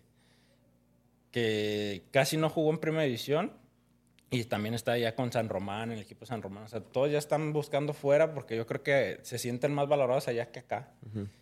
que 1.32 2.04
casi 2.12 2.36
no 2.36 2.50
jugó 2.50 2.72
en 2.72 2.80
primera 2.80 3.04
división 3.04 3.54
y 4.34 4.46
también 4.46 4.74
está 4.74 4.98
ya 4.98 5.14
con 5.14 5.30
San 5.30 5.50
Román, 5.50 5.92
el 5.92 6.00
equipo 6.00 6.26
San 6.26 6.42
Román. 6.42 6.64
O 6.64 6.68
sea, 6.70 6.80
todos 6.80 7.12
ya 7.12 7.18
están 7.18 7.52
buscando 7.52 7.92
fuera 7.92 8.34
porque 8.34 8.56
yo 8.56 8.66
creo 8.66 8.82
que 8.82 9.20
se 9.24 9.38
sienten 9.38 9.74
más 9.74 9.90
valorados 9.90 10.30
allá 10.30 10.50
que 10.54 10.60
acá. 10.60 10.94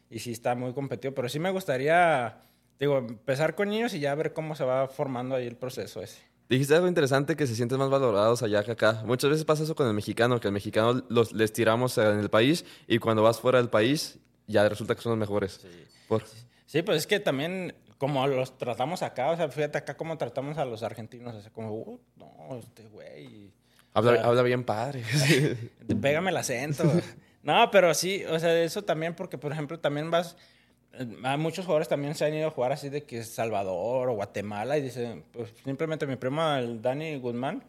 Y 0.10 0.18
sí 0.18 0.32
está 0.32 0.56
muy 0.56 0.74
competido. 0.74 1.14
Pero 1.14 1.30
sí 1.30 1.38
me 1.38 1.52
gustaría, 1.52 2.40
digo, 2.80 2.98
empezar 2.98 3.54
con 3.54 3.70
niños 3.70 3.94
y 3.94 4.00
ya 4.00 4.16
ver 4.16 4.34
cómo 4.34 4.56
se 4.56 4.64
va 4.64 4.88
formando 4.88 5.36
ahí 5.36 5.46
el 5.46 5.56
proceso 5.56 6.02
ese. 6.02 6.20
Dijiste 6.50 6.74
algo 6.74 6.88
interesante 6.88 7.36
que 7.36 7.46
se 7.46 7.54
sienten 7.54 7.78
más 7.78 7.92
valorados 7.92 8.42
allá 8.42 8.64
que 8.64 8.72
acá. 8.72 9.04
Muchas 9.06 9.30
veces 9.30 9.46
pasa 9.46 9.62
eso 9.62 9.76
con 9.76 9.88
el 9.88 9.94
mexicano, 9.94 10.40
que 10.40 10.48
el 10.48 10.54
mexicano 10.54 11.04
los, 11.10 11.32
les 11.32 11.54
tiramos 11.54 11.96
en 12.00 12.18
el 12.18 12.30
país 12.32 12.66
y 12.88 12.98
cuando 12.98 13.22
vas 13.22 13.40
fuera 13.40 13.60
del 13.60 13.70
país 13.70 14.18
ya 14.48 14.68
resulta 14.68 14.96
que 14.96 15.02
son 15.02 15.12
los 15.12 15.20
mejores. 15.20 15.60
Sí, 15.62 15.68
Por... 16.08 16.24
sí 16.66 16.82
pues 16.82 16.98
es 16.98 17.06
que 17.06 17.20
también 17.20 17.76
como 18.00 18.26
los 18.28 18.58
tratamos 18.58 19.04
acá, 19.04 19.30
o 19.30 19.36
sea, 19.36 19.50
fíjate 19.50 19.78
acá 19.78 19.97
cómo 19.97 20.18
tratamos 20.18 20.58
a 20.58 20.64
los 20.64 20.84
argentinos, 20.84 21.36
o 21.36 21.41
sea, 21.41 21.52
como, 21.52 21.74
uh, 21.74 22.00
no, 22.16 22.58
este 22.58 22.88
güey. 22.88 23.52
Habla, 23.93 24.22
habla, 24.24 24.41
bien 24.41 24.64
padre. 24.64 25.04
pégame 26.02 26.30
el 26.32 26.38
acento. 26.38 26.86
no, 27.43 27.70
pero 27.72 27.93
sí, 27.93 28.24
o 28.24 28.39
sea, 28.39 28.58
eso 28.64 28.84
también, 28.84 29.16
porque 29.16 29.38
por 29.38 29.52
ejemplo, 29.52 29.80
también 29.80 30.10
vas, 30.10 30.38
a 31.24 31.36
muchos 31.36 31.66
jugadores 31.66 31.89
también 31.89 32.16
se 32.16 32.24
han 32.24 32.34
ido 32.34 32.47
a 32.47 32.52
jugar 32.52 32.72
así 32.72 32.88
de 32.88 33.04
que 33.04 33.22
Salvador 33.22 34.10
o 34.10 34.14
Guatemala 34.14 34.78
y 34.78 34.82
dicen, 34.82 35.26
pues 35.34 35.54
simplemente 35.66 36.08
mi 36.08 36.16
primo, 36.16 36.41
el 36.54 36.82
Dani 36.82 37.18
Guzmán, 37.18 37.66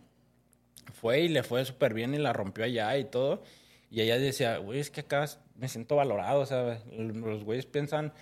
fue 1.01 1.23
y 1.23 1.29
le 1.29 1.43
fue 1.43 1.65
súper 1.65 1.93
bien 1.93 2.15
y 2.15 2.19
la 2.19 2.33
rompió 2.33 2.65
allá 2.65 2.97
y 2.97 3.05
todo. 3.05 3.43
Y 3.91 4.01
ella 4.01 4.17
decía, 4.17 4.59
güey, 4.59 4.79
es 4.79 4.91
que 4.91 5.01
acá 5.01 5.27
me 5.57 5.67
siento 5.67 5.97
valorado, 5.97 6.41
o 6.41 6.47
sea, 6.47 6.79
los 6.89 7.43
güeyes 7.43 7.67
piensan 7.67 8.13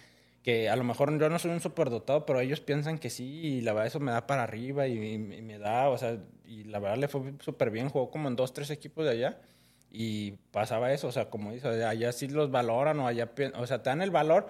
que 0.49 0.71
a 0.71 0.77
lo 0.77 0.83
mejor 0.83 1.11
yo 1.21 1.29
no 1.29 1.39
soy 1.39 1.51
un 1.51 1.61
superdotado, 1.61 2.25
pero 2.25 2.41
ellos 2.41 2.61
piensan 2.61 2.97
que 2.97 3.11
sí, 3.11 3.27
y 3.27 3.61
la 3.61 3.75
verdad 3.75 3.89
eso 3.89 4.01
me 4.01 4.13
da 4.13 4.27
para 4.27 4.45
arriba 4.45 4.87
y, 4.87 5.19
me 5.19 5.59
da, 5.59 5.91
o 5.91 5.99
sea, 5.99 6.17
y 6.47 6.65
la 6.65 6.79
verdad 6.79 6.97
le 6.97 7.07
fue 7.07 7.35
súper 7.41 7.71
bien, 7.71 7.91
jugó 7.91 8.11
como 8.11 8.29
en 8.29 8.37
dos, 8.37 8.55
tres 8.55 8.71
equipos 8.71 9.05
de 9.05 9.11
allá, 9.11 9.43
y 9.91 10.39
pasaba 10.51 10.91
eso, 10.91 11.09
o 11.09 11.13
sea, 11.13 11.29
como 11.29 11.53
dice, 11.53 11.85
allá 11.85 12.13
sí 12.13 12.29
los 12.29 12.51
valoran, 12.51 12.99
o 12.99 13.07
allá, 13.07 13.31
o 13.57 13.67
sea, 13.67 13.83
te 13.83 13.91
dan 13.91 14.01
el 14.01 14.11
valor, 14.11 14.47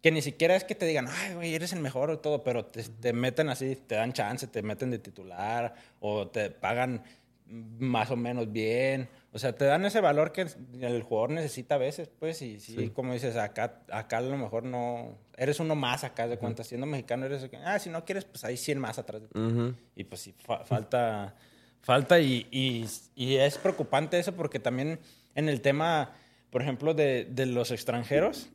que 0.00 0.12
ni 0.12 0.22
siquiera 0.22 0.54
es 0.54 0.62
que 0.62 0.76
te 0.76 0.86
digan, 0.86 1.08
ay, 1.08 1.34
güey, 1.34 1.52
eres 1.52 1.72
el 1.72 1.80
mejor 1.80 2.10
o 2.10 2.20
todo, 2.20 2.44
pero 2.44 2.66
te, 2.66 2.84
te 2.84 3.12
meten 3.12 3.48
así, 3.48 3.74
te 3.74 3.96
dan 3.96 4.12
chance, 4.12 4.46
te 4.46 4.62
meten 4.62 4.92
de 4.92 5.00
titular, 5.00 5.74
o 5.98 6.28
te 6.28 6.50
pagan 6.52 7.02
más 7.48 8.12
o 8.12 8.16
menos 8.16 8.52
bien, 8.52 9.08
o 9.32 9.38
sea, 9.38 9.52
te 9.52 9.64
dan 9.64 9.84
ese 9.84 10.00
valor 10.00 10.32
que 10.32 10.46
el 10.80 11.02
jugador 11.02 11.30
necesita 11.30 11.76
a 11.76 11.78
veces, 11.78 12.10
pues, 12.18 12.42
y 12.42 12.58
sí, 12.58 12.90
como 12.90 13.12
dices, 13.12 13.36
acá, 13.36 13.82
acá 13.90 14.18
a 14.18 14.22
lo 14.22 14.36
mejor 14.36 14.64
no, 14.64 15.18
eres 15.36 15.60
uno 15.60 15.76
más 15.76 16.02
acá 16.02 16.26
de 16.26 16.36
cuenta, 16.36 16.64
siendo 16.64 16.86
mexicano 16.86 17.26
eres, 17.26 17.48
ah, 17.64 17.78
si 17.78 17.90
no 17.90 18.04
quieres, 18.04 18.24
pues 18.24 18.44
hay 18.44 18.56
100 18.56 18.78
más 18.80 18.98
atrás 18.98 19.22
de 19.22 19.28
ti. 19.28 19.76
Y 19.94 20.04
pues 20.04 20.20
sí, 20.22 20.34
falta, 20.64 21.36
falta 21.80 22.18
y, 22.18 22.48
y, 22.50 23.36
es 23.36 23.58
preocupante 23.58 24.18
eso 24.18 24.34
porque 24.34 24.58
también 24.58 24.98
en 25.36 25.48
el 25.48 25.60
tema, 25.60 26.12
por 26.50 26.62
ejemplo, 26.62 26.92
de, 26.92 27.24
de 27.24 27.46
los 27.46 27.70
extranjeros, 27.70 28.50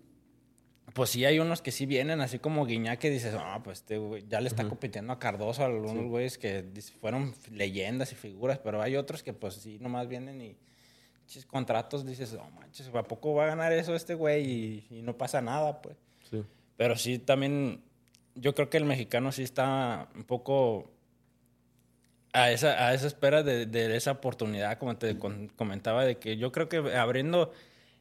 pues 0.96 1.10
sí 1.10 1.26
hay 1.26 1.40
unos 1.40 1.62
que 1.62 1.74
sí 1.74 1.86
vienen, 1.86 2.22
así 2.22 2.40
como 2.40 2.66
Guiñá, 2.66 2.96
que 2.96 3.10
dices, 3.10 3.36
ah, 3.38 3.60
pues 3.62 3.80
este 3.80 4.00
ya 4.30 4.40
le 4.40 4.48
está 4.48 4.66
compitiendo 4.66 5.12
a 5.12 5.20
Cardoso, 5.20 5.62
a 5.62 5.66
algunos 5.66 6.06
güeyes 6.06 6.38
que 6.38 6.64
fueron 7.02 7.36
leyendas 7.52 8.14
y 8.14 8.16
figuras, 8.16 8.60
pero 8.60 8.82
hay 8.82 8.96
otros 8.96 9.22
que 9.22 9.34
pues 9.34 9.56
sí 9.56 9.78
nomás 9.82 10.08
vienen 10.08 10.42
y 10.42 10.56
contratos 11.48 12.06
dices, 12.06 12.38
oh 12.40 12.50
manches, 12.52 12.90
¿a 12.94 13.04
poco 13.04 13.34
va 13.34 13.44
a 13.44 13.48
ganar 13.48 13.74
eso 13.74 13.94
este 13.94 14.14
güey? 14.14 14.86
Y, 14.90 15.02
no 15.02 15.18
pasa 15.18 15.42
nada, 15.42 15.82
pues. 15.82 15.98
Sí. 16.32 16.42
Pero 16.78 16.96
sí 16.96 17.20
también, 17.20 17.84
yo 18.34 18.56
creo 18.56 18.70
que 18.70 18.78
el 18.78 18.86
mexicano 18.86 19.34
sí 19.34 19.44
está 19.44 20.08
un 20.16 20.24
poco 20.24 20.94
a 22.32 22.52
esa, 22.52 22.88
a 22.88 22.94
esa 22.94 23.08
espera 23.08 23.44
de, 23.44 23.66
de 23.66 23.98
esa 23.98 24.14
oportunidad, 24.14 24.78
como 24.78 24.96
te 24.96 25.18
comentaba, 25.58 26.06
de 26.06 26.20
que 26.20 26.38
yo 26.38 26.54
creo 26.54 26.70
que 26.70 26.78
abriendo 26.96 27.52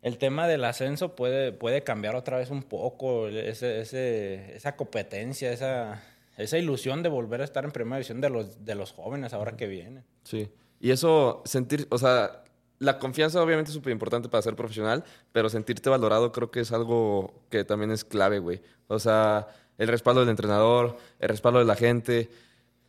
el 0.05 0.19
tema 0.19 0.47
del 0.47 0.63
ascenso 0.65 1.17
puede, 1.17 1.51
puede 1.51 1.83
cambiar 1.83 2.15
otra 2.15 2.37
vez 2.37 2.51
un 2.51 2.63
poco 2.63 3.27
ese, 3.29 3.81
ese, 3.81 4.55
esa 4.55 4.77
competencia, 4.77 5.51
esa, 5.51 6.03
esa 6.37 6.59
ilusión 6.59 7.03
de 7.03 7.09
volver 7.09 7.41
a 7.41 7.45
estar 7.45 7.65
en 7.65 7.71
primera 7.71 7.97
división 7.97 8.21
de 8.21 8.29
los, 8.29 8.67
de 8.67 8.75
los 8.75 8.93
jóvenes 8.93 9.33
ahora 9.33 9.57
que 9.57 9.67
viene. 9.67 10.05
Sí. 10.23 10.51
Y 10.79 10.91
eso, 10.91 11.41
sentir, 11.47 11.87
o 11.89 11.97
sea, 11.97 12.45
la 12.81 12.99
confianza 12.99 13.43
obviamente 13.43 13.71
es 13.71 13.75
súper 13.75 13.93
importante 13.93 14.29
para 14.29 14.43
ser 14.43 14.55
profesional, 14.55 15.05
pero 15.33 15.49
sentirte 15.49 15.89
valorado 15.89 16.33
creo 16.33 16.51
que 16.51 16.61
es 16.61 16.71
algo 16.71 17.33
que 17.49 17.65
también 17.65 17.91
es 17.91 18.05
clave, 18.05 18.41
güey. 18.41 18.61
O 18.89 18.99
sea, 18.99 19.49
el 19.79 19.89
respaldo 19.89 20.21
del 20.21 20.29
entrenador, 20.29 20.99
el 21.19 21.31
respaldo 21.31 21.61
de 21.61 21.65
la 21.65 21.77
gente. 21.77 22.29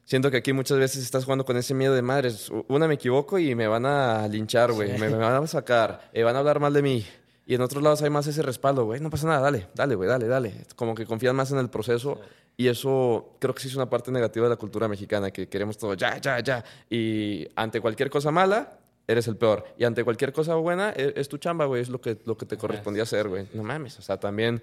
Siento 0.05 0.29
que 0.29 0.37
aquí 0.37 0.53
muchas 0.53 0.77
veces 0.77 1.03
estás 1.03 1.25
jugando 1.25 1.45
con 1.45 1.57
ese 1.57 1.73
miedo 1.73 1.95
de 1.95 2.03
madres. 2.03 2.51
Una 2.67 2.87
me 2.87 2.93
equivoco 2.93 3.39
y 3.39 3.55
me 3.55 3.67
van 3.67 3.87
a 3.87 4.27
linchar, 4.27 4.71
güey. 4.71 4.97
Me, 4.99 5.09
van 5.09 5.43
a 5.43 5.47
sacar. 5.47 6.09
Eh, 6.13 6.21
van 6.21 6.35
a 6.35 6.39
hablar 6.39 6.59
mal 6.59 6.73
de 6.73 6.83
mí. 6.83 7.05
Y 7.47 7.55
en 7.55 7.61
otros 7.61 7.81
lados 7.81 8.03
hay 8.03 8.11
más 8.11 8.27
ese 8.27 8.43
respaldo, 8.43 8.85
güey. 8.85 8.99
No 9.01 9.09
pasa 9.09 9.27
nada, 9.27 9.41
dale, 9.41 9.67
dale, 9.73 9.95
güey, 9.95 10.07
dale, 10.07 10.27
dale. 10.27 10.53
Como 10.75 10.93
que 10.93 11.07
confías 11.07 11.33
más 11.33 11.51
en 11.51 11.57
el 11.57 11.69
proceso. 11.69 12.19
Y 12.55 12.67
eso 12.67 13.35
creo 13.39 13.55
que 13.55 13.63
sí 13.63 13.67
es 13.67 13.75
una 13.75 13.89
parte 13.89 14.11
negativa 14.11 14.45
de 14.45 14.51
la 14.51 14.55
cultura 14.57 14.87
mexicana, 14.87 15.31
que 15.31 15.49
queremos 15.49 15.77
todo 15.77 15.95
ya, 15.95 16.19
ya, 16.19 16.39
ya. 16.39 16.63
Y 16.87 17.47
ante 17.55 17.81
cualquier 17.81 18.11
cosa 18.11 18.29
mala, 18.29 18.77
eres 19.07 19.27
el 19.27 19.37
peor. 19.37 19.65
Y 19.77 19.85
ante 19.85 20.03
cualquier 20.03 20.31
cosa 20.31 20.53
buena, 20.55 20.91
e, 20.95 21.13
es, 21.15 21.27
tu 21.27 21.37
chamba, 21.37 21.65
güey, 21.65 21.81
es 21.81 21.89
lo 21.89 21.99
que, 21.99 22.17
lo 22.25 22.37
que 22.37 22.45
te 22.45 22.57
correspondía 22.57 23.03
hacer, 23.03 23.27
güey. 23.27 23.47
No 23.53 23.63
mames, 23.63 23.97
o 23.99 24.01
sea, 24.03 24.19
también 24.19 24.61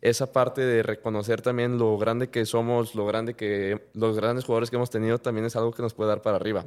esa 0.00 0.32
parte 0.32 0.60
de 0.60 0.82
reconocer 0.82 1.42
también 1.42 1.78
lo 1.78 1.98
grande 1.98 2.28
que 2.28 2.46
somos, 2.46 2.94
lo 2.94 3.06
grande 3.06 3.34
que, 3.34 3.88
los 3.94 4.16
grandes 4.16 4.44
jugadores 4.44 4.70
que 4.70 4.76
hemos 4.76 4.90
tenido, 4.90 5.18
también 5.18 5.46
es 5.46 5.56
algo 5.56 5.72
que 5.72 5.82
nos 5.82 5.94
puede 5.94 6.10
dar 6.10 6.22
para 6.22 6.36
arriba. 6.36 6.64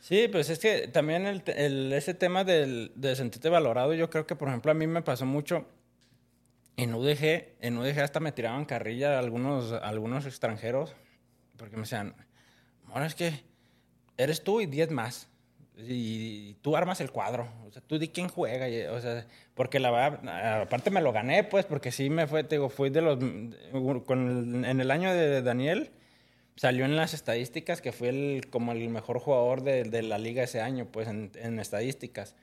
Sí, 0.00 0.28
pues 0.30 0.50
es 0.50 0.60
que 0.60 0.86
también 0.86 1.26
ese 1.26 2.14
tema 2.14 2.44
del, 2.44 2.92
de 2.94 3.16
sentirte 3.16 3.48
valorado, 3.48 3.92
yo 3.92 4.08
creo 4.08 4.24
que, 4.24 4.36
por 4.36 4.48
ejemplo, 4.48 4.70
a 4.70 4.74
mí 4.74 4.86
me 4.86 5.02
pasó 5.02 5.26
mucho 5.26 5.66
en 6.76 6.94
UDG, 6.94 7.56
en 7.60 7.78
UDG 7.78 8.00
hasta 8.00 8.20
me 8.20 8.30
tiraban 8.30 8.66
carrilla 8.66 9.18
algunos, 9.18 9.72
algunos 9.72 10.26
extranjeros, 10.26 10.94
porque 11.56 11.76
me 11.76 11.82
decían, 11.82 12.14
ahora 12.88 13.06
es 13.06 13.16
que 13.16 13.32
eres 14.16 14.44
tú 14.44 14.60
y 14.60 14.66
diez 14.66 14.90
más 14.90 15.28
y 15.76 16.54
tú 16.62 16.76
armas 16.76 17.00
el 17.00 17.10
cuadro. 17.10 17.48
O 17.66 17.70
sea, 17.70 17.82
tú 17.82 17.98
di 17.98 18.08
quién 18.08 18.28
juega. 18.28 18.66
O 18.92 19.00
sea, 19.00 19.26
porque 19.54 19.78
la 19.78 19.90
verdad, 19.90 20.62
aparte 20.62 20.90
me 20.90 21.02
lo 21.02 21.12
gané, 21.12 21.44
pues, 21.44 21.66
porque 21.66 21.92
sí 21.92 22.08
me 22.08 22.26
fue, 22.26 22.44
te 22.44 22.56
digo, 22.56 22.68
fui 22.68 22.90
de 22.90 23.02
los. 23.02 23.18
En 23.20 24.80
el 24.80 24.90
año 24.90 25.12
de 25.12 25.42
Daniel, 25.42 25.90
salió 26.56 26.84
en 26.86 26.96
las 26.96 27.12
estadísticas 27.14 27.82
que 27.82 27.92
fue 27.92 28.08
el, 28.08 28.48
como 28.50 28.72
el 28.72 28.88
mejor 28.88 29.18
jugador 29.18 29.62
de, 29.62 30.02
la 30.02 30.18
liga 30.18 30.42
ese 30.42 30.60
año, 30.60 30.86
pues, 30.90 31.08
en, 31.08 31.60
estadísticas. 31.60 32.34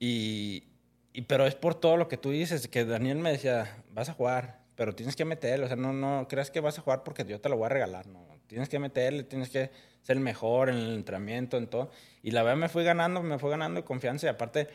Y, 0.00 0.64
y, 1.12 1.22
pero 1.22 1.46
es 1.46 1.54
por 1.54 1.74
todo 1.76 1.96
lo 1.96 2.08
que 2.08 2.16
tú 2.16 2.30
dices, 2.30 2.66
que 2.68 2.84
Daniel 2.84 3.18
me 3.18 3.30
decía, 3.30 3.84
vas 3.92 4.08
a 4.08 4.12
jugar, 4.14 4.60
pero 4.74 4.94
tienes 4.94 5.14
que 5.14 5.24
meterle. 5.24 5.66
O 5.66 5.68
sea, 5.68 5.76
no, 5.76 5.92
no 5.92 6.26
creas 6.28 6.50
que 6.50 6.60
vas 6.60 6.78
a 6.78 6.82
jugar 6.82 7.04
porque 7.04 7.24
yo 7.24 7.40
te 7.40 7.48
lo 7.48 7.56
voy 7.56 7.66
a 7.66 7.70
regalar, 7.70 8.06
no. 8.08 8.25
Tienes 8.46 8.68
que 8.68 8.78
meterle, 8.78 9.24
tienes 9.24 9.50
que 9.50 9.70
ser 10.02 10.18
mejor 10.20 10.68
en 10.68 10.76
el 10.76 10.94
entrenamiento, 10.94 11.56
en 11.56 11.66
todo. 11.66 11.90
Y 12.22 12.30
la 12.30 12.42
verdad 12.42 12.58
me 12.58 12.68
fui 12.68 12.84
ganando, 12.84 13.22
me 13.22 13.38
fue 13.38 13.50
ganando 13.50 13.84
confianza. 13.84 14.26
Y 14.26 14.30
aparte, 14.30 14.68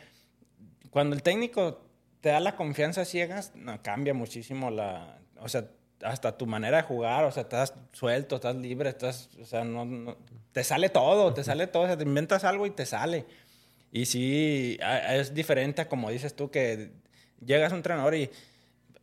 cuando 0.90 1.16
el 1.16 1.22
técnico 1.22 1.86
te 2.20 2.28
da 2.28 2.40
la 2.40 2.56
confianza 2.56 3.04
ciegas, 3.04 3.52
no, 3.54 3.82
cambia 3.82 4.14
muchísimo 4.14 4.70
la... 4.70 5.18
O 5.40 5.48
sea, 5.48 5.68
hasta 6.04 6.36
tu 6.36 6.46
manera 6.46 6.78
de 6.78 6.82
jugar, 6.82 7.24
o 7.24 7.30
sea, 7.30 7.44
estás 7.44 7.74
suelto, 7.92 8.36
estás 8.36 8.56
libre, 8.56 8.90
estás, 8.90 9.30
o 9.40 9.44
sea, 9.44 9.64
no, 9.64 10.16
te 10.52 10.64
sale 10.64 10.88
todo, 10.88 11.32
te 11.32 11.44
sale 11.44 11.66
todo, 11.66 11.84
o 11.84 11.86
sea, 11.86 11.96
te 11.96 12.04
inventas 12.04 12.44
algo 12.44 12.66
y 12.66 12.70
te 12.70 12.86
sale. 12.86 13.24
Y 13.90 14.06
sí, 14.06 14.78
es 15.10 15.34
diferente 15.34 15.82
a 15.82 15.88
como 15.88 16.10
dices 16.10 16.34
tú, 16.34 16.50
que 16.50 16.92
llegas 17.44 17.72
a 17.72 17.74
un 17.74 17.78
entrenador 17.80 18.14
y 18.14 18.30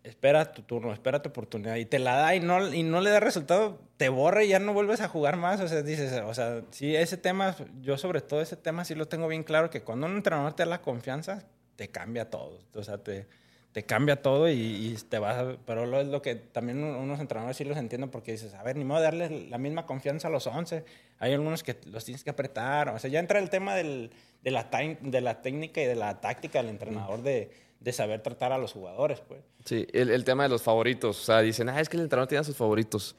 espera 0.03 0.51
tu 0.51 0.61
turno, 0.61 0.93
espera 0.93 1.21
tu 1.21 1.29
oportunidad 1.29 1.75
y 1.75 1.85
te 1.85 1.99
la 1.99 2.15
da 2.15 2.35
y 2.35 2.39
no, 2.39 2.73
y 2.73 2.83
no 2.83 3.01
le 3.01 3.09
da 3.09 3.19
resultado, 3.19 3.79
te 3.97 4.09
borra 4.09 4.43
y 4.43 4.49
ya 4.49 4.59
no 4.59 4.73
vuelves 4.73 5.01
a 5.01 5.07
jugar 5.07 5.37
más. 5.37 5.59
O 5.59 5.67
sea, 5.67 5.81
dices, 5.81 6.21
o 6.25 6.33
sea, 6.33 6.61
sí, 6.71 6.95
ese 6.95 7.17
tema, 7.17 7.55
yo 7.81 7.97
sobre 7.97 8.21
todo 8.21 8.41
ese 8.41 8.55
tema 8.55 8.85
sí 8.85 8.95
lo 8.95 9.07
tengo 9.07 9.27
bien 9.27 9.43
claro, 9.43 9.69
que 9.69 9.81
cuando 9.81 10.07
un 10.07 10.15
entrenador 10.15 10.53
te 10.53 10.63
da 10.63 10.69
la 10.69 10.81
confianza, 10.81 11.45
te 11.75 11.89
cambia 11.89 12.29
todo. 12.29 12.59
O 12.73 12.83
sea, 12.83 12.97
te, 12.97 13.27
te 13.71 13.83
cambia 13.83 14.21
todo 14.21 14.49
y, 14.49 14.97
te 15.09 15.19
vas 15.19 15.37
a, 15.37 15.57
Pero 15.65 15.85
lo 15.85 16.01
es 16.01 16.07
lo 16.07 16.21
que 16.21 16.35
también 16.35 16.83
unos 16.83 17.19
entrenadores 17.19 17.57
sí 17.57 17.63
los 17.63 17.77
entiendo 17.77 18.09
porque 18.09 18.31
dices, 18.31 18.53
a 18.53 18.63
ver, 18.63 18.75
ni 18.75 18.85
modo 18.85 18.99
de 18.99 19.05
darles 19.05 19.49
la 19.49 19.57
misma 19.57 19.85
confianza 19.85 20.27
a 20.27 20.31
los 20.31 20.47
11. 20.47 20.83
Hay 21.19 21.33
algunos 21.33 21.63
que 21.63 21.77
los 21.85 22.05
tienes 22.05 22.23
que 22.23 22.29
apretar. 22.31 22.89
O 22.89 22.99
sea, 22.99 23.09
ya 23.09 23.19
entra 23.19 23.39
el 23.39 23.49
tema 23.49 23.75
del, 23.75 24.11
de, 24.43 24.51
la, 24.51 24.69
de 25.01 25.21
la 25.21 25.41
técnica 25.41 25.81
y 25.81 25.85
de 25.85 25.95
la 25.95 26.19
táctica 26.21 26.59
del 26.59 26.69
entrenador 26.69 27.21
de 27.21 27.68
de 27.79 27.93
saber 27.93 28.21
tratar 28.21 28.51
a 28.51 28.57
los 28.57 28.73
jugadores, 28.73 29.21
pues. 29.27 29.41
Sí, 29.65 29.87
el, 29.93 30.09
el, 30.09 30.23
tema 30.23 30.43
de 30.43 30.49
los 30.49 30.61
favoritos. 30.61 31.21
O 31.21 31.23
sea, 31.23 31.41
dicen, 31.41 31.69
ah, 31.69 31.79
es 31.79 31.87
que 31.87 31.97
el 31.97 32.03
entrenador 32.03 32.27
tiene 32.27 32.41
a 32.41 32.43
sus 32.43 32.55
favoritos. 32.55 33.15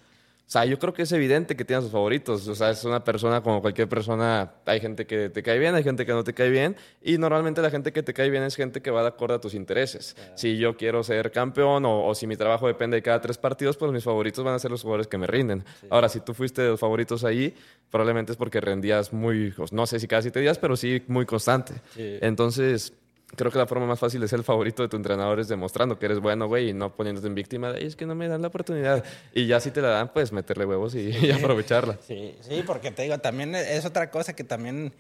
O 0.51 0.53
sea, 0.53 0.65
yo 0.65 0.81
creo 0.81 0.93
que 0.93 1.03
es 1.03 1.13
evidente 1.13 1.55
que 1.55 1.65
tiene 1.65 1.79
a 1.79 1.83
sus 1.83 1.93
favoritos. 1.93 2.49
O 2.49 2.57
sea, 2.57 2.71
es 2.71 2.85
una 2.85 3.05
persona 3.05 3.41
como 3.41 3.61
cualquier 3.61 3.89
persona. 3.89 4.53
Hay 4.67 4.81
gente 4.81 5.07
que 5.07 5.31
te 5.31 5.45
cae 5.45 5.61
bien, 5.61 5.77
hay 5.77 5.85
gente 5.85 6.05
que 6.05 6.11
no 6.11 6.25
te 6.25 6.35
cae 6.35 6.51
bien. 6.51 6.75
Y 7.01 7.19
normalmente 7.19 7.63
la 7.63 7.71
gente 7.71 7.93
que 7.93 8.03
te 8.03 8.13
cae 8.13 8.31
bien 8.31 8.43
es 8.43 8.57
gente 8.57 8.83
que 8.83 8.91
va 8.91 9.03
de 9.03 9.09
acuerdo 9.09 9.37
a 9.37 9.41
tus 9.41 9.55
intereses. 9.55 10.17
Si 10.35 10.59
yo 10.59 10.77
quiero 10.77 11.05
ser 11.05 11.31
campeón 11.31 11.85
o, 11.87 12.13
si 12.17 12.27
mi 12.27 12.37
trabajo 12.37 12.67
depende 12.67 12.97
de 12.97 13.03
cada 13.03 13.21
tres 13.21 13.39
partidos, 13.39 13.77
pues 13.77 13.93
mis 13.93 14.03
favoritos 14.03 14.45
van 14.45 14.55
a 14.55 14.59
ser 14.59 14.73
los 14.73 14.83
jugadores 14.83 15.07
que 15.07 15.19
me 15.19 15.29
rinden. 15.29 15.65
Ahora, 15.89 16.09
si 16.09 16.19
tú 16.19 16.35
fuiste 16.35 16.63
de 16.63 16.71
los 16.71 16.81
favoritos 16.81 17.23
ahí, 17.23 17.55
probablemente 17.89 18.33
es 18.33 18.37
porque 18.37 18.61
rendías 18.61 19.13
muy, 19.13 19.55
no 19.71 19.87
sé 19.87 20.01
si 20.01 20.09
cada 20.09 20.23
siete 20.23 20.41
días, 20.41 20.59
pero 20.59 20.77
sí 20.77 21.01
muy 21.07 21.27
constante. 21.27 21.75
Entonces 21.97 22.93
creo 23.37 23.51
que 23.51 23.59
la 23.59 23.67
forma 23.67 23.87
más 23.87 23.99
fácil 23.99 24.21
de 24.21 24.29
ser 24.29 24.39
el 24.39 24.45
favorito 24.45 24.83
de 24.83 24.89
tu 24.89 24.97
entrenador 24.97 25.41
es 25.41 25.49
demostrando 25.49 25.99
que 25.99 26.07
eres 26.07 26.21
bueno, 26.21 26.49
güey, 26.49 26.71
y 26.71 26.73
no 26.73 26.95
poniéndote 26.95 27.27
en 27.29 27.35
víctima 27.35 27.73
de, 27.73 27.87
es 27.87 27.97
que 27.97 28.07
no 28.07 28.15
me 28.15 28.29
dan 28.29 28.43
la 28.43 28.49
oportunidad. 28.49 29.05
Y 29.35 29.47
ya 29.47 29.61
si 29.61 29.71
te 29.71 29.81
la 29.81 29.89
dan, 29.89 30.13
pues 30.13 30.33
meterle 30.33 30.67
huevos 30.67 30.95
y, 30.95 31.31
aprovecharla. 31.31 31.99
Sí, 32.07 32.37
sí, 32.41 32.63
porque 32.67 32.91
te 32.91 33.03
digo, 33.03 33.19
también 33.19 33.55
es 33.55 33.85
otra 33.85 34.11
cosa 34.11 34.35
que 34.35 34.45
también, 34.45 34.95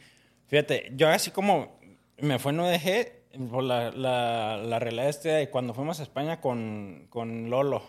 fíjate, 0.48 0.92
yo 0.94 1.08
así 1.08 1.30
como 1.30 1.78
me 2.18 2.38
fue 2.38 2.52
no 2.52 2.66
dejé, 2.66 3.20
la, 3.38 3.90
la, 3.92 4.56
la 4.56 4.78
realidad 4.78 5.08
es 5.08 5.18
que 5.18 5.48
cuando 5.50 5.74
fuimos 5.74 6.00
a 6.00 6.02
España 6.02 6.40
con, 6.40 7.06
con 7.10 7.50
Lolo, 7.50 7.82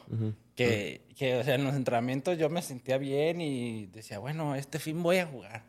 que, 0.56 1.02
que, 1.18 1.38
o 1.38 1.44
sea, 1.44 1.56
en 1.56 1.64
los 1.64 1.76
entrenamientos 1.76 2.38
yo 2.38 2.50
me 2.50 2.62
sentía 2.62 2.98
bien 2.98 3.42
y 3.42 3.88
decía, 3.88 4.20
bueno, 4.20 4.56
este 4.56 4.80
fin 4.80 5.02
voy 5.02 5.18
a 5.18 5.26
jugar. 5.26 5.64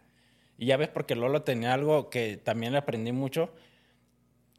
Y 0.58 0.66
ya 0.66 0.76
ves, 0.76 0.88
porque 0.88 1.16
Lolo 1.16 1.42
tenía 1.42 1.72
algo 1.72 2.10
que 2.10 2.36
también 2.36 2.72
le 2.72 2.78
aprendí 2.78 3.12
mucho, 3.12 3.50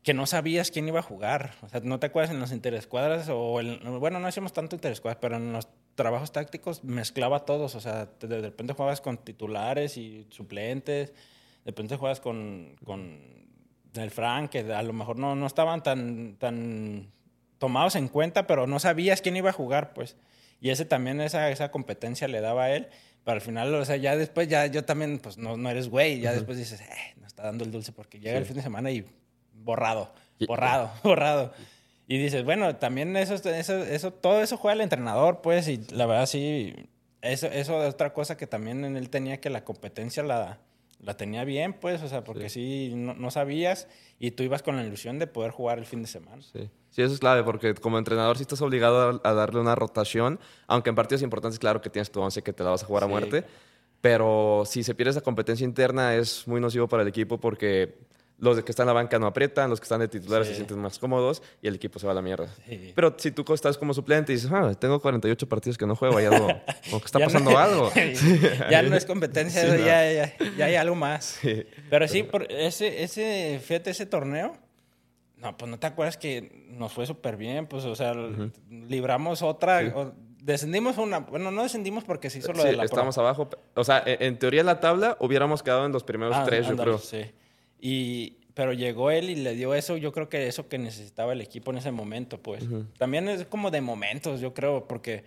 que 0.04 0.14
no 0.14 0.26
sabías 0.26 0.70
quién 0.70 0.88
iba 0.88 1.00
a 1.00 1.04
jugar. 1.04 1.56
O 1.62 1.70
sea, 1.70 1.80
¿no 1.80 2.00
te 2.00 2.08
acuerdas 2.08 2.32
en 2.32 2.40
los 2.40 2.52
interescuadras? 2.52 3.30
O 3.30 3.62
bueno, 4.00 4.20
no 4.20 4.28
hacíamos 4.28 4.52
tanto 4.52 4.76
interescuadras, 4.76 5.20
pero 5.22 5.38
en 5.38 5.54
los 5.54 5.70
trabajos 5.96 6.32
tácticos 6.32 6.84
mezclaba 6.84 7.38
a 7.38 7.46
todos. 7.46 7.74
O 7.76 7.80
sea, 7.80 8.10
de, 8.20 8.42
repente 8.42 8.74
jugabas 8.74 9.00
con 9.00 9.18
titulares 9.18 9.98
y 9.98 10.28
suplentes, 10.30 11.12
de 11.12 11.72
repente 11.72 11.96
jugabas 11.96 12.20
con, 12.20 12.76
con 12.84 13.48
el 13.96 14.12
Frank, 14.12 14.52
que 14.52 14.60
a 14.74 14.84
lo 14.84 14.92
mejor 14.92 15.18
no, 15.18 15.36
no 15.36 15.48
estaban 15.48 15.82
tan, 15.82 16.36
tan 16.36 17.10
tomados 17.58 17.96
en 17.96 18.10
cuenta, 18.10 18.46
pero 18.46 18.68
no 18.68 18.80
sabías 18.80 19.22
quién 19.22 19.38
iba 19.38 19.52
a 19.52 19.54
jugar, 19.54 19.94
pues. 19.94 20.18
Y 20.60 20.70
ese 20.70 20.84
también, 20.84 21.22
esa, 21.22 21.50
esa 21.50 21.72
competencia 21.72 22.28
le 22.28 22.42
daba 22.42 22.66
a 22.66 22.76
él. 22.76 22.90
Pero 23.24 23.36
al 23.36 23.42
final, 23.42 23.74
o 23.74 23.86
sea, 23.86 23.96
ya 23.96 24.18
después, 24.18 24.50
ya 24.50 24.66
yo 24.66 24.84
también, 24.84 25.20
pues 25.20 25.38
no, 25.38 25.56
no 25.56 25.70
eres 25.70 25.88
güey. 25.88 26.20
Ya 26.20 26.34
después 26.34 26.58
dices, 26.58 26.82
eh, 26.82 27.14
no 27.22 27.26
está 27.26 27.44
dando 27.44 27.64
el 27.64 27.72
dulce 27.72 27.94
porque 27.94 28.20
llega 28.20 28.38
el 28.38 28.46
fin 28.46 28.58
de 28.58 28.62
semana 28.62 28.92
y 28.92 29.06
borrado, 29.54 30.14
borrado, 30.48 30.92
borrado. 31.04 31.54
Y 32.08 32.18
dices, 32.18 32.44
bueno, 32.44 32.76
también 32.76 33.16
eso, 33.16 33.36
eso, 33.36 33.78
eso, 33.78 34.12
todo 34.12 34.42
eso 34.42 34.58
juega 34.58 34.74
el 34.74 34.82
entrenador, 34.82 35.42
pues, 35.42 35.68
y 35.68 35.78
la 35.92 36.06
verdad 36.06 36.26
sí, 36.26 36.76
eso, 37.22 37.48
eso 37.48 37.84
es 37.84 37.94
otra 37.94 38.14
cosa 38.14 38.36
que 38.36 38.48
también 38.48 38.84
en 38.84 38.98
él 38.98 39.10
tenía 39.10 39.40
que 39.40 39.50
la 39.50 39.64
competencia 39.64 40.22
la, 40.24 40.60
la 41.04 41.16
tenía 41.16 41.44
bien, 41.44 41.74
pues, 41.74 42.02
o 42.02 42.08
sea, 42.08 42.24
porque 42.24 42.50
sí, 42.50 42.92
no, 42.96 43.32
sabías 43.32 43.88
y 44.20 44.32
tú 44.32 44.44
ibas 44.44 44.64
con 44.64 44.76
la 44.76 44.84
ilusión 44.84 45.20
de 45.20 45.28
poder 45.28 45.52
jugar 45.52 45.78
el 45.78 45.86
fin 45.86 46.02
de 46.02 46.08
semana. 46.08 46.42
Sí. 46.42 46.70
Sí, 46.90 47.02
eso 47.02 47.14
es 47.14 47.20
clave, 47.20 47.44
porque 47.44 47.74
como 47.74 47.98
entrenador 47.98 48.38
sí 48.38 48.44
estás 48.44 48.62
obligado 48.62 49.20
a, 49.24 49.34
darle 49.34 49.60
una 49.60 49.74
rotación, 49.74 50.40
aunque 50.68 50.92
en 50.92 50.96
partidos 50.96 51.24
importantes, 51.24 51.58
claro 51.58 51.82
que 51.82 51.90
tienes 51.90 52.12
tu 52.12 52.22
once 52.22 52.44
que 52.44 52.54
te 52.54 52.64
la 52.64 52.70
vas 52.70 52.84
a 52.84 52.86
jugar 52.86 53.04
a 53.04 53.08
muerte, 53.08 53.46
pero 54.00 54.64
si 54.68 54.84
se 54.84 54.94
pierde 54.94 55.10
esa 55.10 55.22
competencia 55.22 55.66
interna 55.66 56.16
es 56.16 56.48
muy 56.48 56.62
nocivo 56.62 56.88
para 56.88 57.02
el 57.02 57.10
equipo 57.10 57.40
porque 57.40 57.98
los 58.40 58.62
que 58.64 58.72
están 58.72 58.84
en 58.86 58.88
la 58.88 58.94
banca 58.94 59.20
no 59.20 59.28
aprietan, 59.28 59.70
los 59.70 59.80
que 59.80 59.84
están 59.86 60.00
de 60.02 60.08
titulares 60.08 60.48
se 60.48 60.56
sienten 60.56 60.78
más 60.80 61.00
cómodos 61.00 61.42
y 61.62 61.68
el 61.68 61.76
equipo 61.76 61.98
se 62.00 62.06
va 62.06 62.12
a 62.12 62.16
la 62.16 62.22
mierda. 62.22 62.50
Pero 62.96 63.16
si 63.18 63.32
tú 63.32 63.46
estás 63.54 63.78
como 63.78 63.94
suplente 63.94 64.34
y 64.34 64.36
dices, 64.36 64.52
ah, 64.52 64.74
tengo 64.78 65.00
48 65.00 65.48
partidos 65.48 65.78
que 65.78 65.86
no 65.86 65.96
juego, 65.96 66.18
hay 66.18 66.26
algo, 66.26 66.48
como 66.90 67.00
que 67.00 67.06
está 67.06 67.20
pasando 67.20 67.58
algo. 67.58 67.90
ya 68.70 68.82
no 68.82 68.96
es 68.96 69.06
competencia, 69.06 69.66
ya, 69.78 70.12
ya, 70.12 70.34
ya, 70.58 70.66
hay 70.66 70.76
algo 70.76 70.96
más. 70.96 71.40
Pero 71.90 72.08
sí, 72.08 72.24
por 72.24 72.52
ese, 72.52 73.04
ese, 73.04 73.62
fíjate, 73.64 73.92
ese 73.92 74.06
torneo, 74.06 74.58
no, 75.38 75.56
pues 75.58 75.70
no 75.70 75.78
te 75.80 75.88
acuerdas 75.88 76.18
que 76.18 76.66
nos 76.70 76.92
fue 76.92 77.06
súper 77.06 77.38
bien, 77.38 77.68
pues, 77.68 77.86
o 77.86 77.96
sea, 77.96 78.14
libramos 78.70 79.42
otra, 79.42 79.82
descendimos 80.42 80.98
una. 80.98 81.20
Bueno, 81.20 81.52
no 81.52 81.64
descendimos 81.64 82.04
porque 82.04 82.30
se 82.30 82.40
hizo 82.40 82.52
lo 82.54 82.62
Sí, 82.62 82.66
de 82.68 82.72
la 82.74 82.78
pro. 82.80 82.86
estamos 82.86 83.18
abajo. 83.18 83.50
O 83.76 83.84
sea, 83.84 84.04
en, 84.06 84.22
en 84.24 84.40
teoría 84.40 84.62
en 84.62 84.66
la 84.68 84.80
tabla 84.80 85.18
hubiéramos 85.20 85.64
quedado 85.64 85.86
en 85.86 85.92
los 85.92 86.04
primeros 86.04 86.36
Ah, 86.36 86.44
tres, 86.46 86.68
yo 86.68 86.76
creo. 86.76 86.98
sí. 86.98 87.26
Y, 87.80 88.38
pero 88.54 88.74
llegó 88.74 89.12
él 89.12 89.30
y 89.30 89.36
le 89.36 89.56
dio 89.56 89.74
eso, 89.74 89.98
yo 89.98 90.12
creo 90.12 90.30
que 90.30 90.48
eso 90.48 90.68
que 90.70 90.78
necesitaba 90.78 91.34
el 91.34 91.42
equipo 91.42 91.72
en 91.72 91.78
ese 91.78 91.92
momento, 91.92 92.42
pues. 92.42 92.64
También 92.98 93.28
es 93.28 93.46
como 93.46 93.72
de 93.72 93.82
momentos, 93.82 94.40
yo 94.42 94.54
creo, 94.54 94.88
porque 94.88 95.24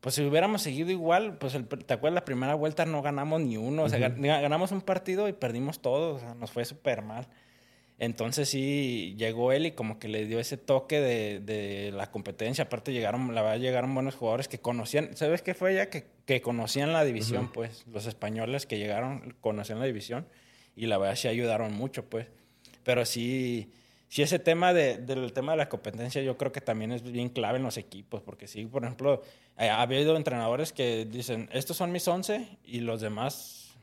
pues 0.00 0.14
si 0.14 0.22
hubiéramos 0.22 0.62
seguido 0.62 0.90
igual, 0.90 1.36
pues 1.38 1.54
el- 1.54 1.66
te 1.68 1.92
acuerdas 1.94 2.14
la 2.14 2.24
primera 2.24 2.54
vuelta 2.54 2.86
no 2.86 3.02
ganamos 3.02 3.40
ni 3.42 3.56
uno, 3.58 3.82
o 3.84 3.88
sea, 3.88 3.98
gan- 3.98 4.20
ganamos 4.40 4.72
un 4.72 4.80
partido 4.80 5.28
y 5.28 5.32
perdimos 5.34 5.80
todo, 5.80 6.14
o 6.14 6.18
sea, 6.18 6.34
nos 6.34 6.50
fue 6.50 6.64
súper 6.64 7.02
mal. 7.02 7.28
Entonces 7.98 8.48
sí 8.48 9.14
llegó 9.18 9.52
él 9.52 9.66
y 9.66 9.72
como 9.72 9.98
que 9.98 10.08
le 10.08 10.24
dio 10.24 10.40
ese 10.40 10.56
toque 10.56 11.00
de, 11.00 11.40
de 11.40 11.92
la 11.92 12.10
competencia. 12.10 12.64
Aparte 12.64 12.94
llegaron, 12.94 13.34
la 13.34 13.42
verdad 13.42 13.58
llegaron 13.60 13.92
buenos 13.94 14.14
jugadores 14.14 14.48
que 14.48 14.58
conocían, 14.58 15.14
¿sabes 15.18 15.42
qué 15.42 15.52
fue 15.52 15.74
ya? 15.74 15.90
Que, 15.90 16.06
que 16.24 16.40
conocían 16.40 16.94
la 16.94 17.04
división, 17.04 17.52
pues. 17.52 17.84
Los 17.92 18.06
españoles 18.06 18.64
que 18.64 18.78
llegaron 18.78 19.36
conocían 19.42 19.80
la 19.80 19.84
división 19.84 20.26
y 20.76 20.86
la 20.86 20.98
verdad 20.98 21.16
sí 21.16 21.28
ayudaron 21.28 21.72
mucho, 21.74 22.04
pues. 22.04 22.26
Pero 22.82 23.04
sí, 23.04 23.70
sí 24.08 24.22
ese 24.22 24.38
tema 24.38 24.72
de, 24.72 24.98
del 24.98 25.32
tema 25.32 25.52
de 25.52 25.58
la 25.58 25.68
competencia 25.68 26.22
yo 26.22 26.36
creo 26.36 26.52
que 26.52 26.60
también 26.60 26.92
es 26.92 27.02
bien 27.02 27.28
clave 27.28 27.58
en 27.58 27.64
los 27.64 27.76
equipos, 27.76 28.22
porque 28.22 28.46
sí, 28.46 28.66
por 28.66 28.84
ejemplo, 28.84 29.22
eh, 29.58 29.68
ha 29.68 29.82
habido 29.82 30.16
entrenadores 30.16 30.72
que 30.72 31.04
dicen, 31.04 31.48
estos 31.52 31.76
son 31.76 31.92
mis 31.92 32.06
11 32.06 32.58
y 32.64 32.80
los 32.80 33.00
demás 33.00 33.76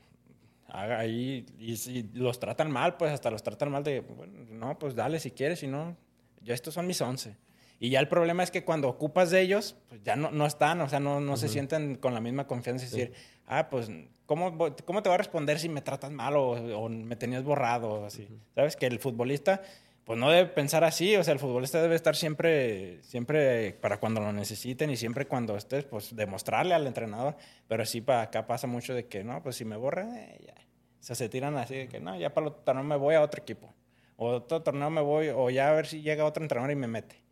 haga 0.68 0.98
ahí 0.98 1.46
y 1.58 1.76
si 1.76 2.08
los 2.14 2.38
tratan 2.40 2.70
mal, 2.70 2.96
pues 2.96 3.12
hasta 3.12 3.30
los 3.30 3.42
tratan 3.42 3.70
mal 3.70 3.84
de, 3.84 4.00
bueno, 4.00 4.44
no, 4.50 4.78
pues 4.78 4.94
dale 4.94 5.18
si 5.20 5.30
quieres, 5.30 5.60
si 5.60 5.66
no, 5.66 5.96
ya 6.42 6.54
estos 6.54 6.74
son 6.74 6.86
mis 6.86 7.00
11. 7.00 7.36
Y 7.80 7.90
ya 7.90 8.00
el 8.00 8.08
problema 8.08 8.42
es 8.42 8.50
que 8.50 8.64
cuando 8.64 8.88
ocupas 8.88 9.30
de 9.30 9.40
ellos, 9.40 9.76
pues 9.88 10.02
ya 10.02 10.16
no, 10.16 10.30
no 10.30 10.46
están, 10.46 10.80
o 10.80 10.88
sea, 10.88 10.98
no, 10.98 11.20
no 11.20 11.36
se 11.36 11.48
sienten 11.48 11.94
con 11.94 12.12
la 12.12 12.20
misma 12.20 12.46
confianza 12.46 12.84
y 12.84 12.88
decir, 12.88 13.12
ah, 13.46 13.68
pues, 13.70 13.88
¿cómo, 14.28 14.56
¿cómo 14.84 15.02
te 15.02 15.08
voy 15.08 15.14
a 15.14 15.18
responder 15.18 15.58
si 15.58 15.68
me 15.68 15.80
tratas 15.80 16.12
mal 16.12 16.36
o, 16.36 16.50
o 16.50 16.88
me 16.88 17.16
tenías 17.16 17.42
borrado 17.42 18.04
así? 18.04 18.28
¿Sabes? 18.54 18.76
Que 18.76 18.86
el 18.86 19.00
futbolista, 19.00 19.62
pues 20.04 20.18
no 20.18 20.30
debe 20.30 20.50
pensar 20.50 20.84
así, 20.84 21.16
o 21.16 21.24
sea, 21.24 21.32
el 21.32 21.40
futbolista 21.40 21.80
debe 21.80 21.96
estar 21.96 22.14
siempre, 22.14 23.02
siempre 23.02 23.72
para 23.72 23.98
cuando 23.98 24.20
lo 24.20 24.32
necesiten 24.32 24.90
y 24.90 24.96
siempre 24.96 25.26
cuando 25.26 25.56
estés, 25.56 25.84
pues 25.86 26.14
demostrarle 26.14 26.74
al 26.74 26.86
entrenador. 26.86 27.36
Pero 27.66 27.86
sí, 27.86 28.02
para 28.02 28.22
acá 28.22 28.46
pasa 28.46 28.66
mucho 28.66 28.94
de 28.94 29.06
que, 29.06 29.24
no, 29.24 29.42
pues 29.42 29.56
si 29.56 29.64
me 29.64 29.76
borra, 29.76 30.06
eh, 30.14 30.38
ya. 30.46 30.54
O 30.54 31.02
sea, 31.02 31.16
se 31.16 31.28
tiran 31.30 31.56
así 31.56 31.74
de 31.74 31.88
que, 31.88 31.98
no, 31.98 32.16
ya 32.18 32.34
para 32.34 32.46
el 32.46 32.52
otro 32.52 32.62
torneo 32.64 32.84
me 32.84 32.96
voy 32.96 33.14
a 33.14 33.22
otro 33.22 33.40
equipo. 33.40 33.72
O 34.16 34.28
otro 34.28 34.62
torneo 34.62 34.90
me 34.90 35.00
voy, 35.00 35.28
o 35.28 35.48
ya 35.48 35.70
a 35.70 35.72
ver 35.72 35.86
si 35.86 36.02
llega 36.02 36.26
otro 36.26 36.44
entrenador 36.44 36.70
y 36.70 36.76
me 36.76 36.86
mete. 36.86 37.22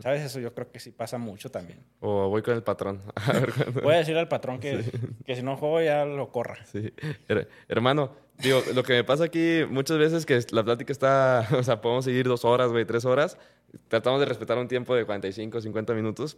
¿Sabes? 0.00 0.22
Eso 0.22 0.40
yo 0.40 0.52
creo 0.54 0.70
que 0.70 0.80
sí 0.80 0.90
pasa 0.90 1.18
mucho 1.18 1.50
también. 1.50 1.78
O 2.00 2.28
voy 2.28 2.42
con 2.42 2.54
el 2.54 2.62
patrón. 2.62 3.02
A 3.14 3.32
ver 3.32 3.52
Voy 3.82 3.94
a 3.94 3.98
decirle 3.98 4.20
al 4.20 4.28
patrón 4.28 4.58
que, 4.60 4.82
que 5.24 5.36
si 5.36 5.42
no 5.42 5.56
juego 5.56 5.80
ya 5.82 6.04
lo 6.04 6.30
corra. 6.32 6.64
Sí. 6.66 6.92
Her- 7.28 7.48
hermano, 7.68 8.12
digo, 8.38 8.62
lo 8.74 8.82
que 8.82 8.94
me 8.94 9.04
pasa 9.04 9.24
aquí 9.24 9.60
muchas 9.68 9.98
veces 9.98 10.24
que 10.26 10.40
la 10.52 10.64
plática 10.64 10.92
está, 10.92 11.46
o 11.58 11.62
sea, 11.62 11.80
podemos 11.80 12.04
seguir 12.04 12.26
dos 12.26 12.44
horas, 12.44 12.70
güey, 12.72 12.84
tres 12.84 13.04
horas. 13.04 13.36
Tratamos 13.88 14.20
de 14.20 14.26
respetar 14.26 14.56
un 14.58 14.68
tiempo 14.68 14.94
de 14.94 15.04
45, 15.04 15.60
50 15.60 15.94
minutos. 15.94 16.36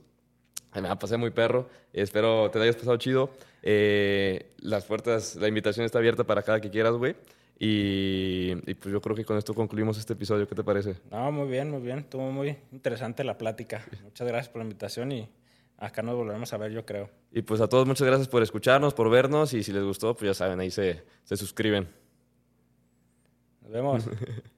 Me 0.75 0.83
la 0.83 0.99
pasé 0.99 1.17
muy 1.17 1.31
perro. 1.31 1.69
Espero 1.93 2.51
te 2.51 2.59
la 2.59 2.65
hayas 2.65 2.77
pasado 2.77 2.97
chido. 2.99 3.31
Eh, 3.63 4.53
las 4.59 4.85
puertas, 4.85 5.37
la 5.37 5.49
invitación 5.49 5.87
está 5.87 5.99
abierta 5.99 6.25
para 6.25 6.43
cada 6.43 6.61
que 6.61 6.71
quieras, 6.71 6.93
güey. 6.95 7.15
Y, 7.59 8.53
y 8.71 8.75
pues 8.75 8.93
yo 8.93 9.01
creo 9.01 9.17
que 9.17 9.25
con 9.25 9.39
esto 9.39 9.55
concluimos 9.55 9.99
este 9.99 10.13
episodio. 10.13 10.47
¿Qué 10.47 10.55
te 10.55 10.65
parece? 10.65 10.97
No, 11.11 11.33
muy 11.33 11.49
bien, 11.49 11.71
muy 11.71 11.81
bien. 11.81 12.01
Estuvo 12.01 12.31
muy 12.31 12.57
interesante 12.73 13.25
la 13.25 13.39
plática. 13.39 13.85
Muchas 14.05 14.27
gracias 14.29 14.49
por 14.51 14.59
la 14.61 14.65
invitación 14.65 15.13
y 15.13 15.29
acá 15.79 16.03
nos 16.03 16.17
volveremos 16.17 16.53
a 16.53 16.57
ver, 16.59 16.73
yo 16.73 16.85
creo. 16.85 17.09
Y 17.33 17.43
pues 17.43 17.61
a 17.61 17.69
todos 17.69 17.87
muchas 17.87 18.07
gracias 18.07 18.29
por 18.29 18.43
escucharnos, 18.43 18.95
por 18.95 19.11
vernos. 19.11 19.55
Y 19.55 19.63
si 19.63 19.73
les 19.73 19.83
gustó, 19.83 20.15
pues 20.15 20.29
ya 20.29 20.35
saben, 20.35 20.61
ahí 20.61 20.71
se, 20.71 21.05
se 21.25 21.37
suscriben. 21.37 21.89
Nos 23.63 23.73
vemos. 23.73 24.09